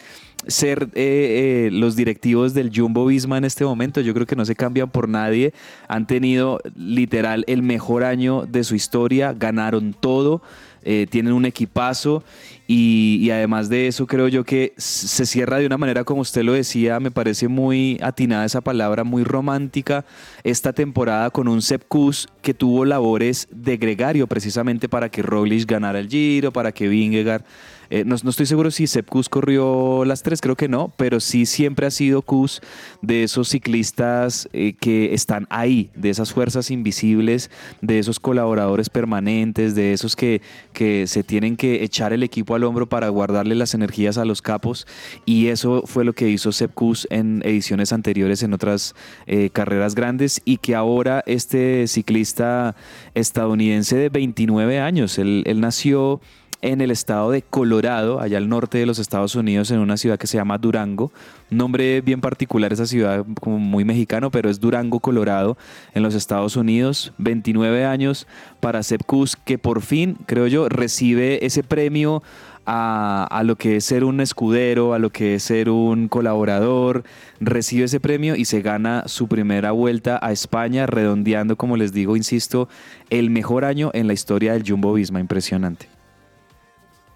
ser 0.47 0.83
eh, 0.95 1.67
eh, 1.67 1.69
los 1.73 1.97
directivos 1.97 2.53
del 2.53 2.71
Jumbo 2.73 3.05
Visma 3.05 3.37
en 3.37 3.43
este 3.43 3.65
momento? 3.65 3.99
Yo 3.99 4.13
creo 4.13 4.25
que 4.25 4.37
no 4.37 4.45
se 4.45 4.55
cambian 4.55 4.89
por 4.89 5.09
nadie. 5.09 5.53
Han 5.89 6.07
tenido 6.07 6.61
literal 6.77 7.43
el 7.45 7.61
mejor 7.61 8.05
año 8.05 8.45
de 8.45 8.63
su 8.63 8.73
historia, 8.73 9.35
ganaron 9.37 9.93
todo. 9.99 10.41
Eh, 10.83 11.07
tienen 11.09 11.33
un 11.33 11.45
equipazo 11.45 12.23
y, 12.67 13.29
además 13.31 13.67
de 13.67 13.87
eso 13.87 14.07
creo 14.07 14.29
yo 14.29 14.45
que 14.45 14.73
se 14.77 15.25
cierra 15.25 15.57
de 15.57 15.65
una 15.65 15.77
manera 15.77 16.03
como 16.05 16.21
usted 16.21 16.43
lo 16.43 16.53
decía, 16.53 16.99
me 16.99 17.11
parece 17.11 17.47
muy 17.47 17.99
atinada 18.01 18.45
esa 18.45 18.61
palabra, 18.61 19.03
muy 19.03 19.23
romántica 19.23 20.05
esta 20.43 20.71
temporada 20.71 21.29
con 21.31 21.47
un 21.47 21.61
Sepp 21.61 21.83
Kuss 21.87 22.29
que 22.41 22.53
tuvo 22.53 22.85
labores 22.85 23.47
de 23.51 23.77
gregario 23.77 24.25
precisamente 24.25 24.87
para 24.87 25.09
que 25.09 25.21
Roglic 25.21 25.69
ganara 25.69 25.99
el 25.99 26.07
Giro, 26.07 26.53
para 26.53 26.71
que 26.71 26.87
Vingegaard 26.87 27.43
eh, 27.91 28.05
no, 28.05 28.15
no 28.23 28.29
estoy 28.29 28.45
seguro 28.45 28.71
si 28.71 28.87
Sepp 28.87 29.09
Kuss 29.09 29.27
corrió 29.27 30.05
las 30.05 30.23
tres, 30.23 30.39
creo 30.39 30.55
que 30.55 30.69
no, 30.69 30.93
pero 30.95 31.19
sí 31.19 31.45
siempre 31.45 31.85
ha 31.85 31.91
sido 31.91 32.21
Kuss 32.21 32.61
de 33.01 33.23
esos 33.23 33.49
ciclistas 33.49 34.47
eh, 34.53 34.75
que 34.79 35.13
están 35.13 35.45
ahí, 35.49 35.89
de 35.93 36.09
esas 36.09 36.31
fuerzas 36.31 36.71
invisibles, 36.71 37.51
de 37.81 37.99
esos 37.99 38.21
colaboradores 38.21 38.89
permanentes, 38.89 39.75
de 39.75 39.91
esos 39.91 40.15
que, 40.15 40.41
que 40.71 41.05
se 41.05 41.23
tienen 41.23 41.57
que 41.57 41.83
echar 41.83 42.13
el 42.13 42.23
equipo 42.23 42.55
al 42.55 42.63
hombro 42.63 42.87
para 42.87 43.09
guardarle 43.09 43.55
las 43.55 43.73
energías 43.73 44.17
a 44.17 44.23
los 44.23 44.41
capos. 44.41 44.87
Y 45.25 45.47
eso 45.47 45.83
fue 45.85 46.05
lo 46.05 46.13
que 46.13 46.29
hizo 46.29 46.53
Sepp 46.53 46.73
Kuss 46.73 47.07
en 47.09 47.41
ediciones 47.43 47.91
anteriores 47.91 48.41
en 48.41 48.53
otras 48.53 48.95
eh, 49.27 49.49
carreras 49.51 49.95
grandes 49.95 50.41
y 50.45 50.57
que 50.57 50.75
ahora 50.75 51.23
este 51.25 51.87
ciclista 51.87 52.73
estadounidense 53.15 53.97
de 53.97 54.07
29 54.07 54.79
años, 54.79 55.19
él, 55.19 55.43
él 55.45 55.59
nació 55.59 56.21
en 56.61 56.81
el 56.81 56.91
estado 56.91 57.31
de 57.31 57.41
Colorado, 57.41 58.19
allá 58.19 58.37
al 58.37 58.47
norte 58.47 58.77
de 58.77 58.85
los 58.85 58.99
Estados 58.99 59.35
Unidos, 59.35 59.71
en 59.71 59.79
una 59.79 59.97
ciudad 59.97 60.19
que 60.19 60.27
se 60.27 60.37
llama 60.37 60.57
Durango. 60.57 61.11
Nombre 61.49 62.01
bien 62.01 62.21
particular 62.21 62.71
esa 62.71 62.85
ciudad, 62.85 63.25
como 63.39 63.57
muy 63.57 63.83
mexicano, 63.83 64.31
pero 64.31 64.49
es 64.49 64.59
Durango, 64.59 64.99
Colorado, 64.99 65.57
en 65.93 66.03
los 66.03 66.13
Estados 66.13 66.55
Unidos. 66.55 67.13
29 67.17 67.85
años 67.85 68.27
para 68.59 68.83
Sepp 68.83 69.03
Kuss, 69.05 69.35
que 69.35 69.57
por 69.57 69.81
fin, 69.81 70.17
creo 70.27 70.47
yo, 70.47 70.69
recibe 70.69 71.45
ese 71.45 71.63
premio 71.63 72.21
a, 72.65 73.27
a 73.31 73.43
lo 73.43 73.55
que 73.55 73.77
es 73.77 73.85
ser 73.85 74.03
un 74.03 74.21
escudero, 74.21 74.93
a 74.93 74.99
lo 74.99 75.09
que 75.09 75.35
es 75.35 75.43
ser 75.43 75.69
un 75.69 76.07
colaborador, 76.07 77.03
recibe 77.39 77.85
ese 77.85 77.99
premio 77.99 78.35
y 78.35 78.45
se 78.45 78.61
gana 78.61 79.03
su 79.07 79.27
primera 79.27 79.71
vuelta 79.71 80.19
a 80.21 80.31
España, 80.31 80.85
redondeando, 80.85 81.55
como 81.55 81.75
les 81.75 81.91
digo, 81.91 82.15
insisto, 82.15 82.69
el 83.09 83.31
mejor 83.31 83.65
año 83.65 83.89
en 83.93 84.05
la 84.05 84.13
historia 84.13 84.53
del 84.53 84.63
Jumbo 84.67 84.93
Visma. 84.93 85.19
Impresionante. 85.19 86.00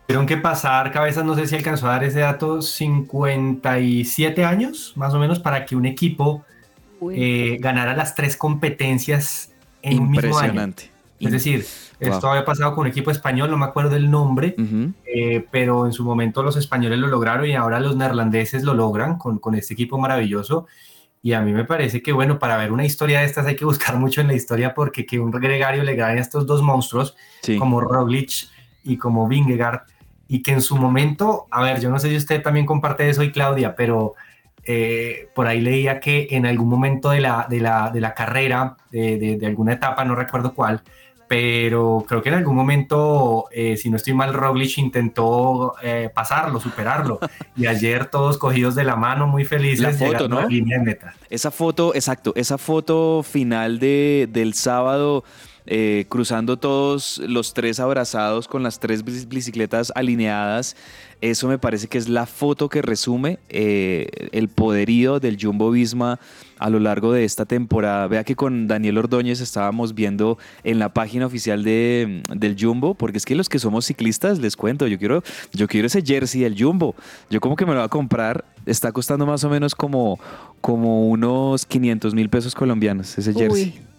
Tuvieron 0.07 0.27
que 0.27 0.37
pasar, 0.37 0.91
cabezas, 0.91 1.25
no 1.25 1.33
sé 1.35 1.47
si 1.47 1.55
alcanzó 1.55 1.87
a 1.87 1.91
dar 1.91 2.03
ese 2.03 2.19
dato, 2.19 2.61
57 2.61 4.45
años 4.45 4.93
más 4.95 5.13
o 5.13 5.19
menos 5.19 5.39
para 5.39 5.65
que 5.65 5.75
un 5.75 5.85
equipo 5.85 6.43
eh, 7.11 7.57
ganara 7.59 7.95
las 7.95 8.13
tres 8.15 8.37
competencias 8.37 9.51
en 9.81 9.99
un 9.99 10.11
mismo 10.11 10.37
año. 10.37 10.49
Impresionante. 10.49 10.91
Es 11.19 11.31
decir, 11.31 11.65
Wow. 12.01 12.09
esto 12.13 12.29
había 12.29 12.43
pasado 12.43 12.75
con 12.75 12.81
un 12.81 12.87
equipo 12.87 13.09
español, 13.09 13.49
no 13.49 13.57
me 13.57 13.63
acuerdo 13.65 13.95
el 13.95 14.11
nombre, 14.11 14.53
Ujú. 14.59 14.91
eh, 15.05 15.45
pero 15.49 15.85
en 15.85 15.93
su 15.93 16.03
momento 16.03 16.43
los 16.43 16.57
españoles 16.57 16.99
lo 16.99 17.07
lograron 17.07 17.45
y 17.47 17.55
ahora 17.55 17.79
los 17.79 17.95
neerlandeses 17.95 18.63
lo 18.63 18.73
logran 18.73 19.17
con, 19.17 19.39
con 19.39 19.55
este 19.55 19.73
equipo 19.75 19.97
maravilloso. 19.97 20.67
Y 21.23 21.31
a 21.33 21.41
mí 21.41 21.53
me 21.53 21.63
parece 21.63 22.03
que, 22.03 22.11
bueno, 22.11 22.37
para 22.37 22.57
ver 22.57 22.71
una 22.73 22.83
historia 22.85 23.21
de 23.21 23.25
estas 23.25 23.47
hay 23.47 23.55
que 23.55 23.63
buscar 23.65 23.95
mucho 23.97 24.19
en 24.21 24.27
la 24.27 24.33
historia 24.33 24.73
porque 24.75 25.05
que 25.05 25.19
un 25.19 25.31
gregario 25.31 25.83
le 25.83 25.95
gane 25.95 26.19
a 26.19 26.21
estos 26.21 26.45
dos 26.45 26.61
monstruos 26.61 27.15
Sí. 27.41 27.57
como 27.57 27.79
Roglic 27.79 28.49
y 28.83 28.97
como 28.97 29.27
Vingegaard 29.27 29.83
y 30.27 30.41
que 30.41 30.51
en 30.51 30.61
su 30.61 30.75
momento, 30.77 31.47
a 31.51 31.61
ver, 31.61 31.79
yo 31.79 31.89
no 31.89 31.99
sé 31.99 32.09
si 32.09 32.15
usted 32.17 32.41
también 32.41 32.65
comparte 32.65 33.09
eso 33.09 33.23
y 33.23 33.31
Claudia, 33.31 33.75
pero 33.75 34.13
eh, 34.63 35.27
por 35.35 35.45
ahí 35.47 35.61
leía 35.61 35.99
que 35.99 36.27
en 36.31 36.45
algún 36.45 36.69
momento 36.69 37.11
de 37.11 37.21
la, 37.21 37.45
de 37.49 37.59
la, 37.59 37.91
de 37.91 38.01
la 38.01 38.13
carrera, 38.15 38.77
de, 38.91 39.17
de- 39.17 39.37
de 39.37 39.45
alguna 39.45 39.73
etapa, 39.73 40.03
no 40.05 40.15
recuerdo 40.15 40.53
cuál, 40.55 40.81
pero 41.27 42.05
creo 42.07 42.21
que 42.21 42.29
en 42.29 42.35
algún 42.35 42.55
momento, 42.55 43.45
eh, 43.51 43.77
si 43.77 43.89
no 43.89 43.97
estoy 43.97 44.13
mal, 44.13 44.33
Roglic 44.33 44.77
intentó 44.77 45.73
eh, 45.81 46.09
pasarlo, 46.13 46.59
superarlo. 46.59 47.19
Y 47.55 47.65
ayer 47.65 48.05
todos 48.07 48.37
cogidos 48.37 48.75
de 48.75 48.83
la 48.83 48.95
mano, 48.95 49.25
muy 49.27 49.43
felices, 49.43 49.81
La 49.81 49.89
foto, 50.19 50.29
¿no? 50.29 50.47
Esa 51.29 51.49
foto, 51.49 51.95
exacto, 51.95 52.31
esa 52.35 52.57
foto 52.59 53.23
final 53.23 53.79
de, 53.79 54.27
del 54.31 54.53
sábado, 54.53 55.23
eh, 55.67 56.05
cruzando 56.09 56.57
todos 56.57 57.19
los 57.27 57.53
tres 57.53 57.79
abrazados 57.79 58.47
con 58.47 58.63
las 58.63 58.79
tres 58.79 59.03
bici- 59.03 59.27
bicicletas 59.27 59.91
alineadas, 59.95 60.75
eso 61.21 61.47
me 61.47 61.57
parece 61.57 61.87
que 61.87 61.97
es 61.97 62.07
la 62.09 62.25
foto 62.25 62.69
que 62.69 62.81
resume 62.81 63.39
eh, 63.49 64.07
el 64.31 64.49
poderío 64.49 65.19
del 65.19 65.37
Jumbo 65.41 65.71
Visma 65.71 66.19
a 66.59 66.69
lo 66.69 66.79
largo 66.79 67.13
de 67.13 67.23
esta 67.23 67.45
temporada. 67.45 68.05
Vea 68.07 68.23
que 68.23 68.35
con 68.35 68.67
Daniel 68.67 68.97
Ordóñez 68.97 69.39
estábamos 69.41 69.95
viendo 69.95 70.37
en 70.63 70.77
la 70.77 70.89
página 70.93 71.25
oficial 71.25 71.63
de, 71.63 72.21
del 72.35 72.55
Jumbo, 72.59 72.93
porque 72.93 73.17
es 73.17 73.25
que 73.25 73.33
los 73.33 73.49
que 73.49 73.59
somos 73.59 73.85
ciclistas, 73.85 74.39
les 74.39 74.55
cuento, 74.55 74.87
yo 74.87 74.99
quiero, 74.99 75.23
yo 75.53 75.67
quiero 75.67 75.87
ese 75.87 76.01
jersey 76.03 76.41
del 76.41 76.61
Jumbo. 76.61 76.95
Yo 77.29 77.39
como 77.41 77.55
que 77.55 77.65
me 77.65 77.71
lo 77.71 77.79
voy 77.79 77.85
a 77.85 77.89
comprar, 77.89 78.45
está 78.65 78.91
costando 78.91 79.25
más 79.25 79.43
o 79.45 79.49
menos 79.49 79.73
como, 79.73 80.19
como 80.61 81.07
unos 81.09 81.65
500 81.65 82.13
mil 82.13 82.29
pesos 82.29 82.53
colombianos 82.53 83.17
ese 83.17 83.33
jersey. 83.33 83.73
Uy. 83.77 83.94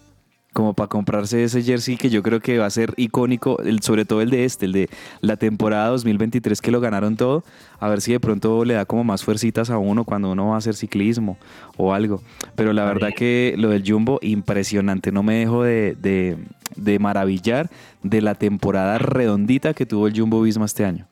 Como 0.57 0.73
para 0.73 0.87
comprarse 0.87 1.43
ese 1.43 1.61
jersey 1.61 1.97
que 1.97 2.09
yo 2.09 2.23
creo 2.23 2.39
que 2.39 2.57
va 2.57 2.65
a 2.65 2.69
ser 2.71 2.95
icónico, 2.97 3.59
el- 3.61 3.83
sobre 3.83 4.05
todo 4.05 4.21
el 4.23 4.31
de 4.31 4.43
este, 4.43 4.65
el 4.65 4.71
de 4.71 4.89
la 5.21 5.37
temporada 5.37 5.89
2023 5.89 6.61
que 6.61 6.71
lo 6.71 6.81
ganaron 6.81 7.15
todo. 7.15 7.43
A 7.79 7.87
ver 7.89 8.01
si 8.01 8.11
de 8.11 8.19
pronto 8.19 8.65
le 8.65 8.73
da 8.73 8.85
como 8.85 9.03
más 9.03 9.23
fuercitas 9.23 9.69
a 9.69 9.77
uno 9.77 10.03
cuando 10.03 10.31
uno 10.31 10.47
va 10.47 10.55
a 10.55 10.57
hacer 10.57 10.73
ciclismo 10.73 11.37
o 11.77 11.93
algo. 11.93 12.23
Pero 12.55 12.73
la 12.73 12.85
verdad 12.85 13.09
que 13.15 13.53
lo 13.55 13.69
del 13.69 13.83
Jumbo, 13.85 14.17
impresionante. 14.23 15.11
No 15.11 15.21
me 15.21 15.35
dejo 15.35 15.61
de, 15.61 15.95
de- 16.01 16.37
de 16.75 16.97
maravillar 16.97 17.69
de 18.01 18.21
la 18.23 18.33
temporada 18.33 18.97
redondita 18.97 19.75
que 19.75 19.85
tuvo 19.85 20.07
el 20.07 20.19
Jumbo 20.19 20.41
Visma 20.41 20.65
este 20.65 20.85
año. 20.85 21.05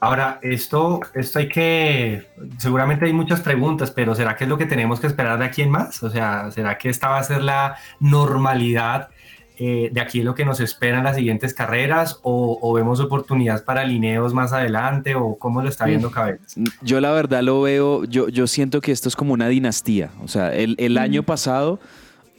Ahora, 0.00 0.38
esto, 0.42 1.00
esto 1.14 1.40
hay 1.40 1.48
que, 1.48 2.28
seguramente 2.58 3.06
hay 3.06 3.12
muchas 3.12 3.40
preguntas, 3.40 3.90
pero 3.90 4.14
¿será 4.14 4.36
que 4.36 4.44
es 4.44 4.50
lo 4.50 4.56
que 4.56 4.66
tenemos 4.66 5.00
que 5.00 5.08
esperar 5.08 5.38
de 5.38 5.44
aquí 5.44 5.62
en 5.62 5.70
más? 5.70 6.02
O 6.04 6.10
sea, 6.10 6.50
¿será 6.52 6.78
que 6.78 6.88
esta 6.88 7.08
va 7.08 7.18
a 7.18 7.22
ser 7.24 7.42
la 7.42 7.76
normalidad 7.98 9.08
eh, 9.56 9.90
de 9.92 10.00
aquí 10.00 10.22
lo 10.22 10.36
que 10.36 10.44
nos 10.44 10.60
espera 10.60 10.98
en 10.98 11.04
las 11.04 11.16
siguientes 11.16 11.52
carreras? 11.52 12.20
¿O, 12.22 12.60
o 12.62 12.72
vemos 12.74 13.00
oportunidades 13.00 13.62
para 13.62 13.84
lineos 13.84 14.32
más 14.32 14.52
adelante? 14.52 15.16
¿O 15.16 15.36
cómo 15.36 15.62
lo 15.62 15.68
está 15.68 15.86
viendo 15.86 16.12
Cabezas? 16.12 16.54
Yo 16.80 17.00
la 17.00 17.10
verdad 17.10 17.42
lo 17.42 17.60
veo, 17.62 18.04
yo, 18.04 18.28
yo 18.28 18.46
siento 18.46 18.80
que 18.80 18.92
esto 18.92 19.08
es 19.08 19.16
como 19.16 19.34
una 19.34 19.48
dinastía. 19.48 20.10
O 20.22 20.28
sea, 20.28 20.54
el, 20.54 20.76
el 20.78 20.96
año 20.96 21.24
pasado 21.24 21.80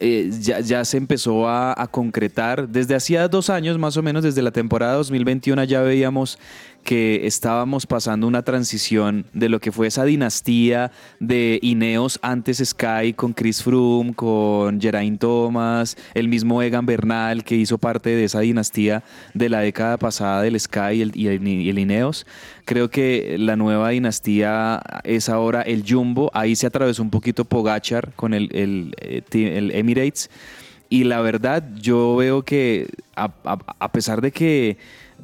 eh, 0.01 0.31
ya, 0.39 0.61
ya 0.61 0.85
se 0.85 0.95
empezó 0.95 1.49
a, 1.49 1.73
a 1.77 1.87
concretar. 1.87 2.69
Desde 2.69 2.95
hacía 2.95 3.27
dos 3.27 3.49
años 3.49 3.77
más 3.77 3.97
o 3.97 4.01
menos, 4.01 4.23
desde 4.23 4.41
la 4.41 4.51
temporada 4.51 4.93
2021 4.93 5.61
ya 5.65 5.81
veíamos 5.81 6.39
que 6.83 7.27
estábamos 7.27 7.85
pasando 7.85 8.27
una 8.27 8.41
transición 8.41 9.25
de 9.33 9.49
lo 9.49 9.59
que 9.59 9.71
fue 9.71 9.87
esa 9.87 10.05
dinastía 10.05 10.91
de 11.19 11.59
Ineos 11.61 12.19
antes 12.21 12.57
Sky 12.57 13.13
con 13.15 13.33
Chris 13.33 13.63
Froome, 13.63 14.13
con 14.13 14.81
Geraint 14.81 15.19
Thomas, 15.19 15.97
el 16.13 16.27
mismo 16.27 16.61
Egan 16.61 16.85
Bernal 16.85 17.43
que 17.43 17.55
hizo 17.55 17.77
parte 17.77 18.09
de 18.09 18.23
esa 18.23 18.39
dinastía 18.39 19.03
de 19.33 19.49
la 19.49 19.59
década 19.59 19.97
pasada 19.97 20.41
del 20.41 20.59
Sky 20.59 21.11
y 21.13 21.27
el, 21.27 21.79
Ineos. 21.79 22.25
Creo 22.65 22.89
que 22.89 23.35
la 23.39 23.55
nueva 23.55 23.89
dinastía 23.89 24.81
es 25.03 25.29
ahora 25.29 25.61
el 25.61 25.83
Jumbo. 25.87 26.31
Ahí 26.33 26.55
se 26.55 26.67
atravesó 26.67 27.01
un 27.01 27.09
poquito 27.09 27.45
Pogachar 27.45 28.13
con 28.15 28.33
el, 28.33 28.49
eh, 29.01 29.21
Emirates. 29.73 30.29
Y 30.91 31.03
la 31.03 31.21
verdad, 31.21 31.63
yo 31.75 32.15
veo 32.15 32.43
que 32.43 32.87
a 33.15 33.91
pesar 33.91 34.21
de 34.21 34.31
que 34.31 34.77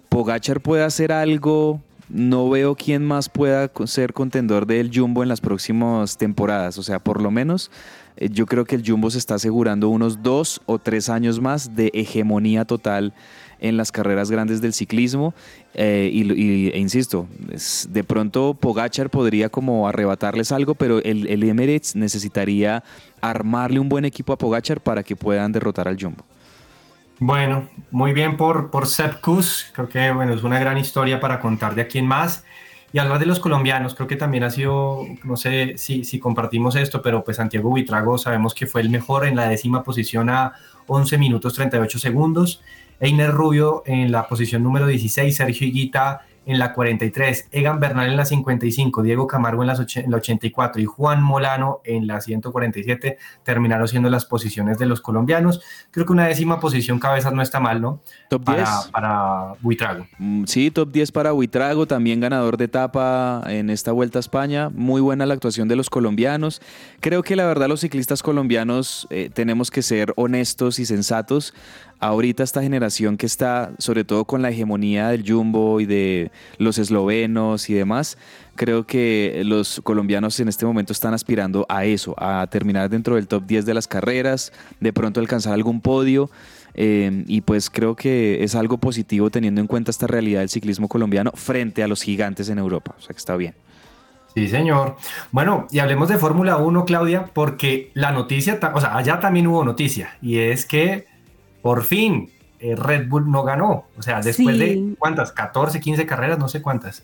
Pogachar 0.10 0.62
puede 0.62 0.84
hacer 0.84 1.12
algo, 1.12 1.82
no 2.10 2.50
veo 2.50 2.76
quién 2.76 3.04
más 3.04 3.30
pueda 3.30 3.72
ser 3.86 4.14
contendor 4.14 4.66
del 4.66 4.92
Jumbo 4.94 5.24
en 5.24 5.30
las 5.30 5.42
próximas 5.42 6.18
temporadas. 6.18 6.78
O 6.78 6.84
sea, 6.84 7.00
por 7.00 7.22
lo 7.22 7.32
menos 7.32 7.72
eh, 8.18 8.30
yo 8.32 8.46
creo 8.46 8.66
que 8.66 8.76
el 8.76 8.84
Jumbo 8.86 9.10
se 9.10 9.18
está 9.18 9.36
asegurando 9.36 9.90
unos 9.90 10.22
dos 10.22 10.62
o 10.66 10.80
tres 10.80 11.10
años 11.10 11.40
más 11.40 11.76
de 11.76 11.92
hegemonía 11.94 12.66
total 12.66 13.14
en 13.60 13.78
las 13.78 13.92
carreras 13.92 14.30
grandes 14.30 14.62
del 14.62 14.74
ciclismo. 14.74 15.34
Eh, 15.74 16.10
y, 16.14 16.70
e 16.70 16.80
insisto, 16.80 17.28
de 17.90 18.04
pronto 18.04 18.54
Pogachar 18.54 19.10
podría 19.10 19.50
como 19.50 19.88
arrebatarles 19.88 20.52
algo, 20.52 20.76
pero 20.76 21.02
el, 21.04 21.28
el 21.28 21.44
Emirates 21.44 21.96
necesitaría 21.96 22.84
armarle 23.22 23.80
un 23.80 23.90
buen 23.90 24.06
equipo 24.06 24.34
a 24.34 24.38
Pogachar 24.38 24.82
para 24.82 25.04
que 25.04 25.16
puedan 25.16 25.52
derrotar 25.52 25.88
al 25.88 25.98
Jumbo. 26.00 26.24
Bueno, 27.20 27.70
muy 27.92 28.14
bien 28.14 28.36
por, 28.36 28.70
por 28.72 28.88
Sepp. 28.88 29.22
Creo 29.22 29.90
que 29.90 30.12
bueno, 30.12 30.34
es 30.34 30.44
una 30.44 30.60
gran 30.60 30.78
historia 30.78 31.20
para 31.20 31.40
contar 31.40 31.74
de 31.74 31.82
aquí 31.82 32.00
en 32.00 32.08
más. 32.08 32.46
Y 32.92 33.00
hablar 33.00 33.20
de 33.20 33.26
los 33.26 33.40
colombianos, 33.40 33.94
creo 33.96 34.08
que 34.08 34.16
también 34.16 34.44
ha 34.44 34.50
sido, 34.50 35.06
no 35.24 35.36
sé 35.36 35.78
si, 35.78 36.06
si 36.06 36.20
compartimos 36.20 36.76
esto, 36.76 37.02
pero 37.02 37.24
pues 37.24 37.38
Santiago 37.38 37.70
Buitrago 37.70 38.18
sabemos 38.18 38.54
que 38.54 38.68
fue 38.68 38.82
el 38.82 38.90
mejor 38.90 39.26
en 39.26 39.36
la 39.36 39.50
décima 39.50 39.84
posición 39.84 40.30
a 40.30 40.54
11 40.88 41.18
minutos 41.18 41.54
38 41.56 42.00
segundos. 42.00 42.62
Einer 43.00 43.32
Rubio 43.32 43.84
en 43.86 44.12
la 44.12 44.28
posición 44.28 44.64
número 44.64 44.88
16, 44.88 45.36
Sergio 45.36 45.68
Higuita 45.68 46.22
en 46.46 46.60
la 46.60 46.74
43, 46.74 47.48
Egan 47.52 47.80
Bernal 47.80 48.10
en 48.10 48.18
la 48.18 48.26
55, 48.26 49.02
Diego 49.04 49.28
Camargo 49.28 49.64
en, 49.64 49.70
och- 49.70 49.98
en 49.98 50.12
la 50.12 50.18
84 50.18 50.82
y 50.82 50.86
Juan 50.86 51.22
Molano 51.24 51.82
en 51.84 52.08
la 52.08 52.22
147 52.22 53.18
terminaron 53.44 53.88
siendo 53.88 54.10
las 54.10 54.26
posiciones 54.26 54.78
de 54.78 54.86
los 54.86 55.02
colombianos. 55.02 55.62
Creo 55.92 56.06
que 56.06 56.12
una 56.14 56.28
décima 56.28 56.60
posición 56.60 57.00
cabezas 57.00 57.34
no 57.34 57.42
está 57.42 57.60
mal, 57.60 57.82
¿no? 57.82 58.00
Top 58.30 58.44
Para, 58.44 58.58
10. 58.64 58.70
para 58.92 59.54
Buitrago. 59.62 60.06
Mm, 60.20 60.46
Sí, 60.46 60.72
top 60.72 60.92
10 60.92 61.12
para 61.12 61.32
Buitrago, 61.32 61.86
también 61.88 62.20
ganador 62.20 62.58
de 62.58 62.66
etapa 62.66 63.42
en 63.48 63.70
esta 63.70 63.92
Vuelta 63.92 64.20
a 64.20 64.22
España. 64.22 64.70
Muy 64.70 65.02
buena 65.02 65.26
la 65.26 65.34
actuación 65.34 65.68
de 65.68 65.76
los 65.76 65.90
colombianos. 65.90 66.62
Creo 67.00 67.24
que 67.24 67.36
la 67.36 67.46
verdad 67.46 67.68
los 67.68 67.82
ciclistas 67.82 68.22
colombianos 68.24 69.08
eh, 69.10 69.30
tenemos 69.34 69.72
que 69.72 69.82
ser 69.82 70.14
honestos 70.16 70.80
y 70.80 70.86
sensatos. 70.86 71.54
Ahorita 72.00 72.44
esta 72.44 72.62
generación 72.62 73.18
que 73.18 73.26
está, 73.26 73.72
sobre 73.78 74.04
todo 74.04 74.26
con 74.26 74.42
la 74.42 74.50
hegemonía 74.50 75.10
del 75.10 75.24
Jumbo 75.28 75.80
y 75.80 75.86
de 75.86 76.32
los 76.58 76.78
eslovenos 76.78 77.70
y 77.70 77.74
demás, 77.74 78.18
creo 78.56 78.86
que 78.86 79.42
los 79.46 79.82
colombianos 79.82 80.40
en 80.40 80.50
este 80.50 80.66
momento 80.66 80.94
están 80.94 81.14
aspirando 81.14 81.66
a 81.70 81.86
eso, 81.86 82.14
a 82.18 82.46
terminar 82.48 82.90
dentro 82.90 83.16
del 83.16 83.28
top 83.28 83.46
10 83.46 83.66
de 83.66 83.74
las 83.74 83.88
carreras, 83.88 84.52
de 84.80 84.94
pronto 84.94 85.20
alcanzar 85.20 85.54
algún 85.54 85.82
podio. 85.82 86.30
Eh, 86.78 87.24
y 87.28 87.40
pues 87.40 87.70
creo 87.70 87.96
que 87.96 88.44
es 88.44 88.54
algo 88.54 88.78
positivo 88.78 89.30
teniendo 89.30 89.62
en 89.62 89.68
cuenta 89.68 89.92
esta 89.92 90.08
realidad 90.08 90.42
del 90.42 90.50
ciclismo 90.50 90.90
colombiano 90.90 91.32
frente 91.34 91.82
a 91.84 91.88
los 91.88 92.02
gigantes 92.02 92.50
en 92.50 92.60
Europa. 92.60 92.94
O 92.98 93.02
sea 93.02 93.14
que 93.14 93.20
está 93.20 93.38
bien. 93.38 93.56
Sí, 94.36 94.50
señor. 94.50 94.98
Bueno, 95.32 95.68
y 95.72 95.80
hablemos 95.80 96.10
de 96.10 96.18
Fórmula 96.18 96.58
1, 96.58 96.84
Claudia, 96.84 97.30
porque 97.34 97.92
la 97.94 98.12
noticia, 98.12 98.60
o 98.74 98.82
sea, 98.82 98.98
allá 98.98 99.22
también 99.22 99.48
hubo 99.48 99.64
noticia, 99.64 100.18
y 100.22 100.40
es 100.40 100.66
que 100.66 101.08
por 101.66 101.84
fin 101.84 102.30
eh, 102.60 102.76
Red 102.76 103.08
Bull 103.10 103.32
no 103.32 103.42
ganó. 103.42 103.86
O 103.98 104.04
sea, 104.04 104.22
después 104.22 104.56
Sí. 104.56 104.62
de 104.64 104.96
cuántas, 105.00 105.32
14, 105.32 105.80
15 105.80 106.06
carreras, 106.06 106.38
no 106.38 106.48
sé 106.48 106.62
cuántas. 106.62 107.02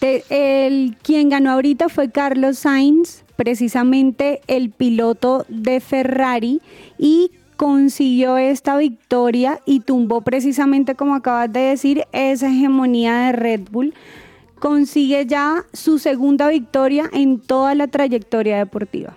Te- 0.00 0.22
el, 0.28 0.98
quien 1.02 1.30
ganó 1.30 1.50
ahorita 1.52 1.88
fue 1.88 2.10
Carlos 2.10 2.58
Sainz, 2.58 3.24
precisamente 3.36 4.42
el 4.48 4.68
piloto 4.68 5.46
de 5.48 5.80
Ferrari, 5.80 6.60
y 6.98 7.30
consiguió 7.56 8.36
esta 8.36 8.76
victoria 8.76 9.60
y 9.64 9.80
tumbó 9.80 10.20
precisamente, 10.20 10.94
como 10.94 11.14
acabas 11.14 11.50
de 11.50 11.60
decir, 11.60 12.04
esa 12.12 12.48
hegemonía 12.48 13.16
de 13.28 13.32
Red 13.32 13.60
Bull. 13.70 13.94
Consigue 14.58 15.24
ya 15.24 15.64
su 15.72 15.98
segunda 15.98 16.48
victoria 16.48 17.08
en 17.14 17.40
toda 17.40 17.74
la 17.74 17.86
trayectoria 17.86 18.58
deportiva. 18.58 19.14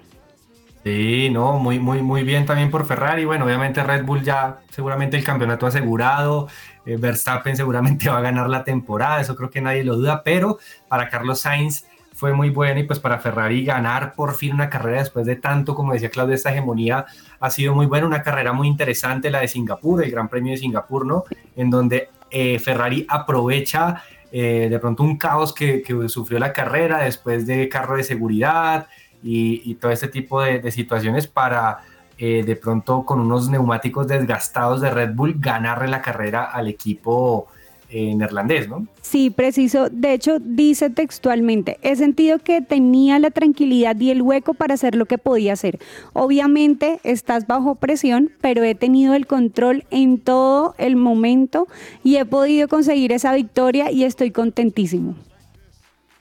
Sí, 0.90 1.30
no, 1.30 1.60
muy, 1.60 1.78
muy, 1.78 2.02
muy 2.02 2.24
bien 2.24 2.48
también 2.48 2.72
por 2.72 2.84
Ferrari. 2.84 3.24
Bueno, 3.24 3.46
obviamente 3.46 3.84
Red 3.84 4.06
Bull 4.06 4.24
ya 4.24 4.62
seguramente 4.72 5.18
el 5.18 5.24
campeonato 5.24 5.68
asegurado. 5.68 6.48
eh, 6.84 6.98
Verstappen 6.98 7.56
seguramente 7.56 8.10
va 8.10 8.18
a 8.18 8.22
ganar 8.22 8.50
la 8.50 8.64
temporada, 8.64 9.22
eso 9.22 9.36
creo 9.36 9.52
que 9.52 9.62
nadie 9.62 9.84
lo 9.84 9.98
duda, 9.98 10.24
pero 10.24 10.58
para 10.88 11.08
Carlos 11.08 11.42
Sainz 11.42 11.86
fue 12.14 12.34
muy 12.34 12.50
bueno 12.50 12.80
y 12.80 12.84
pues 12.86 13.00
para 13.00 13.20
Ferrari 13.20 13.64
ganar 13.64 14.14
por 14.16 14.34
fin 14.34 14.54
una 14.54 14.68
carrera 14.68 14.98
después 14.98 15.28
de 15.28 15.36
tanto, 15.36 15.76
como 15.76 15.94
decía 15.94 16.10
Claudia, 16.10 16.34
esta 16.34 16.50
hegemonía 16.50 17.06
ha 17.40 17.50
sido 17.52 17.76
muy 17.76 17.86
buena, 17.86 18.08
una 18.08 18.24
carrera 18.24 18.52
muy 18.52 18.68
interesante, 18.68 19.30
la 19.30 19.42
de 19.42 19.48
Singapur, 19.48 20.04
el 20.04 20.10
Gran 20.10 20.28
Premio 20.28 20.54
de 20.54 20.58
Singapur, 20.58 21.06
¿no? 21.06 21.24
En 21.56 21.70
donde 21.70 22.10
eh, 22.32 22.58
Ferrari 22.58 23.06
aprovecha 23.08 24.02
eh, 24.32 24.68
de 24.72 24.80
pronto 24.80 25.04
un 25.04 25.20
caos 25.20 25.54
que, 25.54 25.84
que 25.84 26.10
sufrió 26.10 26.40
la 26.40 26.52
carrera 26.52 27.04
después 27.04 27.46
de 27.46 27.70
carro 27.70 27.96
de 27.96 28.04
seguridad, 28.04 28.88
y, 29.24 29.76
todo 29.76 29.92
este 29.92 30.08
tipo 30.08 30.42
de, 30.42 30.60
de 30.60 30.72
situaciones 30.72 31.28
para 31.28 31.80
eh, 32.22 32.44
de 32.44 32.58
pronto 32.58 33.06
con 33.06 33.22
unos 33.22 33.50
neumáticos 33.50 34.06
desgastados 34.06 34.82
de 34.82 34.90
Red 34.90 35.14
Bull 35.16 35.36
ganarle 35.40 35.88
la 35.88 36.02
carrera 36.02 36.44
al 36.44 36.68
equipo 36.68 37.48
eh, 37.92 38.14
neerlandés, 38.14 38.68
¿no? 38.68 38.86
Sí, 39.02 39.30
preciso. 39.30 39.90
De 39.90 40.14
hecho, 40.14 40.38
dice 40.40 40.90
textualmente, 40.90 41.80
he 41.82 41.96
sentido 41.96 42.38
que 42.40 42.62
tenía 42.62 43.18
la 43.20 43.32
tranquilidad 43.32 43.98
y 44.00 44.12
el 44.12 44.22
hueco 44.22 44.54
para 44.54 44.74
hacer 44.74 44.96
lo 44.96 45.06
que 45.06 45.18
podía 45.18 45.54
hacer. 45.54 45.80
Obviamente 46.12 47.00
estás 47.04 47.48
bajo 47.48 47.76
presión, 47.76 48.32
pero 48.42 48.64
he 48.64 48.76
tenido 48.76 49.14
el 49.14 49.26
control 49.26 49.86
en 49.90 50.20
todo 50.20 50.76
el 50.78 50.98
momento 50.98 51.68
y 52.04 52.18
he 52.18 52.26
podido 52.26 52.68
conseguir 52.68 53.14
esa 53.14 53.34
victoria 53.34 53.92
y 53.92 54.04
estoy 54.04 54.32
contentísimo. 54.32 55.16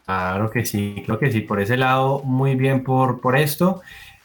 Claro 0.09 0.51
que 0.51 0.65
sí, 0.65 1.03
creo 1.05 1.19
que 1.19 1.31
sí. 1.31 1.43
Por 1.43 1.61
ese 1.61 1.77
lado, 1.77 2.23
muy 2.25 2.55
bien 2.55 2.83
por, 2.83 3.21
por 3.21 3.37
esto. 3.37 3.83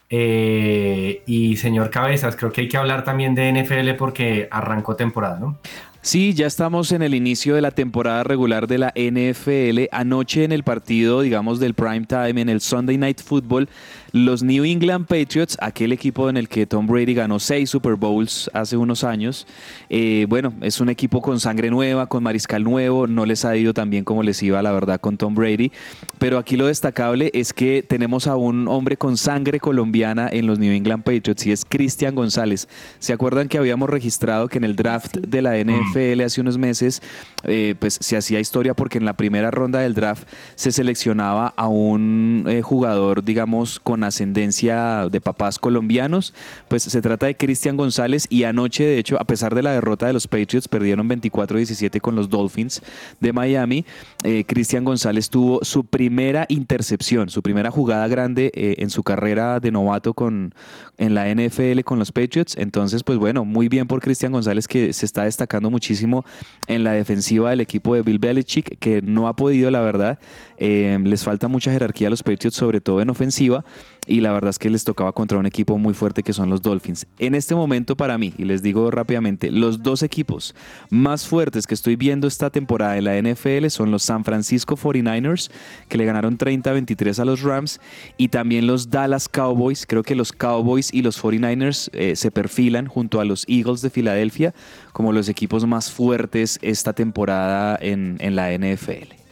Eh, 0.10 1.24
y 1.26 1.58
señor 1.58 1.90
Cabezas, 1.90 2.38
creo 2.38 2.54
que 2.54 2.62
hay 2.62 2.70
que 2.70 2.78
hablar 2.78 3.04
también 3.04 3.36
de 3.36 3.52
NFL 3.52 3.98
porque 3.98 4.48
arrancó 4.50 4.96
temporada, 4.96 5.40
¿no? 5.42 5.58
Sí, 6.02 6.34
ya 6.34 6.48
estamos 6.48 6.94
en 6.94 7.02
el 7.02 7.14
inicio 7.14 7.56
de 7.56 7.62
la 7.62 7.72
temporada 7.72 8.24
regular 8.24 8.68
de 8.68 8.78
la 8.78 8.94
NFL. 8.96 9.90
Anoche 9.92 10.46
en 10.46 10.54
el 10.54 10.64
partido, 10.64 11.20
digamos, 11.20 11.60
del 11.60 11.74
prime 11.74 12.06
time, 12.06 12.40
en 12.40 12.48
el 12.48 12.62
Sunday 12.62 12.98
Night 12.98 13.22
Football, 13.22 13.68
los 14.14 14.44
New 14.44 14.64
England 14.64 15.08
Patriots, 15.08 15.58
aquel 15.60 15.92
equipo 15.92 16.30
en 16.30 16.38
el 16.38 16.48
que 16.48 16.68
Tom 16.68 16.86
Brady 16.86 17.16
ganó 17.16 17.40
seis 17.40 17.72
Super 17.72 17.96
Bowls 17.96 18.48
hace 18.54 18.78
unos 18.78 19.04
años, 19.04 19.48
eh, 19.90 20.28
bueno, 20.30 20.54
es 20.62 20.80
un 20.80 20.90
equipo 20.90 21.20
con 21.20 21.40
sangre 21.40 21.72
nueva, 21.72 22.06
con 22.06 22.22
mariscal 22.22 22.64
nuevo, 22.64 23.08
no 23.08 23.26
les 23.26 23.44
ha 23.44 23.58
ido 23.58 23.74
tan 23.74 23.90
bien 23.90 24.04
como 24.04 24.22
les 24.22 24.44
iba, 24.44 24.62
la 24.62 24.72
verdad, 24.72 25.02
con 25.02 25.18
Tom 25.18 25.34
Brady, 25.34 25.72
pero 26.20 26.38
aquí 26.38 26.58
lo 26.58 26.68
destacable 26.68 27.32
es 27.34 27.54
que 27.54 27.82
tenemos 27.82 28.28
a 28.28 28.36
un 28.36 28.68
hombre 28.68 28.98
con 28.98 29.18
sangre 29.18 29.60
colombiana 29.60 30.30
en 30.32 30.46
los 30.46 30.60
New 30.60 30.72
England 30.72 31.04
Patriots 31.04 31.48
y 31.48 31.52
es 31.52 31.66
Cristian 31.66 32.14
González. 32.14 32.68
¿Se 33.00 33.14
acuerdan 33.14 33.48
que 33.48 33.58
habíamos 33.58 33.90
registrado 33.90 34.48
que 34.48 34.60
en 34.60 34.64
el 34.64 34.76
draft 34.76 35.18
de 35.18 35.42
la 35.42 35.58
NFL 35.58 36.22
hace 36.22 36.40
unos 36.40 36.60
meses, 36.60 37.02
eh, 37.46 37.74
pues 37.80 37.98
se 38.00 38.16
hacía 38.16 38.40
historia 38.40 38.76
porque 38.76 39.00
en 39.00 39.06
la 39.06 39.14
primera 39.14 39.50
ronda 39.50 39.80
del 39.80 39.96
draft 39.96 40.28
se 40.54 40.72
seleccionaba 40.72 41.48
a 41.58 41.68
un 41.68 42.46
eh, 42.48 42.62
jugador, 42.62 43.24
digamos, 43.24 43.80
con 43.80 44.03
ascendencia 44.08 45.08
de 45.10 45.22
papás 45.22 45.60
colombianos, 45.60 46.34
pues 46.68 46.84
se 46.84 47.02
trata 47.02 47.26
de 47.26 47.36
Cristian 47.36 47.78
González 47.78 48.28
y 48.30 48.44
anoche, 48.44 48.84
de 48.84 49.00
hecho, 49.00 49.20
a 49.20 49.26
pesar 49.26 49.56
de 49.56 49.64
la 49.64 49.72
derrota 49.72 50.08
de 50.08 50.14
los 50.14 50.28
Patriots, 50.28 50.68
perdieron 50.68 51.10
24-17 51.10 52.02
con 52.02 52.16
los 52.16 52.30
Dolphins 52.30 52.82
de 53.20 53.34
Miami, 53.34 53.86
eh, 54.24 54.44
Cristian 54.46 54.84
González 54.84 55.30
tuvo 55.30 55.64
su 55.64 55.86
primera 55.86 56.46
intercepción, 56.50 57.30
su 57.30 57.42
primera 57.42 57.72
jugada 57.72 58.08
grande 58.08 58.52
eh, 58.54 58.76
en 58.80 58.90
su 58.90 59.04
carrera 59.04 59.60
de 59.60 59.72
novato 59.72 60.14
con, 60.14 60.54
en 60.98 61.14
la 61.14 61.34
NFL 61.34 61.82
con 61.82 62.00
los 62.00 62.12
Patriots. 62.12 62.56
Entonces, 62.58 63.04
pues 63.04 63.18
bueno, 63.18 63.46
muy 63.46 63.68
bien 63.70 63.88
por 63.88 64.02
Cristian 64.02 64.32
González 64.32 64.68
que 64.68 64.94
se 64.94 65.06
está 65.06 65.24
destacando 65.24 65.70
muchísimo 65.70 66.26
en 66.68 66.84
la 66.84 66.94
defensiva 66.94 67.50
del 67.50 67.62
equipo 67.62 67.96
de 67.96 68.02
Bill 68.02 68.20
Belichick, 68.20 68.78
que 68.80 69.02
no 69.02 69.28
ha 69.28 69.36
podido, 69.36 69.72
la 69.72 69.82
verdad, 69.82 70.20
eh, 70.58 70.98
les 71.04 71.24
falta 71.24 71.48
mucha 71.48 71.72
jerarquía 71.72 72.08
a 72.08 72.10
los 72.12 72.24
Patriots, 72.24 72.56
sobre 72.56 72.82
todo 72.82 73.02
en 73.02 73.10
ofensiva 73.10 73.66
y 74.08 74.22
la 74.22 74.32
verdad 74.32 74.50
es 74.50 74.60
que 74.60 74.70
les 74.70 74.84
tocaba 74.84 75.12
contra 75.12 75.38
un 75.38 75.46
equipo 75.46 75.78
muy 75.78 75.94
fuerte 75.94 76.24
que 76.24 76.34
son 76.34 76.50
los 76.50 76.62
Dolphins. 76.62 77.08
En 77.20 77.36
este 77.36 77.56
momento 77.56 77.96
para 77.96 78.18
mí, 78.18 78.34
y 78.38 78.46
les 78.46 78.62
digo 78.62 78.92
rápidamente, 78.92 79.52
los 79.52 79.82
dos 79.82 80.04
equipos 80.04 80.56
más 80.90 81.28
fuertes 81.28 81.68
que 81.68 81.74
estoy 81.74 81.96
viendo 81.96 82.28
esta 82.28 82.50
temporada 82.50 82.98
en 82.98 83.04
la 83.06 83.22
NFL 83.22 83.68
son 83.68 83.92
los 83.92 84.04
San 84.04 84.24
Francisco 84.24 84.76
49ers, 84.76 85.50
que 85.88 85.98
le 85.98 86.06
ganaron 86.06 86.38
30-23 86.38 87.20
a 87.20 87.26
los 87.26 87.42
Rams, 87.42 87.80
y 88.18 88.30
también 88.30 88.68
los 88.68 88.90
Dallas 88.90 89.30
Cowboys. 89.30 89.86
Creo 89.86 90.04
que 90.04 90.16
los 90.16 90.32
Cowboys 90.32 90.94
y 90.94 91.02
los 91.02 91.22
49ers 91.22 91.90
eh, 91.94 92.16
se 92.16 92.32
perfilan 92.32 92.88
junto 92.88 93.20
a 93.20 93.26
los 93.26 93.46
Eagles 93.48 93.82
de 93.82 93.90
Filadelfia 93.90 94.54
como 94.92 95.12
los 95.12 95.30
equipos 95.30 95.66
más 95.66 95.92
fuertes 95.92 96.60
esta 96.62 96.94
temporada 96.94 97.78
en, 97.82 98.18
en 98.20 98.36
la 98.36 98.52
NFL. 98.58 99.23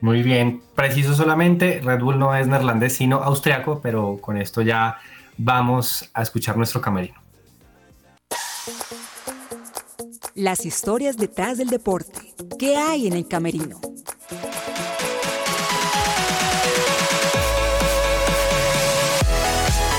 Muy 0.00 0.22
bien, 0.22 0.62
preciso 0.76 1.14
solamente, 1.14 1.80
Red 1.82 2.00
Bull 2.00 2.18
no 2.18 2.34
es 2.34 2.46
neerlandés, 2.46 2.94
sino 2.94 3.16
austriaco, 3.16 3.80
pero 3.80 4.18
con 4.18 4.36
esto 4.36 4.62
ya 4.62 4.98
vamos 5.36 6.08
a 6.14 6.22
escuchar 6.22 6.56
nuestro 6.56 6.80
camerino. 6.80 7.20
Las 10.34 10.64
historias 10.64 11.16
detrás 11.16 11.58
del 11.58 11.68
deporte. 11.68 12.32
¿Qué 12.60 12.76
hay 12.76 13.08
en 13.08 13.14
el 13.14 13.26
camerino? 13.26 13.80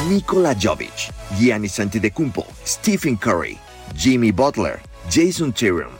Nikola 0.07 0.55
Jovic, 0.59 1.11
Giannis 1.37 1.79
Antetokounmpo, 1.79 2.45
Stephen 2.65 3.17
Curry, 3.17 3.57
Jimmy 3.95 4.31
Butler, 4.31 4.79
Jason 5.09 5.51
Tatum, 5.51 5.91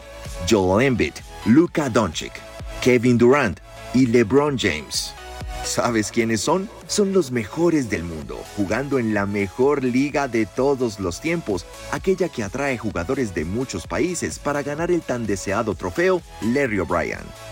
Joel 0.49 0.85
Embiid, 0.85 1.13
Luka 1.45 1.89
Doncic, 1.89 2.31
Kevin 2.81 3.17
Durant 3.17 3.59
y 3.93 4.07
LeBron 4.07 4.57
James. 4.57 5.13
¿Sabes 5.63 6.11
quiénes 6.11 6.41
son? 6.41 6.69
Son 6.87 7.13
los 7.13 7.31
mejores 7.31 7.89
del 7.89 8.03
mundo, 8.03 8.39
jugando 8.55 8.97
en 8.97 9.13
la 9.13 9.25
mejor 9.25 9.83
liga 9.83 10.27
de 10.27 10.45
todos 10.45 10.99
los 10.99 11.19
tiempos, 11.21 11.65
aquella 11.91 12.29
que 12.29 12.43
atrae 12.43 12.77
jugadores 12.77 13.35
de 13.35 13.45
muchos 13.45 13.85
países 13.85 14.39
para 14.39 14.63
ganar 14.63 14.89
el 14.89 15.01
tan 15.01 15.27
deseado 15.27 15.75
trofeo 15.75 16.21
Larry 16.41 16.79
O'Brien. 16.79 17.48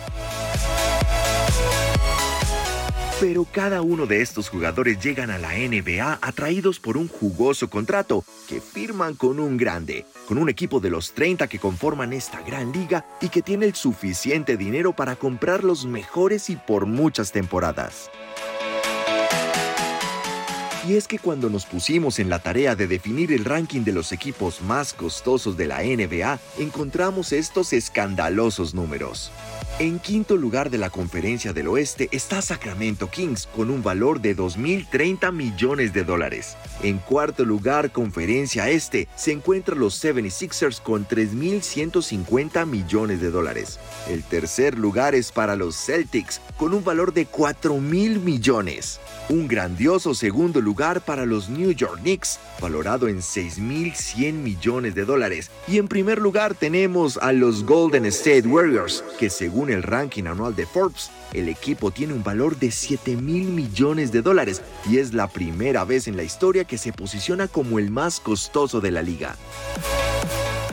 Pero 3.19 3.47
cada 3.51 3.81
uno 3.81 4.05
de 4.05 4.21
estos 4.21 4.47
jugadores 4.47 4.99
llegan 4.99 5.31
a 5.31 5.39
la 5.39 5.53
NBA 5.53 6.19
atraídos 6.21 6.79
por 6.79 6.97
un 6.97 7.07
jugoso 7.07 7.67
contrato 7.67 8.23
que 8.47 8.61
firman 8.61 9.15
con 9.15 9.39
un 9.39 9.57
grande, 9.57 10.05
con 10.27 10.37
un 10.37 10.49
equipo 10.49 10.79
de 10.79 10.91
los 10.91 11.13
30 11.13 11.47
que 11.47 11.57
conforman 11.57 12.13
esta 12.13 12.41
gran 12.43 12.71
liga 12.71 13.05
y 13.19 13.29
que 13.29 13.41
tiene 13.41 13.65
el 13.65 13.73
suficiente 13.73 14.55
dinero 14.55 14.93
para 14.93 15.15
comprar 15.15 15.63
los 15.63 15.87
mejores 15.87 16.51
y 16.51 16.57
por 16.57 16.85
muchas 16.85 17.31
temporadas. 17.31 18.11
Y 20.87 20.95
es 20.95 21.07
que 21.07 21.17
cuando 21.17 21.49
nos 21.49 21.65
pusimos 21.65 22.19
en 22.19 22.29
la 22.29 22.37
tarea 22.37 22.75
de 22.75 22.85
definir 22.85 23.33
el 23.33 23.45
ranking 23.45 23.81
de 23.81 23.93
los 23.93 24.11
equipos 24.11 24.61
más 24.61 24.93
costosos 24.93 25.57
de 25.57 25.65
la 25.65 25.79
NBA, 25.79 26.39
encontramos 26.59 27.33
estos 27.33 27.73
escandalosos 27.73 28.75
números. 28.75 29.31
En 29.79 29.99
quinto 29.99 30.37
lugar 30.37 30.71
de 30.71 30.79
la 30.79 30.89
conferencia 30.89 31.53
del 31.53 31.67
oeste 31.67 32.09
está 32.11 32.41
Sacramento 32.41 33.11
Kings 33.11 33.47
con 33.55 33.69
un 33.69 33.83
valor 33.83 34.21
de 34.21 34.35
2.030 34.35 35.31
millones 35.31 35.93
de 35.93 36.03
dólares. 36.03 36.57
En 36.81 36.97
cuarto 36.97 37.45
lugar, 37.45 37.91
conferencia 37.91 38.71
este, 38.71 39.07
se 39.15 39.33
encuentran 39.33 39.77
los 39.77 40.03
76ers 40.03 40.81
con 40.81 41.07
3.150 41.07 42.65
millones 42.65 43.21
de 43.21 43.29
dólares. 43.29 43.79
El 44.09 44.23
tercer 44.23 44.79
lugar 44.79 45.13
es 45.13 45.31
para 45.31 45.55
los 45.55 45.75
Celtics 45.75 46.41
con 46.57 46.73
un 46.73 46.83
valor 46.83 47.13
de 47.13 47.27
4.000 47.27 48.19
millones. 48.19 48.99
Un 49.29 49.47
grandioso 49.47 50.15
segundo 50.15 50.59
lugar 50.59 51.01
para 51.01 51.25
los 51.25 51.49
New 51.49 51.71
York 51.71 51.99
Knicks, 51.99 52.39
valorado 52.59 53.07
en 53.07 53.19
6.100 53.19 54.33
millones 54.33 54.95
de 54.95 55.05
dólares. 55.05 55.51
Y 55.67 55.77
en 55.77 55.87
primer 55.87 56.19
lugar 56.19 56.55
tenemos 56.55 57.17
a 57.17 57.31
los 57.31 57.63
Golden 57.63 58.05
State 58.05 58.47
Warriors, 58.47 59.03
que 59.19 59.29
según 59.47 59.69
el 59.69 59.81
ranking 59.81 60.25
anual 60.25 60.57
de 60.57 60.65
Forbes, 60.65 61.09
el 61.31 61.47
equipo 61.47 61.89
tiene 61.89 62.11
un 62.11 62.21
valor 62.21 62.59
de 62.59 62.69
7 62.69 63.15
mil 63.15 63.47
millones 63.47 64.11
de 64.11 64.21
dólares 64.21 64.61
y 64.89 64.97
es 64.97 65.13
la 65.13 65.29
primera 65.29 65.85
vez 65.85 66.09
en 66.09 66.17
la 66.17 66.23
historia 66.23 66.65
que 66.65 66.77
se 66.77 66.91
posiciona 66.91 67.47
como 67.47 67.79
el 67.79 67.89
más 67.89 68.19
costoso 68.19 68.81
de 68.81 68.91
la 68.91 69.01
liga. 69.01 69.37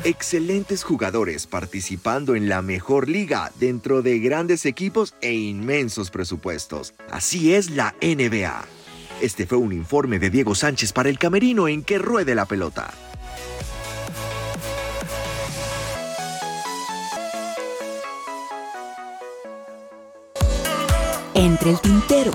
Excelentes 0.02 0.82
jugadores 0.82 1.46
participando 1.46 2.34
en 2.34 2.48
la 2.48 2.62
mejor 2.62 3.08
liga 3.08 3.52
dentro 3.60 4.02
de 4.02 4.18
grandes 4.18 4.66
equipos 4.66 5.14
e 5.20 5.34
inmensos 5.34 6.10
presupuestos. 6.10 6.94
Así 7.12 7.54
es 7.54 7.70
la 7.70 7.94
NBA. 8.02 8.64
Este 9.20 9.46
fue 9.46 9.58
un 9.58 9.72
informe 9.72 10.18
de 10.18 10.30
Diego 10.30 10.56
Sánchez 10.56 10.92
para 10.92 11.10
el 11.10 11.20
Camerino 11.20 11.68
en 11.68 11.84
que 11.84 11.98
ruede 11.98 12.34
la 12.34 12.46
pelota. 12.46 12.92
Entre 21.44 21.72
el 21.72 21.78
tintero. 21.78 22.30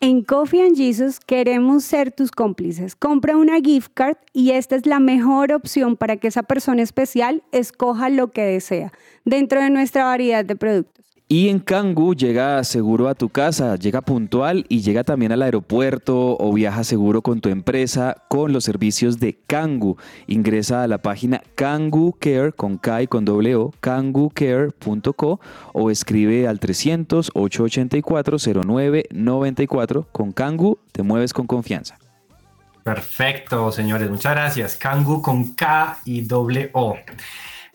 En 0.00 0.22
Coffee 0.22 0.62
and 0.62 0.74
Jesus 0.74 1.20
queremos 1.20 1.84
ser 1.84 2.12
tus 2.12 2.30
cómplices. 2.30 2.96
Compra 2.96 3.36
una 3.36 3.60
gift 3.60 3.90
card 3.92 4.16
y 4.32 4.52
esta 4.52 4.74
es 4.76 4.86
la 4.86 5.00
mejor 5.00 5.52
opción 5.52 5.96
para 5.96 6.16
que 6.16 6.28
esa 6.28 6.44
persona 6.44 6.80
especial 6.80 7.42
escoja 7.52 8.08
lo 8.08 8.30
que 8.30 8.40
desea 8.40 8.94
dentro 9.26 9.60
de 9.60 9.68
nuestra 9.68 10.04
variedad 10.04 10.46
de 10.46 10.56
productos. 10.56 11.03
Y 11.26 11.48
en 11.48 11.58
Kangu 11.58 12.14
llega 12.14 12.62
seguro 12.64 13.08
a 13.08 13.14
tu 13.14 13.30
casa, 13.30 13.76
llega 13.76 14.02
puntual 14.02 14.66
y 14.68 14.82
llega 14.82 15.04
también 15.04 15.32
al 15.32 15.40
aeropuerto 15.40 16.36
o 16.38 16.52
viaja 16.52 16.84
seguro 16.84 17.22
con 17.22 17.40
tu 17.40 17.48
empresa 17.48 18.14
con 18.28 18.52
los 18.52 18.64
servicios 18.64 19.18
de 19.20 19.38
Kangu. 19.46 19.96
Ingresa 20.26 20.82
a 20.82 20.86
la 20.86 20.98
página 20.98 21.42
Kangu 21.54 22.12
Care 22.20 22.52
con 22.52 22.76
K 22.76 23.02
y 23.02 23.06
con 23.06 23.24
doble 23.24 23.56
O, 23.56 23.72
kangucare.co 23.80 25.40
o 25.72 25.90
escribe 25.90 26.46
al 26.46 26.60
300 26.60 27.30
884 27.32 28.36
0994. 28.38 30.08
Con 30.12 30.32
Kangu 30.32 30.78
te 30.92 31.02
mueves 31.02 31.32
con 31.32 31.46
confianza. 31.46 31.96
Perfecto, 32.82 33.72
señores, 33.72 34.10
muchas 34.10 34.34
gracias. 34.34 34.76
Kangu 34.76 35.22
con 35.22 35.54
K 35.54 36.00
y 36.04 36.20
doble 36.20 36.68
O. 36.74 36.96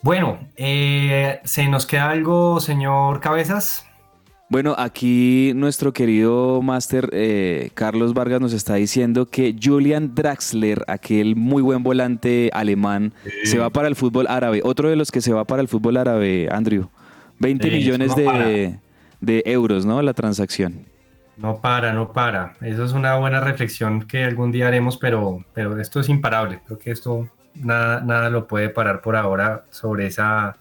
Bueno, 0.01 0.39
eh, 0.55 1.39
¿se 1.43 1.67
nos 1.67 1.85
queda 1.85 2.09
algo, 2.09 2.59
señor 2.59 3.19
Cabezas? 3.19 3.85
Bueno, 4.51 4.73
aquí 4.77 5.51
nuestro 5.55 5.93
querido 5.93 6.61
máster 6.63 7.09
eh, 7.13 7.69
Carlos 7.75 8.15
Vargas 8.15 8.41
nos 8.41 8.53
está 8.53 8.75
diciendo 8.75 9.27
que 9.27 9.55
Julian 9.61 10.15
Draxler, 10.15 10.83
aquel 10.87 11.35
muy 11.35 11.61
buen 11.61 11.83
volante 11.83 12.49
alemán, 12.53 13.13
se 13.43 13.59
va 13.59 13.69
para 13.69 13.87
el 13.87 13.95
fútbol 13.95 14.25
árabe. 14.27 14.61
Otro 14.63 14.89
de 14.89 14.95
los 14.95 15.11
que 15.11 15.21
se 15.21 15.33
va 15.33 15.43
para 15.45 15.61
el 15.61 15.67
fútbol 15.67 15.97
árabe, 15.97 16.47
Andrew. 16.51 16.89
20 17.37 17.69
Sí, 17.69 17.75
millones 17.75 18.09
no 18.09 18.15
de, 18.15 18.79
de 19.21 19.43
euros, 19.45 19.85
¿no? 19.85 20.01
La 20.01 20.13
transacción. 20.13 20.85
No 21.37 21.61
para, 21.61 21.93
no 21.93 22.11
para. 22.11 22.55
Eso 22.61 22.83
es 22.83 22.93
una 22.93 23.17
buena 23.17 23.39
reflexión 23.41 24.07
que 24.07 24.23
algún 24.23 24.51
día 24.51 24.67
haremos, 24.67 24.97
pero, 24.97 25.45
pero 25.53 25.79
esto 25.79 25.99
es 25.99 26.09
imparable. 26.09 26.59
Creo 26.65 26.79
que 26.79 26.89
esto 26.91 27.29
nada, 27.55 28.01
nada 28.01 28.29
lo 28.29 28.47
puede 28.47 28.69
parar 28.69 29.01
por 29.01 29.15
ahora 29.15 29.63
sobre 29.69 30.07
esa 30.07 30.57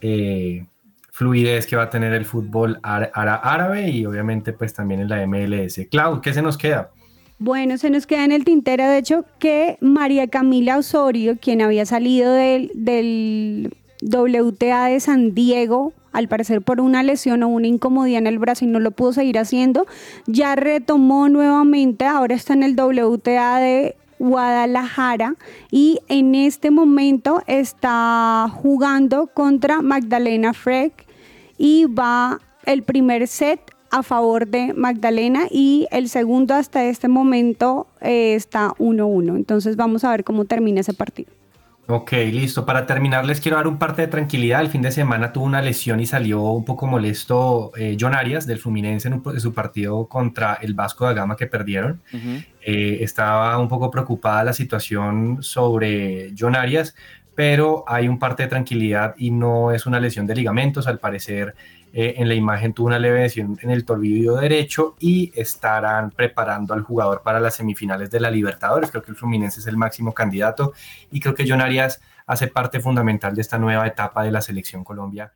eh, 0.00 0.64
fluidez 1.12 1.66
que 1.66 1.76
va 1.76 1.84
a 1.84 1.90
tener 1.90 2.12
el 2.14 2.24
fútbol 2.24 2.78
ára- 2.82 3.10
ára- 3.14 3.36
árabe 3.36 3.90
y 3.90 4.06
obviamente 4.06 4.52
pues 4.52 4.72
también 4.74 5.00
en 5.00 5.08
la 5.08 5.26
MLS. 5.26 5.86
Clau, 5.90 6.20
¿qué 6.20 6.32
se 6.32 6.42
nos 6.42 6.56
queda? 6.56 6.90
Bueno, 7.38 7.78
se 7.78 7.88
nos 7.90 8.06
queda 8.06 8.24
en 8.24 8.32
el 8.32 8.44
tintero, 8.44 8.84
de 8.86 8.98
hecho, 8.98 9.24
que 9.38 9.78
María 9.80 10.26
Camila 10.28 10.76
Osorio, 10.76 11.38
quien 11.40 11.62
había 11.62 11.86
salido 11.86 12.32
del, 12.32 12.70
del 12.74 13.74
WTA 14.02 14.86
de 14.86 15.00
San 15.00 15.34
Diego, 15.34 15.94
al 16.12 16.28
parecer 16.28 16.60
por 16.60 16.80
una 16.80 17.02
lesión 17.02 17.42
o 17.42 17.48
una 17.48 17.66
incomodidad 17.66 18.18
en 18.18 18.26
el 18.26 18.38
brazo 18.38 18.64
y 18.64 18.68
no 18.68 18.78
lo 18.80 18.90
pudo 18.90 19.12
seguir 19.14 19.38
haciendo, 19.38 19.86
ya 20.26 20.54
retomó 20.54 21.28
nuevamente, 21.30 22.04
ahora 22.04 22.34
está 22.34 22.52
en 22.52 22.62
el 22.62 22.74
WTA 22.76 23.58
de 23.58 23.96
Guadalajara 24.20 25.34
y 25.72 25.98
en 26.08 26.36
este 26.36 26.70
momento 26.70 27.42
está 27.46 28.48
jugando 28.62 29.26
contra 29.28 29.82
Magdalena 29.82 30.52
Freck 30.52 31.06
y 31.58 31.86
va 31.86 32.38
el 32.66 32.82
primer 32.82 33.26
set 33.26 33.60
a 33.90 34.02
favor 34.02 34.46
de 34.46 34.72
Magdalena 34.74 35.46
y 35.50 35.88
el 35.90 36.08
segundo 36.08 36.54
hasta 36.54 36.84
este 36.84 37.08
momento 37.08 37.88
eh, 38.00 38.34
está 38.34 38.74
1-1. 38.78 39.36
Entonces 39.36 39.74
vamos 39.76 40.04
a 40.04 40.10
ver 40.10 40.22
cómo 40.22 40.44
termina 40.44 40.80
ese 40.80 40.92
partido. 40.92 41.32
Ok, 41.86 42.12
listo. 42.30 42.64
Para 42.64 42.86
terminar, 42.86 43.24
les 43.24 43.40
quiero 43.40 43.56
dar 43.56 43.66
un 43.66 43.76
parte 43.76 44.02
de 44.02 44.08
tranquilidad. 44.08 44.60
El 44.60 44.68
fin 44.68 44.80
de 44.80 44.92
semana 44.92 45.32
tuvo 45.32 45.44
una 45.44 45.60
lesión 45.60 45.98
y 45.98 46.06
salió 46.06 46.40
un 46.42 46.64
poco 46.64 46.86
molesto 46.86 47.72
eh, 47.76 47.96
John 47.98 48.14
Arias 48.14 48.46
del 48.46 48.58
Fluminense 48.60 49.08
en, 49.08 49.14
un- 49.14 49.22
en 49.34 49.40
su 49.40 49.52
partido 49.52 50.06
contra 50.06 50.54
el 50.62 50.74
Vasco 50.74 51.04
da 51.04 51.14
Gama 51.14 51.34
que 51.36 51.48
perdieron. 51.48 52.00
Eh, 52.64 52.98
estaba 53.00 53.58
un 53.58 53.66
poco 53.68 53.90
preocupada 53.90 54.44
la 54.44 54.52
situación 54.52 55.38
sobre 55.42 56.32
John 56.38 56.54
Arias, 56.54 56.94
pero 57.34 57.82
hay 57.88 58.06
un 58.06 58.20
parte 58.20 58.44
de 58.44 58.48
tranquilidad 58.50 59.14
y 59.18 59.32
no 59.32 59.72
es 59.72 59.84
una 59.84 59.98
lesión 59.98 60.28
de 60.28 60.36
ligamentos. 60.36 60.86
Al 60.86 61.00
parecer, 61.00 61.56
eh, 61.92 62.14
en 62.18 62.28
la 62.28 62.34
imagen 62.34 62.72
tuvo 62.72 62.88
una 62.88 62.98
leve 62.98 63.20
lesión 63.20 63.58
en 63.62 63.70
el 63.70 63.84
tobillo 63.84 64.36
derecho 64.36 64.94
y 65.00 65.32
estarán 65.34 66.10
preparando 66.10 66.74
al 66.74 66.82
jugador 66.82 67.22
para 67.22 67.40
las 67.40 67.56
semifinales 67.56 68.10
de 68.10 68.20
la 68.20 68.30
Libertadores. 68.30 68.90
Creo 68.90 69.02
que 69.02 69.10
el 69.10 69.16
Fluminense 69.16 69.60
es 69.60 69.66
el 69.66 69.76
máximo 69.76 70.12
candidato 70.12 70.72
y 71.10 71.20
creo 71.20 71.34
que 71.34 71.44
John 71.48 71.60
Arias 71.60 72.00
hace 72.26 72.46
parte 72.46 72.80
fundamental 72.80 73.34
de 73.34 73.42
esta 73.42 73.58
nueva 73.58 73.86
etapa 73.86 74.22
de 74.22 74.30
la 74.30 74.40
selección 74.40 74.84
Colombia. 74.84 75.32